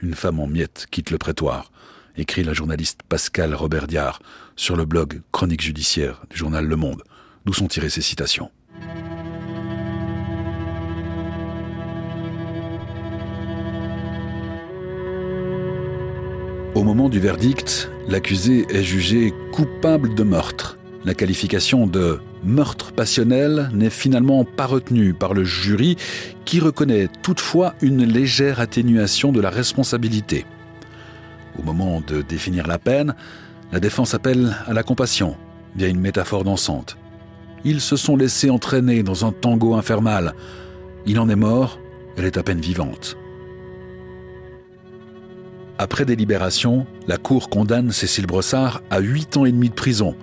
Une 0.00 0.14
femme 0.14 0.40
en 0.40 0.46
miettes 0.46 0.86
quitte 0.90 1.10
le 1.10 1.16
prétoire, 1.16 1.72
écrit 2.16 2.44
la 2.44 2.52
journaliste 2.52 3.00
Pascal 3.08 3.54
Robert 3.54 3.86
Diard 3.86 4.20
sur 4.54 4.76
le 4.76 4.84
blog 4.84 5.22
Chronique 5.32 5.62
judiciaire 5.62 6.22
du 6.28 6.36
journal 6.36 6.66
Le 6.66 6.76
Monde, 6.76 7.02
d'où 7.46 7.54
sont 7.54 7.66
tirées 7.66 7.88
ces 7.88 8.02
citations. 8.02 8.50
Au 16.74 16.84
moment 16.84 17.08
du 17.08 17.18
verdict, 17.18 17.90
l'accusé 18.06 18.66
est 18.68 18.82
jugé 18.82 19.32
coupable 19.50 20.14
de 20.14 20.22
meurtre. 20.24 20.76
La 21.06 21.14
qualification 21.14 21.86
de 21.86 22.18
meurtre 22.42 22.90
passionnel 22.90 23.70
n'est 23.72 23.90
finalement 23.90 24.44
pas 24.44 24.66
retenu 24.66 25.14
par 25.14 25.34
le 25.34 25.44
jury 25.44 25.96
qui 26.44 26.58
reconnaît 26.58 27.08
toutefois 27.22 27.76
une 27.80 28.04
légère 28.04 28.58
atténuation 28.58 29.30
de 29.30 29.40
la 29.40 29.48
responsabilité. 29.48 30.44
Au 31.56 31.62
moment 31.62 32.02
de 32.04 32.22
définir 32.22 32.66
la 32.66 32.80
peine, 32.80 33.14
la 33.70 33.78
défense 33.78 34.14
appelle 34.14 34.56
à 34.66 34.72
la 34.72 34.82
compassion 34.82 35.36
via 35.76 35.86
une 35.86 36.00
métaphore 36.00 36.42
dansante. 36.42 36.96
Ils 37.64 37.80
se 37.80 37.94
sont 37.94 38.16
laissés 38.16 38.50
entraîner 38.50 39.04
dans 39.04 39.24
un 39.24 39.30
tango 39.30 39.74
infernal. 39.76 40.34
Il 41.06 41.20
en 41.20 41.28
est 41.28 41.36
mort, 41.36 41.78
elle 42.16 42.24
est 42.24 42.36
à 42.36 42.42
peine 42.42 42.60
vivante. 42.60 43.16
Après 45.78 46.04
délibération, 46.04 46.84
la 47.06 47.16
Cour 47.16 47.48
condamne 47.48 47.92
Cécile 47.92 48.26
Brossard 48.26 48.82
à 48.90 48.98
8 48.98 49.36
ans 49.36 49.44
et 49.44 49.52
demi 49.52 49.68
de 49.68 49.74
prison, 49.74 50.16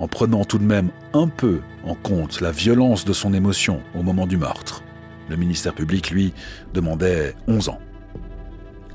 en 0.00 0.08
prenant 0.08 0.44
tout 0.44 0.58
de 0.58 0.64
même 0.64 0.90
un 1.12 1.28
peu 1.28 1.60
en 1.84 1.94
compte 1.94 2.40
la 2.40 2.50
violence 2.50 3.04
de 3.04 3.12
son 3.12 3.32
émotion 3.32 3.80
au 3.94 4.02
moment 4.02 4.26
du 4.26 4.36
meurtre. 4.36 4.82
Le 5.28 5.36
ministère 5.36 5.74
public, 5.74 6.10
lui, 6.10 6.32
demandait 6.74 7.36
11 7.46 7.68
ans. 7.68 7.78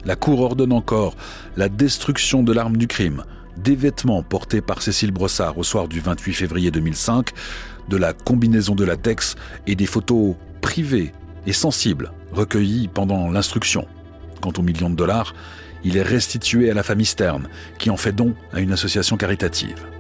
La 0.04 0.16
Cour 0.16 0.42
ordonne 0.42 0.74
encore 0.74 1.16
la 1.56 1.70
destruction 1.70 2.44
de 2.44 2.52
l'arme 2.52 2.78
du 2.78 2.88
crime, 2.88 3.24
des 3.58 3.76
vêtements 3.76 4.22
portés 4.22 4.62
par 4.62 4.82
Cécile 4.82 5.12
Brossard 5.12 5.58
au 5.58 5.64
soir 5.64 5.88
du 5.88 6.00
28 6.00 6.34
février 6.34 6.72
2005, 6.72 7.30
de 7.88 7.98
la 7.98 8.14
combinaison 8.14 8.76
de 8.76 8.84
latex 8.84 9.36
et 9.68 9.76
des 9.76 9.86
photos 9.86 10.36
privées 10.62 11.14
et 11.48 11.54
sensibles 11.54 12.12
recueillies 12.34 12.88
pendant 12.88 13.32
l'instruction. 13.32 13.88
Quant 14.42 14.54
au 14.58 14.62
million 14.62 14.90
de 14.90 14.96
dollars, 14.96 15.34
il 15.84 15.98
est 15.98 16.04
restitué 16.04 16.70
à 16.70 16.74
la 16.74 16.84
famille 16.84 17.06
Stern, 17.06 17.48
qui 17.78 17.90
en 17.90 17.98
fait 17.98 18.12
don 18.12 18.34
à 18.52 18.60
une 18.60 18.72
association 18.72 19.18
caritative. 19.18 19.95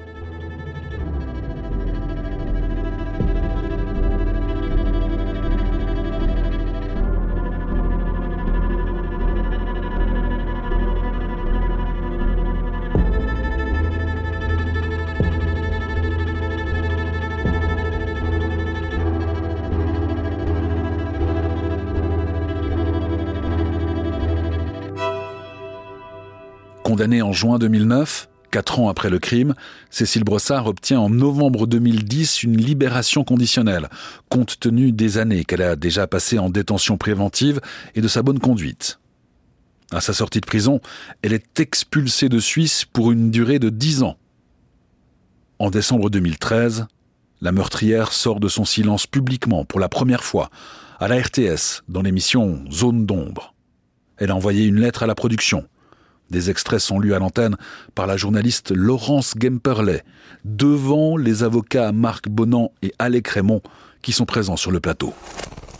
Juin 27.36 27.59
2009, 27.59 28.29
quatre 28.49 28.79
ans 28.79 28.89
après 28.89 29.09
le 29.09 29.19
crime, 29.19 29.53
Cécile 29.91 30.23
Brossard 30.23 30.65
obtient 30.65 30.99
en 30.99 31.09
novembre 31.09 31.67
2010 31.67 32.43
une 32.43 32.57
libération 32.57 33.23
conditionnelle, 33.23 33.89
compte 34.29 34.59
tenu 34.59 34.91
des 34.91 35.17
années 35.17 35.43
qu'elle 35.43 35.61
a 35.61 35.75
déjà 35.75 36.07
passées 36.07 36.39
en 36.39 36.49
détention 36.49 36.97
préventive 36.97 37.59
et 37.93 38.01
de 38.01 38.07
sa 38.07 38.23
bonne 38.23 38.39
conduite. 38.39 38.99
À 39.91 40.01
sa 40.01 40.13
sortie 40.13 40.41
de 40.41 40.45
prison, 40.45 40.79
elle 41.21 41.33
est 41.33 41.59
expulsée 41.59 42.29
de 42.29 42.39
Suisse 42.39 42.86
pour 42.86 43.11
une 43.11 43.29
durée 43.29 43.59
de 43.59 43.69
dix 43.69 44.01
ans. 44.01 44.17
En 45.59 45.69
décembre 45.69 46.09
2013, 46.09 46.88
la 47.41 47.51
meurtrière 47.51 48.13
sort 48.13 48.39
de 48.39 48.47
son 48.47 48.65
silence 48.65 49.05
publiquement 49.05 49.65
pour 49.65 49.79
la 49.79 49.89
première 49.89 50.23
fois 50.23 50.49
à 50.99 51.07
la 51.07 51.21
RTS 51.21 51.83
dans 51.89 52.01
l'émission 52.01 52.63
Zone 52.71 53.05
d'ombre. 53.05 53.53
Elle 54.17 54.31
a 54.31 54.36
envoyé 54.36 54.65
une 54.65 54.79
lettre 54.79 55.03
à 55.03 55.07
la 55.07 55.15
production 55.15 55.67
des 56.30 56.49
extraits 56.49 56.80
sont 56.80 56.99
lus 56.99 57.13
à 57.13 57.19
l'antenne 57.19 57.55
par 57.93 58.07
la 58.07 58.17
journaliste 58.17 58.71
Laurence 58.71 59.34
Gemperley, 59.39 60.03
devant 60.43 61.17
les 61.17 61.43
avocats 61.43 61.91
Marc 61.91 62.30
Bonan 62.30 62.71
et 62.82 62.93
Alec 62.99 63.28
Raymond, 63.28 63.61
qui 64.01 64.11
sont 64.11 64.26
présents 64.26 64.57
sur 64.57 64.71
le 64.71 64.80
plateau. 64.80 65.13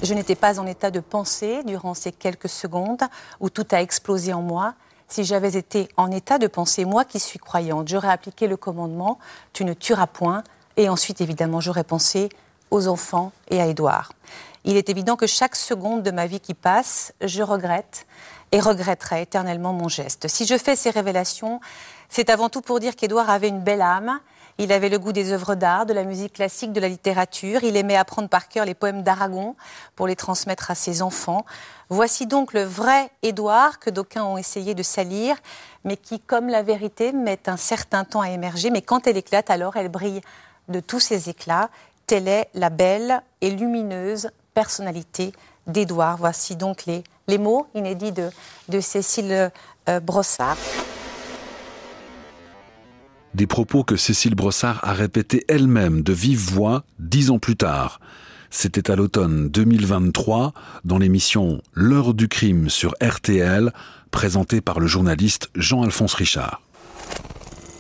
Je 0.04 0.14
n'étais 0.14 0.36
pas 0.36 0.60
en 0.60 0.66
état 0.66 0.92
de 0.92 1.00
penser 1.00 1.64
durant 1.64 1.94
ces 1.94 2.12
quelques 2.12 2.50
secondes 2.50 3.04
où 3.40 3.50
tout 3.50 3.66
a 3.72 3.82
explosé 3.82 4.34
en 4.34 4.42
moi. 4.42 4.76
si 5.08 5.24
j'avais 5.24 5.56
été 5.56 5.88
en 5.98 6.12
état 6.12 6.38
de 6.38 6.48
penser, 6.48 6.86
moi 6.86 7.06
qui 7.06 7.20
suis 7.20 7.40
croyante, 7.40 7.88
j'aurais 7.88 8.10
appliqué 8.10 8.48
le 8.48 8.58
commandement 8.58 9.20
Tu 9.54 9.64
ne 9.66 9.74
tueras 9.74 10.08
point. 10.08 10.44
Et 10.78 10.90
ensuite, 10.90 11.22
évidemment, 11.22 11.62
j'aurais 11.62 11.84
pensé 11.84 12.30
aux 12.72 12.88
enfants 12.88 13.32
et 13.50 13.62
à 13.62 13.68
Édouard. 13.68 14.12
Il 14.66 14.78
est 14.78 14.90
évident 14.90 15.16
que 15.16 15.28
chaque 15.28 15.56
seconde 15.56 16.04
de 16.04 16.12
ma 16.12 16.26
vie 16.26 16.40
qui 16.40 16.56
passe, 16.56 17.14
je 17.22 17.44
regrette 17.44 18.08
et 18.52 18.60
regretterai 18.60 19.22
éternellement 19.22 19.74
mon 19.74 19.90
geste. 19.90 20.28
Si 20.28 20.46
je 20.46 20.58
fais 20.58 20.76
ces 20.76 20.90
révélations, 20.90 21.60
c'est 22.10 22.30
avant 22.30 22.50
tout 22.50 22.62
pour 22.62 22.80
dire 22.80 22.96
qu'Édouard 22.96 23.30
avait 23.30 23.50
une 23.50 23.62
belle 23.62 23.82
âme. 23.82 24.20
Il 24.58 24.72
avait 24.72 24.88
le 24.88 25.00
goût 25.00 25.12
des 25.12 25.34
œuvres 25.34 25.56
d'art, 25.56 25.86
de 25.86 25.92
la 25.92 26.06
musique 26.06 26.34
classique, 26.34 26.72
de 26.72 26.80
la 26.80 26.88
littérature. 26.88 27.64
Il 27.64 27.76
aimait 27.76 27.98
apprendre 27.98 28.30
par 28.30 28.48
cœur 28.48 28.64
les 28.64 28.74
poèmes 28.74 29.04
d'Aragon 29.04 29.56
pour 29.96 30.08
les 30.08 30.16
transmettre 30.16 30.72
à 30.72 30.76
ses 30.76 31.02
enfants. 31.02 31.46
Voici 31.90 32.26
donc 32.26 32.54
le 32.54 32.64
vrai 32.64 33.10
Édouard 33.22 33.80
que 33.80 33.90
d'aucuns 33.90 34.24
ont 34.24 34.38
essayé 34.38 34.74
de 34.74 34.84
salir, 34.84 35.36
mais 35.84 35.98
qui, 35.98 36.22
comme 36.22 36.48
la 36.48 36.64
vérité, 36.64 37.12
met 37.12 37.50
un 37.50 37.58
certain 37.58 38.06
temps 38.06 38.22
à 38.22 38.30
émerger. 38.30 38.70
Mais 38.70 38.82
quand 38.82 39.08
elle 39.08 39.18
éclate, 39.18 39.50
alors 39.50 39.76
elle 39.76 39.90
brille 39.90 40.22
de 40.70 40.80
tous 40.80 41.02
ses 41.02 41.30
éclats. 41.30 41.70
Telle 42.08 42.30
est 42.30 42.50
la 42.54 42.70
belle 42.70 43.22
et 43.42 43.52
lumineuse 43.52 44.30
personnalité 44.54 45.34
d'Édouard. 45.68 46.18
Voici 46.18 46.56
donc 46.56 46.86
les, 46.86 47.04
les 47.28 47.38
mots 47.38 47.68
inédits 47.76 48.12
de, 48.12 48.30
de 48.70 48.80
Cécile 48.80 49.52
euh, 49.90 50.00
Brossard. 50.00 50.58
Des 53.34 53.48
propos 53.48 53.84
que 53.84 53.98
Cécile 53.98 54.34
Brossard 54.34 54.80
a 54.84 54.94
répétés 54.94 55.44
elle-même 55.50 56.04
de 56.04 56.14
vive 56.14 56.40
voix 56.40 56.84
dix 57.00 57.32
ans 57.32 57.40
plus 57.40 57.58
tard. 57.58 58.00
C'était 58.50 58.90
à 58.90 58.96
l'automne 58.96 59.50
2023 59.50 60.54
dans 60.86 60.98
l'émission 60.98 61.62
L'heure 61.74 62.14
du 62.14 62.30
crime 62.30 62.70
sur 62.70 62.94
RTL, 63.04 63.74
présentée 64.12 64.62
par 64.62 64.80
le 64.80 64.88
journaliste 64.88 65.50
Jean-Alphonse 65.56 66.14
Richard. 66.14 66.62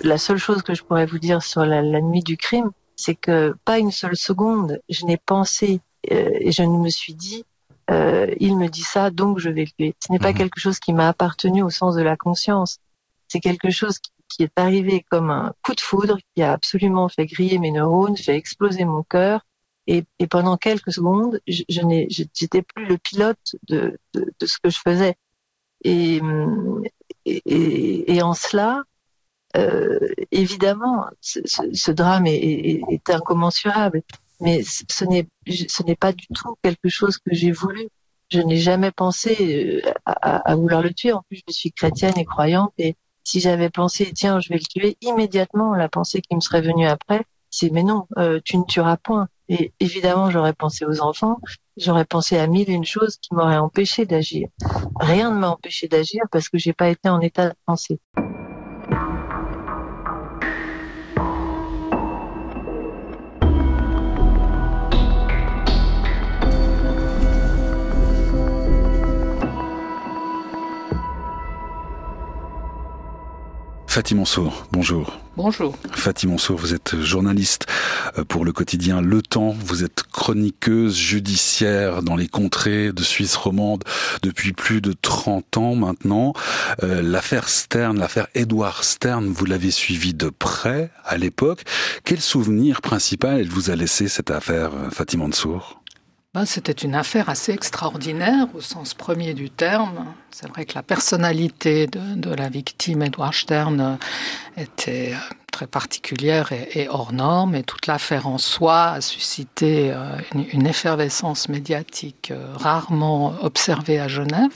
La 0.01 0.17
seule 0.17 0.38
chose 0.38 0.61
que 0.61 0.73
je 0.73 0.83
pourrais 0.83 1.05
vous 1.05 1.19
dire 1.19 1.41
sur 1.41 1.65
la, 1.65 1.81
nuit 1.81 2.23
du 2.23 2.36
crime, 2.36 2.71
c'est 2.97 3.15
que 3.15 3.55
pas 3.63 3.79
une 3.79 3.91
seule 3.91 4.17
seconde, 4.17 4.81
je 4.89 5.05
n'ai 5.05 5.15
pensé 5.15 5.79
euh, 6.11 6.29
et 6.41 6.51
je 6.51 6.63
ne 6.63 6.77
me 6.77 6.89
suis 6.89 7.13
dit, 7.13 7.45
euh, 7.91 8.33
il 8.39 8.57
me 8.57 8.67
dit 8.67 8.83
ça, 8.83 9.11
donc 9.11 9.39
je 9.39 9.49
vais 9.49 9.65
le 9.65 9.71
tuer. 9.71 9.95
Ce 10.05 10.11
n'est 10.11 10.19
pas 10.19 10.31
mhm. 10.31 10.38
quelque 10.38 10.59
chose 10.59 10.79
qui 10.79 10.93
m'a 10.93 11.09
appartenu 11.09 11.63
au 11.63 11.69
sens 11.69 11.95
de 11.95 12.01
la 12.01 12.17
conscience. 12.17 12.79
C'est 13.27 13.39
quelque 13.39 13.69
chose 13.69 13.99
qui 13.99 14.11
qui 14.27 14.43
est 14.43 14.51
arrivé 14.57 15.05
comme 15.09 15.29
un 15.29 15.53
coup 15.63 15.75
de 15.75 15.81
foudre, 15.81 16.17
qui 16.36 16.43
a 16.43 16.51
absolument 16.51 17.09
fait 17.09 17.25
griller 17.25 17.59
mes 17.59 17.71
neurones, 17.71 18.17
fait 18.17 18.36
exploser 18.36 18.86
mon 18.86 19.03
cœur. 19.03 19.45
Et, 19.88 20.03
et 20.19 20.27
pendant 20.27 20.57
quelques 20.57 20.91
secondes, 20.91 21.39
je, 21.47 21.63
j'étais 22.33 22.63
plus 22.63 22.86
le 22.86 22.97
pilote 22.97 23.55
de, 23.67 23.99
de, 24.13 24.33
de, 24.39 24.45
ce 24.45 24.57
que 24.57 24.69
je 24.69 24.79
faisais. 24.79 25.15
Et, 25.83 26.19
et, 27.25 28.15
et 28.15 28.21
en 28.23 28.33
cela, 28.33 28.83
euh, 29.55 29.99
évidemment, 30.31 31.05
ce, 31.21 31.39
ce, 31.45 31.91
drame 31.91 32.25
est, 32.25 32.36
est, 32.36 32.81
est, 32.89 33.09
incommensurable, 33.11 34.01
mais 34.39 34.61
ce 34.63 35.05
n'est, 35.05 35.27
ce 35.47 35.83
n'est 35.83 35.95
pas 35.95 36.13
du 36.13 36.27
tout 36.27 36.55
quelque 36.61 36.89
chose 36.89 37.17
que 37.17 37.33
j'ai 37.33 37.51
voulu. 37.51 37.88
Je 38.31 38.39
n'ai 38.39 38.57
jamais 38.57 38.91
pensé 38.91 39.81
euh, 39.86 39.93
à, 40.05 40.55
vouloir 40.55 40.81
le 40.81 40.93
tuer. 40.93 41.13
En 41.13 41.21
plus, 41.29 41.41
je 41.47 41.53
suis 41.53 41.71
chrétienne 41.71 42.17
et 42.17 42.25
croyante 42.25 42.73
et, 42.77 42.95
si 43.23 43.39
j'avais 43.39 43.71
pensé, 43.71 44.11
tiens, 44.13 44.39
je 44.39 44.49
vais 44.49 44.59
le 44.59 44.61
tuer, 44.61 44.97
immédiatement, 45.01 45.73
la 45.73 45.89
pensée 45.89 46.21
qui 46.21 46.36
me 46.36 46.41
serait 46.41 46.61
venue 46.61 46.86
après, 46.86 47.23
c'est, 47.49 47.71
mais 47.71 47.83
non, 47.83 48.07
euh, 48.17 48.39
tu 48.45 48.57
ne 48.57 48.63
tueras 48.63 48.97
point. 48.97 49.27
Et 49.49 49.73
évidemment, 49.79 50.29
j'aurais 50.29 50.53
pensé 50.53 50.86
aux 50.86 51.01
enfants, 51.01 51.39
j'aurais 51.77 52.05
pensé 52.05 52.38
à 52.38 52.47
mille 52.47 52.69
et 52.69 52.73
une 52.73 52.86
choses 52.86 53.17
qui 53.17 53.33
m'auraient 53.33 53.57
empêché 53.57 54.05
d'agir. 54.05 54.47
Rien 54.99 55.31
ne 55.31 55.39
m'a 55.39 55.49
empêché 55.49 55.88
d'agir 55.88 56.23
parce 56.31 56.49
que 56.49 56.57
j'ai 56.57 56.73
pas 56.73 56.89
été 56.89 57.09
en 57.09 57.19
état 57.19 57.49
de 57.49 57.55
penser. 57.65 57.99
Fatih 73.95 74.15
Mansour, 74.15 74.67
bonjour. 74.73 75.21
Bonjour. 75.37 75.73
Fatih 75.93 76.27
Mansour, 76.27 76.59
vous 76.59 76.73
êtes 76.73 76.99
journaliste 76.99 77.65
euh, 78.17 78.25
pour 78.25 78.43
le 78.43 78.51
quotidien 78.51 78.99
Le 78.99 79.21
Temps. 79.21 79.55
Vous 79.57 79.85
êtes 79.85 80.03
chroniqueuse 80.11 80.97
judiciaire 80.97 82.03
dans 82.03 82.17
les 82.17 82.27
contrées 82.27 82.91
de 82.91 83.03
Suisse 83.03 83.37
romande 83.37 83.85
depuis 84.21 84.51
plus 84.51 84.81
de 84.81 84.91
30 84.91 85.55
ans 85.55 85.75
maintenant. 85.75 86.33
Euh, 86.83 87.01
l'affaire 87.01 87.47
Stern, 87.47 87.97
l'affaire 87.97 88.27
Edouard 88.35 88.83
Stern, 88.83 89.27
vous 89.27 89.45
l'avez 89.45 89.71
suivi 89.71 90.13
de 90.13 90.27
près 90.27 90.91
à 91.05 91.15
l'époque. 91.15 91.63
Quel 92.03 92.19
souvenir 92.19 92.81
principal 92.81 93.39
elle 93.39 93.47
vous 93.47 93.69
a 93.69 93.77
laissé 93.77 94.09
cette 94.09 94.29
affaire, 94.29 94.71
Fatih 94.91 95.15
Mansour? 95.15 95.84
Ben, 96.36 96.43
c'était 96.43 96.73
une 96.73 96.95
affaire 96.95 97.29
assez 97.29 97.53
extraordinaire 97.53 98.47
au 98.53 98.59
sens 98.59 98.93
premier 98.93 99.33
du 99.33 99.49
terme. 99.49 100.05
C'est 100.31 100.49
vrai 100.49 100.65
que 100.65 100.75
la 100.75 100.83
personnalité 100.83 101.88
de, 101.88 102.33
la 102.36 102.49
victime, 102.49 103.03
Edward 103.03 103.33
Stern, 103.33 103.97
était 104.57 105.13
euh, 105.13 105.33
très 105.49 105.65
particulière 105.65 106.51
et, 106.51 106.89
hors 106.89 107.13
norme, 107.13 107.55
et 107.55 107.63
toute 107.63 107.88
l'affaire 107.88 108.27
en 108.27 108.38
soi 108.38 108.88
a 108.89 108.99
suscité 108.99 109.93
euh, 109.93 110.17
une 110.51 110.67
effervescence 110.67 111.47
médiatique 111.47 112.31
euh, 112.31 112.53
rarement 112.53 113.33
observée 113.41 114.01
à 114.01 114.09
Genève. 114.09 114.51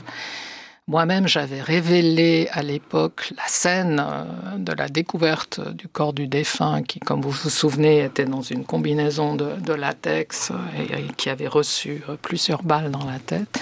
Moi-même, 0.89 1.27
j'avais 1.27 1.61
révélé 1.61 2.47
à 2.51 2.63
l'époque 2.63 3.31
la 3.37 3.45
scène 3.45 4.03
euh, 4.03 4.57
de 4.57 4.73
la 4.73 4.89
découverte 4.89 5.61
du 5.75 5.87
corps 5.87 6.13
du 6.13 6.25
défunt 6.25 6.81
qui, 6.81 6.99
comme 6.99 7.21
vous 7.21 7.29
vous 7.29 7.51
souvenez, 7.51 8.03
était 8.05 8.25
dans 8.25 8.41
une 8.41 8.65
combinaison 8.65 9.35
de, 9.35 9.73
latex 9.73 10.51
et, 10.75 11.03
qui 11.15 11.29
avait 11.29 11.47
reçu 11.47 12.01
euh, 12.09 12.15
plusieurs 12.19 12.63
balles 12.63 12.89
dans 12.89 13.05
la 13.05 13.19
tête. 13.19 13.61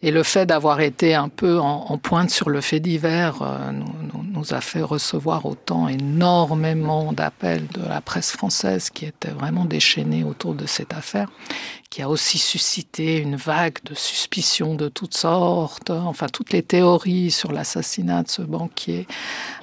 Et 0.00 0.12
le 0.12 0.22
fait 0.22 0.46
d'avoir 0.46 0.80
été 0.80 1.14
un 1.14 1.28
peu 1.28 1.58
en, 1.58 1.98
pointe 1.98 2.30
sur 2.30 2.50
le 2.50 2.60
fait 2.60 2.78
divers 2.78 3.42
euh, 3.42 3.72
nous, 4.32 4.54
a 4.54 4.60
fait 4.60 4.82
recevoir 4.82 5.44
autant 5.44 5.88
énormément 5.88 7.12
d'appels 7.12 7.66
de 7.74 7.82
la 7.88 8.00
presse 8.00 8.30
française 8.30 8.90
qui 8.90 9.06
était 9.06 9.30
vraiment 9.30 9.64
déchaînée 9.64 10.22
autour 10.22 10.54
de 10.54 10.66
cette 10.66 10.94
affaire, 10.94 11.28
qui 11.90 12.02
a 12.02 12.08
aussi 12.08 12.38
suscité 12.38 13.18
une 13.18 13.34
vague 13.34 13.78
de 13.84 13.96
suspicions 13.96 14.76
de 14.76 14.88
toutes 14.88 15.16
sortes. 15.16 15.90
Enfin, 15.90 16.28
toutes 16.28 16.52
les 16.52 16.62
théories 16.62 17.32
sur 17.32 17.50
l'assassinat 17.50 18.22
de 18.22 18.28
ce 18.28 18.42
banquier 18.42 19.08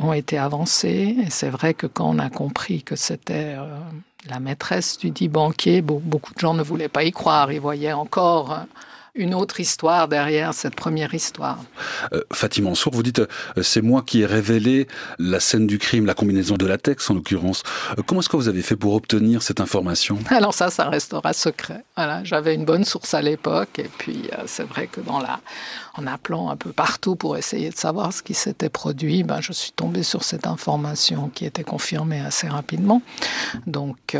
ont 0.01 0.11
été 0.11 0.37
avancées. 0.37 1.15
Et 1.25 1.29
c'est 1.29 1.49
vrai 1.49 1.73
que 1.73 1.87
quand 1.87 2.09
on 2.09 2.19
a 2.19 2.29
compris 2.29 2.83
que 2.83 2.97
c'était... 2.97 3.55
Euh, 3.57 3.79
la 4.27 4.39
maîtresse 4.39 4.97
du 4.97 5.11
dit 5.11 5.27
banquier, 5.27 5.83
beaucoup 5.83 6.33
de 6.33 6.39
gens 6.39 6.55
ne 6.55 6.63
voulaient 6.63 6.89
pas 6.89 7.03
y 7.03 7.11
croire. 7.11 7.51
Ils 7.51 7.61
voyaient 7.61 7.93
encore 7.93 8.65
une 9.15 9.33
autre 9.33 9.59
histoire 9.59 10.07
derrière 10.07 10.53
cette 10.53 10.75
première 10.75 11.13
histoire. 11.13 11.59
Euh, 12.13 12.21
Fatima 12.33 12.69
Mansour, 12.69 12.93
vous 12.93 13.03
dites, 13.03 13.19
euh, 13.19 13.27
c'est 13.61 13.81
moi 13.81 14.03
qui 14.05 14.21
ai 14.21 14.25
révélé 14.25 14.87
la 15.19 15.39
scène 15.39 15.67
du 15.67 15.79
crime, 15.79 16.05
la 16.05 16.13
combinaison 16.13 16.55
de 16.55 16.65
latex 16.65 17.09
en 17.09 17.13
l'occurrence. 17.13 17.63
Euh, 17.97 18.01
comment 18.05 18.19
est-ce 18.19 18.29
que 18.29 18.35
vous 18.35 18.49
avez 18.49 18.61
fait 18.61 18.75
pour 18.75 18.93
obtenir 18.93 19.41
cette 19.41 19.61
information? 19.61 20.19
Alors 20.29 20.53
ça, 20.53 20.69
ça 20.69 20.89
restera 20.89 21.31
secret. 21.31 21.83
Voilà, 21.95 22.23
j'avais 22.23 22.55
une 22.55 22.65
bonne 22.65 22.83
source 22.83 23.13
à 23.13 23.21
l'époque 23.21 23.79
et 23.79 23.89
puis 23.97 24.29
c'est 24.47 24.67
vrai 24.67 24.87
que 24.87 24.99
dans 24.99 25.19
la, 25.19 25.39
en 25.95 26.07
appelant 26.07 26.49
un 26.49 26.57
peu 26.57 26.73
partout 26.73 27.15
pour 27.15 27.37
essayer 27.37 27.69
de 27.69 27.75
savoir 27.75 28.11
ce 28.11 28.21
qui 28.21 28.33
s'était 28.33 28.69
produit, 28.69 29.23
ben, 29.23 29.39
je 29.39 29.53
suis 29.53 29.71
tombée 29.71 30.03
sur 30.03 30.23
cette 30.23 30.45
information 30.45 31.29
qui 31.33 31.45
était 31.45 31.63
confirmée 31.63 32.19
assez 32.19 32.47
rapidement. 32.47 33.01
Donc 33.65 34.17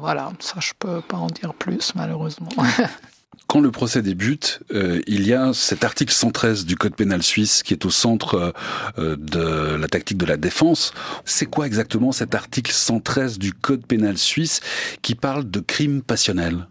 voilà, 0.00 0.32
ça 0.40 0.56
je 0.60 0.72
peux 0.78 1.00
pas 1.00 1.16
en 1.16 1.28
dire 1.28 1.54
plus 1.54 1.94
malheureusement. 1.94 2.50
Quand 3.48 3.60
le 3.60 3.70
procès 3.70 4.02
débute, 4.02 4.60
euh, 4.74 5.00
il 5.06 5.26
y 5.26 5.32
a 5.32 5.54
cet 5.54 5.82
article 5.82 6.12
113 6.12 6.66
du 6.66 6.76
Code 6.76 6.94
pénal 6.94 7.22
suisse 7.22 7.62
qui 7.62 7.72
est 7.72 7.86
au 7.86 7.90
centre 7.90 8.52
euh, 8.98 9.16
de 9.16 9.74
la 9.74 9.88
tactique 9.88 10.18
de 10.18 10.26
la 10.26 10.36
défense. 10.36 10.92
C'est 11.24 11.46
quoi 11.46 11.66
exactement 11.66 12.12
cet 12.12 12.34
article 12.34 12.72
113 12.72 13.38
du 13.38 13.54
Code 13.54 13.86
pénal 13.86 14.18
suisse 14.18 14.60
qui 15.00 15.14
parle 15.14 15.50
de 15.50 15.60
crime 15.60 16.02
passionnel 16.02 16.66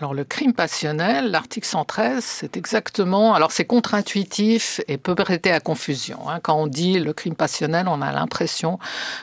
alors 0.00 0.14
le 0.14 0.24
crime 0.24 0.54
passionnel, 0.54 1.30
l'article 1.30 1.66
113, 1.66 2.24
c'est 2.24 2.56
exactement, 2.56 3.34
alors 3.34 3.52
c'est 3.52 3.66
contre-intuitif 3.66 4.80
et 4.88 4.96
peut 4.96 5.14
prêter 5.14 5.52
à 5.52 5.60
confusion. 5.60 6.26
Hein. 6.26 6.40
Quand 6.42 6.54
on 6.54 6.66
dit 6.66 6.98
le 6.98 7.12
crime 7.12 7.34
passionnel, 7.34 7.86
on 7.86 8.00
a 8.00 8.10
l'impression 8.10 8.78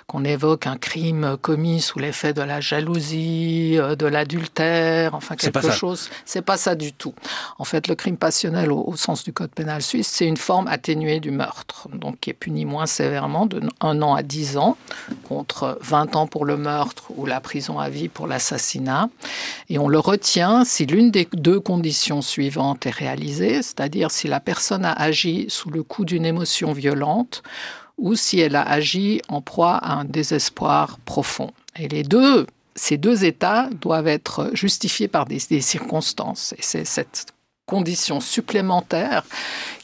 qu'on 0.05 0.23
évoque 0.23 0.67
un 0.67 0.77
crime 0.77 1.35
commis 1.41 1.81
sous 1.81 1.97
l'effet 1.97 2.31
de 2.33 2.43
la 2.43 2.61
jalousie, 2.61 3.73
euh, 3.79 3.95
de 3.95 4.05
l'adultère, 4.05 5.15
enfin 5.15 5.35
quelque 5.35 5.71
chose. 5.71 6.11
C'est 6.25 6.43
pas 6.43 6.57
ça 6.57 6.75
du 6.75 6.93
tout. 6.93 7.15
En 7.57 7.63
fait, 7.63 7.87
le 7.87 7.95
crime 7.95 8.17
passionnel, 8.17 8.71
au, 8.71 8.95
sens 8.95 9.23
du 9.23 9.33
code 9.33 9.49
pénal 9.49 9.81
suisse, 9.81 10.07
c'est 10.07 10.27
une 10.27 10.37
forme 10.37 10.67
atténuée 10.67 11.19
du 11.19 11.31
meurtre, 11.31 11.87
donc 11.91 12.19
qui 12.19 12.29
est 12.29 12.33
puni 12.33 12.65
moins 12.65 12.85
sévèrement 12.85 13.47
de 13.47 13.61
1 13.81 14.03
an 14.03 14.13
à 14.13 14.21
10 14.21 14.57
ans, 14.57 14.77
contre 15.27 15.79
20 15.81 16.15
ans 16.15 16.27
pour 16.27 16.45
le 16.45 16.55
meurtre 16.55 17.05
ou 17.15 17.25
la 17.25 17.41
prison 17.41 17.79
à 17.79 17.89
vie 17.89 18.09
pour 18.09 18.27
l'assassinat. 18.27 19.09
Et 19.69 19.79
on 19.79 19.87
le 19.87 19.97
retient 19.97 20.65
si 20.67 20.85
l'une 20.85 21.11
des 21.11 21.27
deux 21.33 21.59
conditions 21.59 22.21
suivantes 22.21 22.85
est 22.85 22.91
réalisée, 22.91 23.61
c'est-à-dire 23.61 24.11
si 24.11 24.27
la 24.27 24.39
personne 24.39 24.85
a 24.85 24.91
agi 24.91 25.45
sous 25.49 25.69
le 25.69 25.83
coup 25.83 26.05
d'une 26.05 26.25
émotion 26.25 26.73
violente 26.73 27.41
ou 27.97 28.15
si 28.15 28.39
elle 28.39 28.55
a 28.55 28.61
agi 28.61 29.21
en 29.27 29.41
proie 29.41 29.75
à 29.75 29.93
un 29.93 30.05
désespoir 30.05 30.99
profond. 30.99 31.51
Et 31.77 31.87
les 31.87 32.03
deux, 32.03 32.45
ces 32.75 32.97
deux 32.97 33.25
états 33.25 33.69
doivent 33.81 34.07
être 34.07 34.51
justifiés 34.53 35.07
par 35.07 35.25
des, 35.25 35.39
des 35.49 35.61
circonstances. 35.61 36.53
Et 36.57 36.61
c'est 36.61 36.85
cette 36.85 37.33
condition 37.65 38.19
supplémentaire 38.19 39.23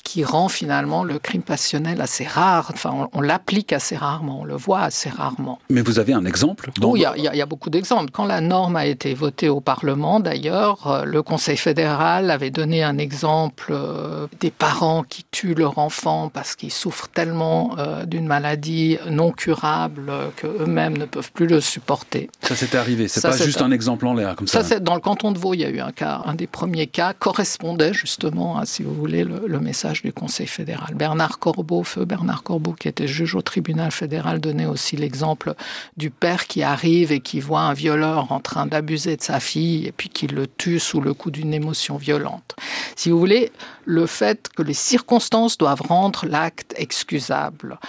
qui 0.04 0.24
rend 0.24 0.50
finalement 0.50 1.04
le 1.04 1.18
crime 1.18 1.42
passionnel 1.42 2.02
assez 2.02 2.26
rare. 2.26 2.70
Enfin, 2.74 3.10
on, 3.14 3.22
l'applique 3.22 3.72
assez 3.72 3.96
rarement, 3.96 4.42
on 4.42 4.44
le 4.44 4.56
voit 4.56 4.82
assez 4.82 5.10
rarement. 5.10 5.60
Mais 5.70 5.82
vous 5.82 5.98
avez 5.98 6.14
un 6.14 6.26
exemple 6.26 6.72
Oui, 6.82 7.06
il 7.16 7.24
y, 7.24 7.42
a 7.42 7.46
beaucoup 7.46 7.70
d'exemples. 7.70 8.12
Quand 8.12 8.26
la 8.26 8.42
norme 8.42 8.76
a 8.76 8.86
été 8.86 9.14
votée 9.14 9.48
au 9.48 9.62
Parlement, 9.62 10.20
d'ailleurs, 10.20 10.88
euh, 10.88 11.06
le 11.06 11.24
Conseil 11.24 11.56
fédéral 11.56 12.32
avait 12.32 12.52
donné 12.52 12.84
un 12.84 12.98
exemple 12.98 13.68
euh, 13.72 14.28
des 14.42 14.52
parents 14.52 15.04
qui 15.04 15.26
tuent 15.32 15.56
leur 15.56 15.78
enfant 15.78 16.30
parce 16.30 16.56
qu'ils 16.56 16.72
souffrent 16.72 17.08
tellement 17.08 17.76
euh, 17.78 18.06
d'une 18.06 18.28
maladie 18.28 18.98
non 19.10 19.32
curable 19.32 20.12
qu'eux-mêmes 20.36 20.98
ne 20.98 21.06
peuvent 21.06 21.32
plus 21.32 21.48
le 21.48 21.62
supporter. 21.62 22.30
Ça 22.42 22.56
s'était 22.56 22.78
arrivé, 22.78 23.08
c'est 23.08 23.22
pas 23.22 23.38
juste 23.38 23.62
un... 23.62 23.72
exemple 23.72 24.06
en 24.06 24.14
l'air 24.14 24.36
comme 24.36 24.48
ça. 24.48 24.64
ça 24.64 24.80
dans 24.80 24.96
le 24.96 25.02
canton 25.02 25.32
de 25.32 25.38
Vaud, 25.40 25.54
il 25.54 25.62
y 25.62 25.66
a 25.66 25.70
eu 25.70 25.80
un 25.80 25.92
cas, 25.92 26.22
un 26.26 26.36
des 26.36 26.48
premiers 26.48 26.88
cas 26.88 27.14
correspondait 27.14 27.94
justement 27.94 28.58
à, 28.58 28.66
si 28.66 28.84
vous 28.84 28.94
voulez, 28.94 29.24
le 29.24 29.60
message 29.60 29.93
du 30.02 30.14
Conseil 30.14 30.48
fédéral. 30.48 30.96
Bernard 30.96 31.40
Corbeau, 31.40 31.84
feu 31.84 32.06
Bernard 32.06 32.44
Corbeau, 32.44 32.74
qui 32.74 32.88
était 32.88 33.08
juge 33.08 33.36
au 33.36 33.42
tribunal 33.42 33.92
fédéral, 33.92 34.40
donnait 34.40 34.66
aussi 34.66 34.96
l'exemple 34.96 35.54
du 35.98 36.10
père 36.10 36.48
qui 36.48 36.64
arrive 36.64 37.12
et 37.12 37.20
qui 37.20 37.40
voit 37.40 37.62
un 37.62 37.74
violeur 37.74 38.32
en 38.32 38.40
train 38.40 38.66
d'abuser 38.66 39.18
de 39.18 39.22
sa 39.22 39.40
fille 39.40 39.86
et 39.86 39.92
puis 39.92 40.10
qui 40.10 40.28
le 40.28 40.48
tue 40.48 40.80
sous 40.80 41.02
le 41.02 41.14
coup 41.14 41.32
d'une 41.32 41.54
émotion 41.54 41.98
violente. 41.98 42.56
Si 42.96 43.10
vous 43.10 43.20
voulez, 43.20 43.52
le 43.86 44.06
fait 44.06 44.50
que 44.56 44.64
les 44.64 44.74
circonstances 44.74 45.58
doivent 45.58 45.82
rendre 45.82 46.26
l'acte 46.26 46.74
excusable, 46.78 47.80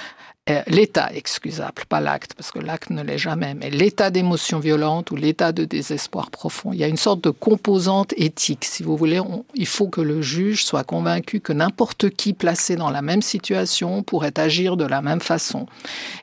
euh, 0.50 0.60
l'état 0.66 1.10
excusable, 1.14 1.84
pas 1.88 2.00
l'acte, 2.00 2.34
parce 2.34 2.52
que 2.52 2.58
l'acte 2.58 2.90
ne 2.90 3.02
l'est 3.02 3.16
jamais, 3.16 3.54
mais 3.54 3.70
l'état 3.70 4.10
d'émotion 4.10 4.58
violente 4.58 5.10
ou 5.10 5.16
l'état 5.16 5.52
de 5.52 5.64
désespoir 5.64 6.30
profond. 6.30 6.74
Il 6.74 6.78
y 6.78 6.84
a 6.84 6.86
une 6.86 6.98
sorte 6.98 7.24
de 7.24 7.30
composante 7.30 8.12
éthique, 8.18 8.66
si 8.66 8.82
vous 8.82 8.94
voulez. 8.94 9.22
il 9.54 9.66
faut 9.66 9.88
que 9.88 10.02
le 10.02 10.20
juge 10.20 10.62
soit 10.66 10.84
convaincu 10.84 11.40
que 11.40 11.54
n'importe 11.54 12.10
qui 12.10 12.34
placé 12.34 12.76
dans 12.76 12.90
la 12.90 13.00
même 13.00 13.22
situation 13.22 14.02
pourrait 14.02 14.38
agir 14.38 14.76
de 14.76 14.84
la 14.84 15.00
même 15.00 15.22
façon. 15.22 15.66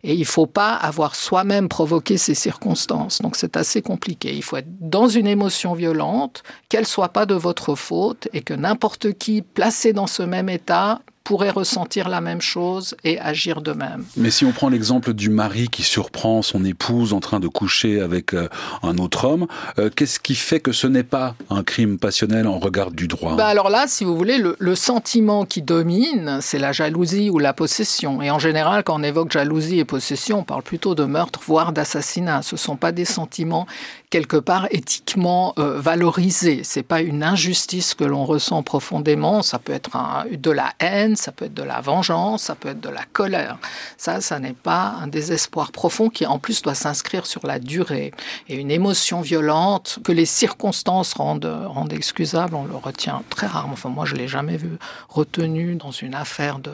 Et 0.03 0.13
il 0.13 0.19
ne 0.19 0.25
faut 0.25 0.45
pas 0.45 0.75
avoir 0.75 1.15
soi-même 1.15 1.67
provoqué 1.67 2.17
ces 2.17 2.35
circonstances. 2.35 3.23
Donc 3.23 3.35
c'est 3.35 3.57
assez 3.57 3.81
compliqué. 3.81 4.35
Il 4.35 4.43
faut 4.43 4.57
être 4.57 4.69
dans 4.79 5.07
une 5.07 5.25
émotion 5.25 5.73
violente, 5.73 6.43
qu'elle 6.69 6.85
soit 6.85 7.09
pas 7.09 7.25
de 7.25 7.33
votre 7.33 7.73
faute, 7.73 8.27
et 8.33 8.41
que 8.41 8.53
n'importe 8.53 9.13
qui 9.13 9.41
placé 9.41 9.93
dans 9.93 10.05
ce 10.05 10.21
même 10.21 10.47
état 10.47 11.01
pourrait 11.31 11.49
ressentir 11.49 12.09
la 12.09 12.19
même 12.19 12.41
chose 12.41 12.93
et 13.05 13.17
agir 13.17 13.61
de 13.61 13.71
même. 13.71 14.03
Mais 14.17 14.31
si 14.31 14.43
on 14.43 14.51
prend 14.51 14.67
l'exemple 14.67 15.13
du 15.13 15.29
mari 15.29 15.69
qui 15.69 15.81
surprend 15.81 16.41
son 16.41 16.65
épouse 16.65 17.13
en 17.13 17.21
train 17.21 17.39
de 17.39 17.47
coucher 17.47 18.01
avec 18.01 18.33
euh, 18.33 18.49
un 18.83 18.97
autre 18.97 19.23
homme, 19.23 19.47
euh, 19.79 19.89
qu'est-ce 19.95 20.19
qui 20.19 20.35
fait 20.35 20.59
que 20.59 20.73
ce 20.73 20.87
n'est 20.87 21.05
pas 21.05 21.35
un 21.49 21.63
crime 21.63 21.97
passionnel 21.99 22.47
en 22.47 22.59
regard 22.59 22.91
du 22.91 23.07
droit? 23.07 23.37
Bah 23.37 23.47
Alors 23.47 23.69
là, 23.69 23.85
si 23.87 24.03
vous 24.03 24.17
voulez, 24.17 24.39
le, 24.39 24.57
le 24.59 24.75
sentiment 24.75 25.45
qui 25.45 25.61
domine, 25.61 26.39
c'est 26.41 26.59
la 26.59 26.73
jalousie 26.73 27.29
ou 27.29 27.39
la 27.39 27.53
possession. 27.53 28.21
Et 28.21 28.29
en 28.29 28.37
général, 28.37 28.83
quand 28.83 28.99
on 28.99 29.03
évoque 29.03 29.31
jalousie 29.31 29.79
et 29.79 29.85
possession, 29.85 30.39
on 30.39 30.43
parle 30.43 30.63
plutôt 30.63 30.95
de 30.95 31.05
meurtre, 31.05 31.39
voire 31.47 31.71
d'assassinat. 31.71 32.41
Ce 32.41 32.55
ne 32.55 32.59
sont 32.59 32.75
pas 32.75 32.91
des 32.91 33.05
sentiments 33.05 33.67
quelque 34.11 34.35
part 34.37 34.67
éthiquement 34.71 35.53
euh, 35.57 35.79
valorisé. 35.79 36.61
C'est 36.63 36.83
pas 36.83 37.01
une 37.01 37.23
injustice 37.23 37.95
que 37.95 38.03
l'on 38.03 38.25
ressent 38.25 38.61
profondément. 38.61 39.41
Ça 39.41 39.57
peut 39.57 39.71
être 39.71 39.97
de 40.29 40.51
la 40.51 40.73
haine, 40.79 41.15
ça 41.21 41.31
peut 41.31 41.45
être 41.45 41.53
de 41.53 41.63
la 41.63 41.81
vengeance, 41.81 42.43
ça 42.43 42.55
peut 42.55 42.69
être 42.69 42.81
de 42.81 42.89
la 42.89 43.03
colère. 43.13 43.57
Ça, 43.97 44.21
ça 44.21 44.39
n'est 44.39 44.53
pas 44.53 44.95
un 45.01 45.07
désespoir 45.07 45.71
profond 45.71 46.09
qui 46.09 46.25
en 46.25 46.39
plus 46.39 46.61
doit 46.61 46.75
s'inscrire 46.75 47.25
sur 47.25 47.45
la 47.45 47.59
durée. 47.59 48.11
Et 48.49 48.55
une 48.55 48.71
émotion 48.71 49.21
violente 49.21 49.99
que 50.03 50.11
les 50.11 50.25
circonstances 50.25 51.13
rendent, 51.13 51.63
rendent 51.67 51.93
excusable, 51.93 52.55
on 52.55 52.65
le 52.65 52.75
retient 52.75 53.23
très 53.29 53.47
rarement. 53.47 53.73
Enfin, 53.73 53.89
moi, 53.89 54.05
je 54.05 54.15
l'ai 54.15 54.27
jamais 54.27 54.57
vu 54.57 54.77
retenu 55.09 55.75
dans 55.75 55.91
une 55.91 56.15
affaire 56.15 56.59
de 56.59 56.73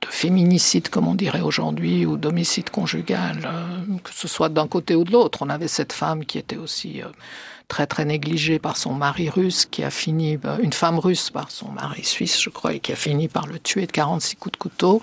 de 0.00 0.06
féminicide, 0.06 0.88
comme 0.88 1.08
on 1.08 1.14
dirait 1.14 1.40
aujourd'hui, 1.40 2.06
ou 2.06 2.16
d'homicide 2.16 2.70
conjugal, 2.70 3.42
euh, 3.44 3.98
que 4.02 4.10
ce 4.12 4.28
soit 4.28 4.48
d'un 4.48 4.66
côté 4.66 4.94
ou 4.94 5.04
de 5.04 5.12
l'autre. 5.12 5.40
On 5.42 5.50
avait 5.50 5.68
cette 5.68 5.92
femme 5.92 6.24
qui 6.24 6.38
était 6.38 6.56
aussi 6.56 7.02
euh, 7.02 7.08
très 7.70 7.86
très 7.86 8.04
négligée 8.04 8.58
par 8.58 8.76
son 8.76 8.92
mari 8.92 9.30
russe, 9.30 9.64
qui 9.64 9.82
a 9.82 9.90
fini, 9.90 10.38
euh, 10.44 10.58
une 10.60 10.74
femme 10.74 10.98
russe 10.98 11.30
par 11.30 11.50
son 11.50 11.70
mari 11.70 12.04
suisse, 12.04 12.38
je 12.42 12.50
crois, 12.50 12.74
et 12.74 12.80
qui 12.80 12.92
a 12.92 12.96
fini 12.96 13.28
par 13.28 13.46
le 13.46 13.58
tuer 13.58 13.86
de 13.86 13.92
46 13.92 14.36
coups 14.36 14.52
de 14.52 14.58
couteau. 14.58 15.00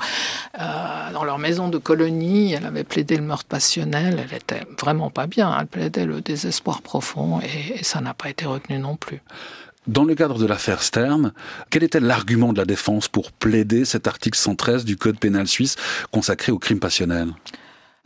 dans 1.13 1.23
leur 1.23 1.39
maison 1.39 1.69
de 1.69 1.77
colonie, 1.77 2.53
elle 2.53 2.65
avait 2.65 2.83
plaidé 2.83 3.15
le 3.17 3.23
meurtre 3.23 3.45
passionnel, 3.45 4.23
elle 4.23 4.37
était 4.37 4.63
vraiment 4.79 5.09
pas 5.09 5.25
bien, 5.25 5.55
elle 5.59 5.67
plaidait 5.67 6.05
le 6.05 6.21
désespoir 6.21 6.81
profond, 6.81 7.39
et 7.41 7.83
ça 7.83 8.01
n'a 8.01 8.13
pas 8.13 8.29
été 8.29 8.45
retenu 8.45 8.77
non 8.77 8.97
plus. 8.97 9.21
Dans 9.87 10.03
le 10.03 10.15
cadre 10.15 10.37
de 10.37 10.45
l'affaire 10.45 10.83
Stern, 10.83 11.31
quel 11.69 11.81
était 11.81 12.01
l'argument 12.01 12.51
de 12.51 12.57
la 12.57 12.65
défense 12.65 13.07
pour 13.07 13.31
plaider 13.31 13.85
cet 13.85 14.05
article 14.05 14.37
113 14.37 14.83
du 14.83 14.97
Code 14.97 15.17
pénal 15.17 15.47
suisse 15.47 15.77
consacré 16.11 16.51
au 16.51 16.59
crime 16.59 16.81
passionnel? 16.81 17.29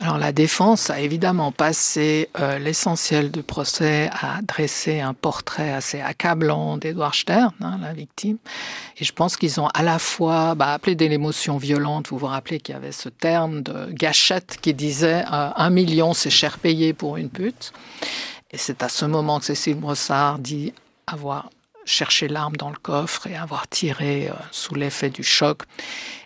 Alors 0.02 0.18
la 0.18 0.32
défense 0.32 0.90
a 0.90 0.98
évidemment 0.98 1.52
passé 1.52 2.28
euh, 2.40 2.58
l'essentiel 2.58 3.30
du 3.30 3.44
procès 3.44 4.10
à 4.12 4.42
dresser 4.42 4.98
un 4.98 5.14
portrait 5.14 5.72
assez 5.72 6.00
accablant 6.00 6.76
d'Edouard 6.76 7.14
Stern, 7.14 7.52
hein, 7.60 7.78
la 7.80 7.92
victime. 7.92 8.38
Et 8.98 9.04
je 9.04 9.12
pense 9.12 9.36
qu'ils 9.36 9.60
ont 9.60 9.68
à 9.68 9.84
la 9.84 10.00
fois 10.00 10.56
bah, 10.56 10.72
appelé 10.72 10.96
de 10.96 11.06
l'émotion 11.06 11.56
violente. 11.56 12.08
Vous 12.08 12.18
vous 12.18 12.26
rappelez 12.26 12.58
qu'il 12.58 12.74
y 12.74 12.76
avait 12.76 12.90
ce 12.90 13.10
terme 13.10 13.62
de 13.62 13.92
gâchette 13.92 14.58
qui 14.60 14.74
disait 14.74 15.22
euh, 15.32 15.50
un 15.54 15.70
million 15.70 16.14
c'est 16.14 16.30
cher 16.30 16.58
payé 16.58 16.94
pour 16.94 17.16
une 17.16 17.30
pute. 17.30 17.72
Et 18.50 18.58
c'est 18.58 18.82
à 18.82 18.88
ce 18.88 19.04
moment 19.04 19.38
que 19.38 19.44
Cécile 19.44 19.76
Brossard 19.76 20.40
dit 20.40 20.74
avoir 21.06 21.48
chercher 21.84 22.28
l'arme 22.28 22.56
dans 22.56 22.70
le 22.70 22.76
coffre 22.76 23.26
et 23.26 23.36
avoir 23.36 23.68
tiré 23.68 24.28
euh, 24.28 24.32
sous 24.50 24.74
l'effet 24.74 25.10
du 25.10 25.22
choc. 25.22 25.62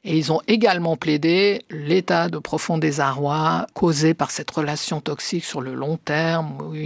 Et 0.08 0.16
ils 0.16 0.30
ont 0.30 0.40
également 0.46 0.96
plaidé 0.96 1.64
l'état 1.68 2.28
de 2.28 2.38
profond 2.38 2.78
désarroi 2.78 3.66
causé 3.74 4.14
par 4.14 4.30
cette 4.30 4.48
relation 4.52 5.00
toxique 5.00 5.44
sur 5.44 5.60
le 5.60 5.74
long 5.74 5.96
terme, 5.96 6.62
où 6.62 6.76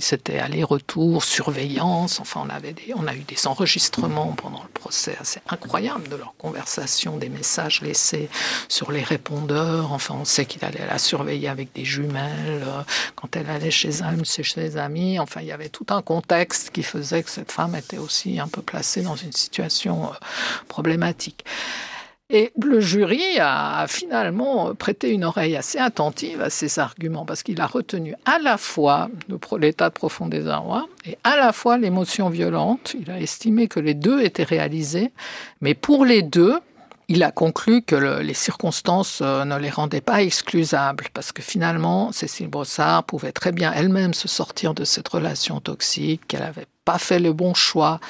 c'était 0.00 0.38
aller-retour, 0.38 1.22
surveillance. 1.22 2.20
Enfin, 2.20 2.42
on, 2.46 2.48
avait 2.48 2.74
on 2.96 3.06
a 3.06 3.14
eu 3.14 3.20
des 3.20 3.46
enregistrements 3.46 4.32
pendant 4.32 4.62
le 4.62 4.70
procès 4.70 5.14
assez 5.20 5.40
incroyables 5.50 6.08
de 6.08 6.16
leur 6.16 6.32
conversation, 6.38 7.18
des 7.18 7.28
messages 7.28 7.82
laissés 7.82 8.30
sur 8.70 8.92
les 8.92 9.02
répondeurs. 9.02 9.92
Enfin, 9.92 10.16
on 10.18 10.24
sait 10.24 10.46
qu'il 10.46 10.64
allait 10.64 10.86
la 10.86 10.96
surveiller 10.96 11.48
avec 11.48 11.74
des 11.74 11.84
jumelles 11.84 12.64
euh, 12.66 12.80
quand 13.14 13.36
elle 13.36 13.50
allait 13.50 13.70
chez, 13.70 13.90
chez 14.24 14.42
ses 14.42 14.78
amis. 14.78 15.18
Enfin, 15.18 15.42
il 15.42 15.48
y 15.48 15.52
avait 15.52 15.68
tout 15.68 15.86
un 15.90 16.00
contexte 16.00 16.70
qui 16.70 16.82
faisait 16.82 17.22
que 17.22 17.30
cette 17.30 17.52
femme 17.52 17.74
était 17.74 17.98
aussi 17.98 18.40
un 18.40 18.48
peu 18.48 18.62
placée 18.62 19.02
dans 19.02 19.16
une 19.16 19.32
situation 19.32 20.06
euh, 20.06 20.14
problématique. 20.68 21.44
Et 22.32 22.52
le 22.62 22.78
jury 22.78 23.38
a 23.40 23.86
finalement 23.88 24.72
prêté 24.76 25.10
une 25.10 25.24
oreille 25.24 25.56
assez 25.56 25.78
attentive 25.78 26.40
à 26.40 26.48
ces 26.48 26.78
arguments 26.78 27.24
parce 27.24 27.42
qu'il 27.42 27.60
a 27.60 27.66
retenu 27.66 28.14
à 28.24 28.38
la 28.38 28.56
fois 28.56 29.10
l'état 29.58 29.88
de 29.88 29.94
profond 29.94 30.28
désarroi 30.28 30.86
et 31.04 31.18
à 31.24 31.36
la 31.36 31.52
fois 31.52 31.76
l'émotion 31.76 32.28
violente. 32.28 32.94
Il 33.00 33.10
a 33.10 33.18
estimé 33.18 33.66
que 33.66 33.80
les 33.80 33.94
deux 33.94 34.22
étaient 34.22 34.44
réalisés, 34.44 35.10
mais 35.60 35.74
pour 35.74 36.04
les 36.04 36.22
deux, 36.22 36.60
il 37.08 37.24
a 37.24 37.32
conclu 37.32 37.82
que 37.82 37.96
les 37.96 38.34
circonstances 38.34 39.18
euh, 39.20 39.44
ne 39.44 39.58
les 39.58 39.68
rendaient 39.68 40.00
pas 40.00 40.22
exclusables 40.22 41.06
parce 41.12 41.32
que 41.32 41.42
finalement, 41.42 42.12
Cécile 42.12 42.46
Brossard 42.46 43.02
pouvait 43.02 43.32
très 43.32 43.50
bien 43.50 43.72
elle-même 43.72 44.14
se 44.14 44.28
sortir 44.28 44.74
de 44.74 44.84
cette 44.84 45.08
relation 45.08 45.58
toxique, 45.58 46.28
qu'elle 46.28 46.44
avait 46.44 46.68
pas 46.84 46.98
fait 46.98 47.18
le 47.18 47.32
bon 47.32 47.54
choix 47.54 48.00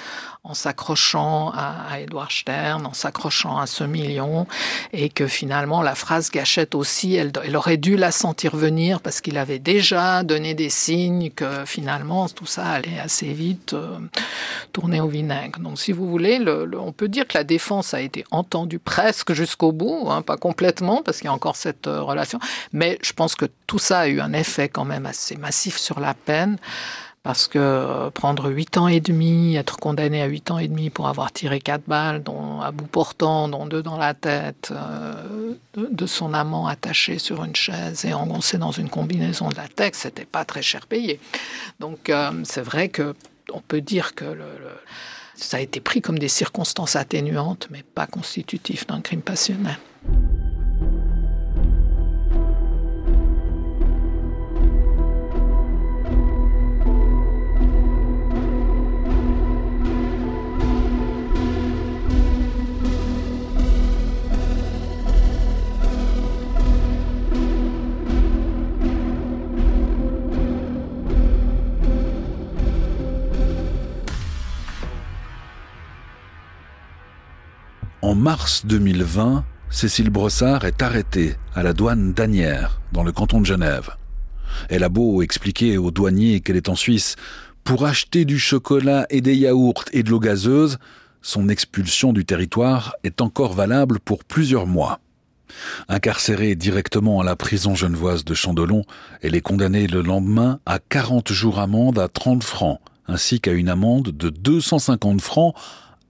en 0.43 0.55
s'accrochant 0.55 1.53
à, 1.55 2.01
Edouard 2.01 2.33
Stern, 2.33 2.87
en 2.87 2.95
s'accrochant 2.95 3.59
à 3.59 3.66
ce 3.66 3.85
million, 3.85 4.47
et 4.93 5.11
que 5.11 5.27
finalement 5.27 5.83
la 5.83 5.95
phrase 5.95 6.31
gâchette 6.31 6.75
aussi, 6.75 7.14
elle, 7.14 7.33
aurait 7.55 7.77
dû 7.77 7.97
la 7.97 8.11
sentir 8.11 8.57
venir 8.57 9.01
parce 9.03 9.21
qu'il 9.21 9.37
avait 9.37 9.59
déjà 9.59 10.23
donné 10.23 10.55
des 10.55 10.71
signes 10.71 11.31
que 11.31 11.66
finalement 11.66 12.29
tout 12.31 12.47
ça 12.47 12.66
allait 12.66 12.99
assez 12.99 13.33
vite 13.35 13.75
euh, 13.75 13.99
tourner 14.73 15.01
au 15.03 15.09
vinaigre. 15.09 15.61
Donc 15.61 15.79
si 15.79 15.93
vous 15.93 16.09
voulez, 16.09 16.43
on 16.79 16.93
peut 16.93 17.09
dire 17.09 17.29
que 17.29 17.37
la 17.37 17.45
défense 17.45 17.93
a 17.93 18.01
été 18.01 18.25
entendue 18.31 18.79
presque 18.79 19.35
jusqu'au 19.35 19.73
bout, 19.73 20.07
hein, 20.09 20.23
pas 20.23 20.39
complètement 20.39 21.03
parce 21.03 21.18
qu'il 21.18 21.27
y 21.27 21.29
a 21.29 21.35
encore 21.35 21.57
cette 21.57 21.87
euh, 21.87 22.01
relation, 22.01 22.39
mais 22.73 22.99
je 23.03 23.12
pense 23.12 23.35
que 23.35 23.45
tout 23.66 23.79
ça 23.79 24.01
a 24.01 24.09
eu 24.09 24.21
un 24.21 24.33
effet 24.33 24.71
quand 24.71 24.87
même 24.87 25.05
assez 25.05 25.37
massif 25.37 25.77
sur 25.77 26.01
la 26.01 26.14
peine 26.14 26.57
parce 27.23 27.49
que 27.49 27.59
euh, 27.59 28.11
prendre 28.11 28.51
8 28.51 28.79
ans 28.79 28.89
et 28.89 29.01
demi, 29.01 29.57
être 29.57 29.77
condamné 29.77 30.23
à 30.23 30.27
8 30.27 30.51
ans 30.53 30.59
et 30.59 30.68
demi 30.68 30.89
pour 30.89 31.07
avoir 31.07 31.33
tiré 31.33 31.61
quatre 31.61 31.85
balles 31.87 32.23
dont, 32.23 32.61
à 32.61 32.71
bout 32.71 32.87
portant, 32.87 33.49
dont 33.49 33.66
deux 33.66 33.83
dans 33.83 33.99
la 33.99 34.14
tête, 34.14 34.73
euh, 34.73 35.55
de, 35.77 36.07
son 36.07 36.33
amant 36.33 36.66
attaché 36.66 37.18
sur 37.18 37.45
une 37.45 37.55
chaise 37.55 38.05
et 38.07 38.14
engoncé 38.14 38.57
dans 38.57 38.71
une 38.71 38.89
combinaison 38.89 39.51
de 39.51 39.57
latex, 39.57 39.99
c'était 40.01 40.25
pas 40.25 40.45
très 40.45 40.62
cher 40.62 40.87
payé. 40.87 41.21
Donc 41.79 42.09
euh, 42.09 42.31
c'est 42.45 42.62
vrai 42.62 42.89
que 42.89 43.14
on 43.53 43.61
peut 43.61 43.81
dire 43.81 44.14
que 44.14 44.25
ça 45.35 45.59
a 45.59 45.61
été 45.61 45.81
pris 45.81 46.01
comme 46.01 46.18
des 46.18 46.29
circonstances 46.29 46.97
atténuantes, 46.97 47.68
mais 47.71 47.83
pas 47.83 48.07
constitutives 48.07 48.87
d'un 48.87 49.01
crime 49.01 49.23
passionnel. 49.23 49.79
En 78.11 78.16
mars 78.16 78.66
2020, 78.66 79.44
Cécile 79.70 80.11
Brossard 80.11 80.64
est 80.64 80.82
arrêtée 80.82 81.36
à 81.54 81.62
la 81.62 81.72
douane 81.72 82.12
d'Anières, 82.12 82.80
dans 82.90 83.04
le 83.04 83.12
canton 83.12 83.40
de 83.40 83.46
Genève. 83.46 83.90
Elle 84.68 84.82
a 84.82 84.88
beau 84.88 85.22
expliquer 85.22 85.78
aux 85.78 85.92
douaniers 85.92 86.40
qu'elle 86.40 86.56
est 86.56 86.68
en 86.68 86.74
Suisse 86.74 87.14
pour 87.62 87.86
acheter 87.86 88.24
du 88.24 88.40
chocolat 88.40 89.06
et 89.11 89.20
des 89.20 89.36
yaourts 89.36 89.84
et 89.92 90.02
de 90.02 90.11
l'eau 90.11 90.18
gazeuse, 90.18 90.78
son 91.22 91.48
expulsion 91.48 92.12
du 92.12 92.24
territoire 92.24 92.96
est 93.04 93.20
encore 93.20 93.52
valable 93.52 94.00
pour 94.00 94.24
plusieurs 94.24 94.66
mois. 94.66 94.98
Incarcérée 95.88 96.56
directement 96.56 97.20
à 97.20 97.24
la 97.24 97.36
prison 97.36 97.76
genevoise 97.76 98.24
de 98.24 98.34
Chandelon, 98.34 98.82
elle 99.22 99.36
est 99.36 99.40
condamnée 99.40 99.86
le 99.86 100.02
lendemain 100.02 100.58
à 100.66 100.80
40 100.80 101.30
jours 101.30 101.61
amende 101.61 102.00
à 102.00 102.08
30 102.08 102.42
francs, 102.42 102.80
ainsi 103.06 103.40
qu'à 103.40 103.52
une 103.52 103.68
amende 103.68 104.08
de 104.08 104.30
250 104.30 105.20
francs 105.20 105.54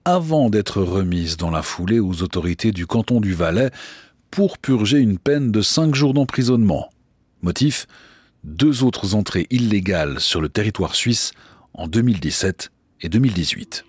avant 0.05 0.49
d'être 0.49 0.81
remise 0.81 1.37
dans 1.37 1.51
la 1.51 1.61
foulée 1.61 1.99
aux 1.99 2.23
autorités 2.23 2.71
du 2.71 2.87
canton 2.87 3.21
du 3.21 3.33
Valais 3.33 3.71
pour 4.29 4.57
purger 4.57 4.99
une 4.99 5.17
peine 5.17 5.51
de 5.51 5.61
cinq 5.61 5.95
jours 5.95 6.13
d'emprisonnement. 6.13 6.89
Motif 7.41 7.87
deux 8.43 8.83
autres 8.83 9.13
entrées 9.15 9.47
illégales 9.51 10.19
sur 10.19 10.41
le 10.41 10.49
territoire 10.49 10.95
suisse 10.95 11.31
en 11.73 11.87
2017 11.87 12.71
et 13.01 13.09
2018. 13.09 13.85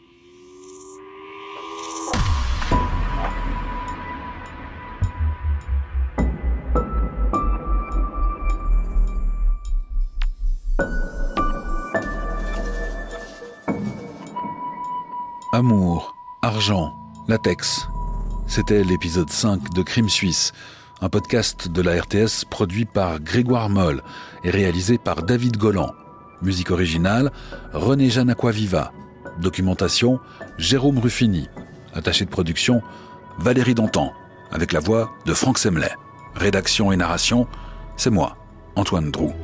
Amour, 15.55 16.16
argent, 16.40 16.94
latex. 17.28 17.86
C'était 18.46 18.82
l'épisode 18.82 19.28
5 19.28 19.74
de 19.74 19.82
Crime 19.82 20.09
Suisse, 20.09 20.55
un 21.03 21.11
podcast 21.11 21.68
de 21.68 21.82
la 21.82 22.00
RTS 22.00 22.46
produit 22.48 22.86
par 22.86 23.20
Grégoire 23.20 23.68
Moll 23.68 24.03
et 24.44 24.50
réalisé 24.50 24.96
par 24.96 25.22
David 25.22 25.59
Golland. 25.59 25.92
Musique 26.40 26.70
originale, 26.70 27.32
René 27.74 28.09
Jeanne 28.09 28.30
Aquaviva. 28.30 28.92
Documentation, 29.42 30.20
Jérôme 30.57 30.98
Ruffini. 30.98 31.50
Attaché 31.92 32.24
de 32.24 32.30
production, 32.30 32.80
Valérie 33.38 33.74
Dantan, 33.74 34.14
avec 34.53 34.72
la 34.72 34.80
voix 34.80 35.12
de 35.26 35.34
Franck 35.34 35.59
Semlet. 35.59 35.92
Rédaction 36.34 36.92
et 36.92 36.96
narration, 36.96 37.46
c'est 37.98 38.09
moi, 38.09 38.38
Antoine 38.74 39.11
Drou. 39.11 39.34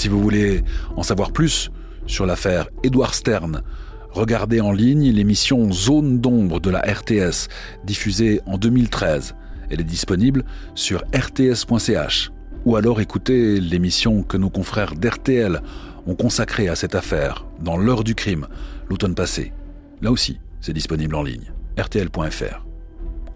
Si 0.00 0.08
vous 0.08 0.22
voulez 0.22 0.64
en 0.96 1.02
savoir 1.02 1.30
plus 1.30 1.70
sur 2.06 2.24
l'affaire 2.24 2.70
Édouard 2.82 3.12
Stern, 3.12 3.60
regardez 4.08 4.62
en 4.62 4.72
ligne 4.72 5.10
l'émission 5.10 5.70
Zone 5.70 6.20
d'ombre 6.20 6.58
de 6.58 6.70
la 6.70 6.80
RTS, 6.80 7.48
diffusée 7.84 8.40
en 8.46 8.56
2013. 8.56 9.34
Elle 9.68 9.82
est 9.82 9.84
disponible 9.84 10.46
sur 10.74 11.04
rts.ch. 11.14 12.32
Ou 12.64 12.76
alors 12.76 13.02
écoutez 13.02 13.60
l'émission 13.60 14.22
que 14.22 14.38
nos 14.38 14.48
confrères 14.48 14.94
d'RTL 14.94 15.60
ont 16.06 16.14
consacrée 16.14 16.70
à 16.70 16.76
cette 16.76 16.94
affaire 16.94 17.44
dans 17.60 17.76
l'heure 17.76 18.02
du 18.02 18.14
crime, 18.14 18.46
l'automne 18.88 19.14
passé. 19.14 19.52
Là 20.00 20.10
aussi, 20.10 20.40
c'est 20.62 20.72
disponible 20.72 21.14
en 21.14 21.22
ligne. 21.22 21.52
rtl.fr. 21.78 22.64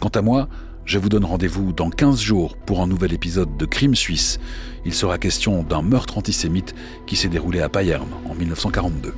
Quant 0.00 0.08
à 0.08 0.22
moi, 0.22 0.48
je 0.84 0.98
vous 0.98 1.08
donne 1.08 1.24
rendez-vous 1.24 1.72
dans 1.72 1.90
15 1.90 2.20
jours 2.20 2.56
pour 2.56 2.82
un 2.82 2.86
nouvel 2.86 3.12
épisode 3.12 3.56
de 3.56 3.64
Crime 3.64 3.94
Suisse. 3.94 4.38
Il 4.84 4.92
sera 4.92 5.18
question 5.18 5.62
d'un 5.62 5.82
meurtre 5.82 6.18
antisémite 6.18 6.74
qui 7.06 7.16
s'est 7.16 7.28
déroulé 7.28 7.60
à 7.60 7.68
Payerne 7.68 8.08
en 8.28 8.34
1942. 8.34 9.14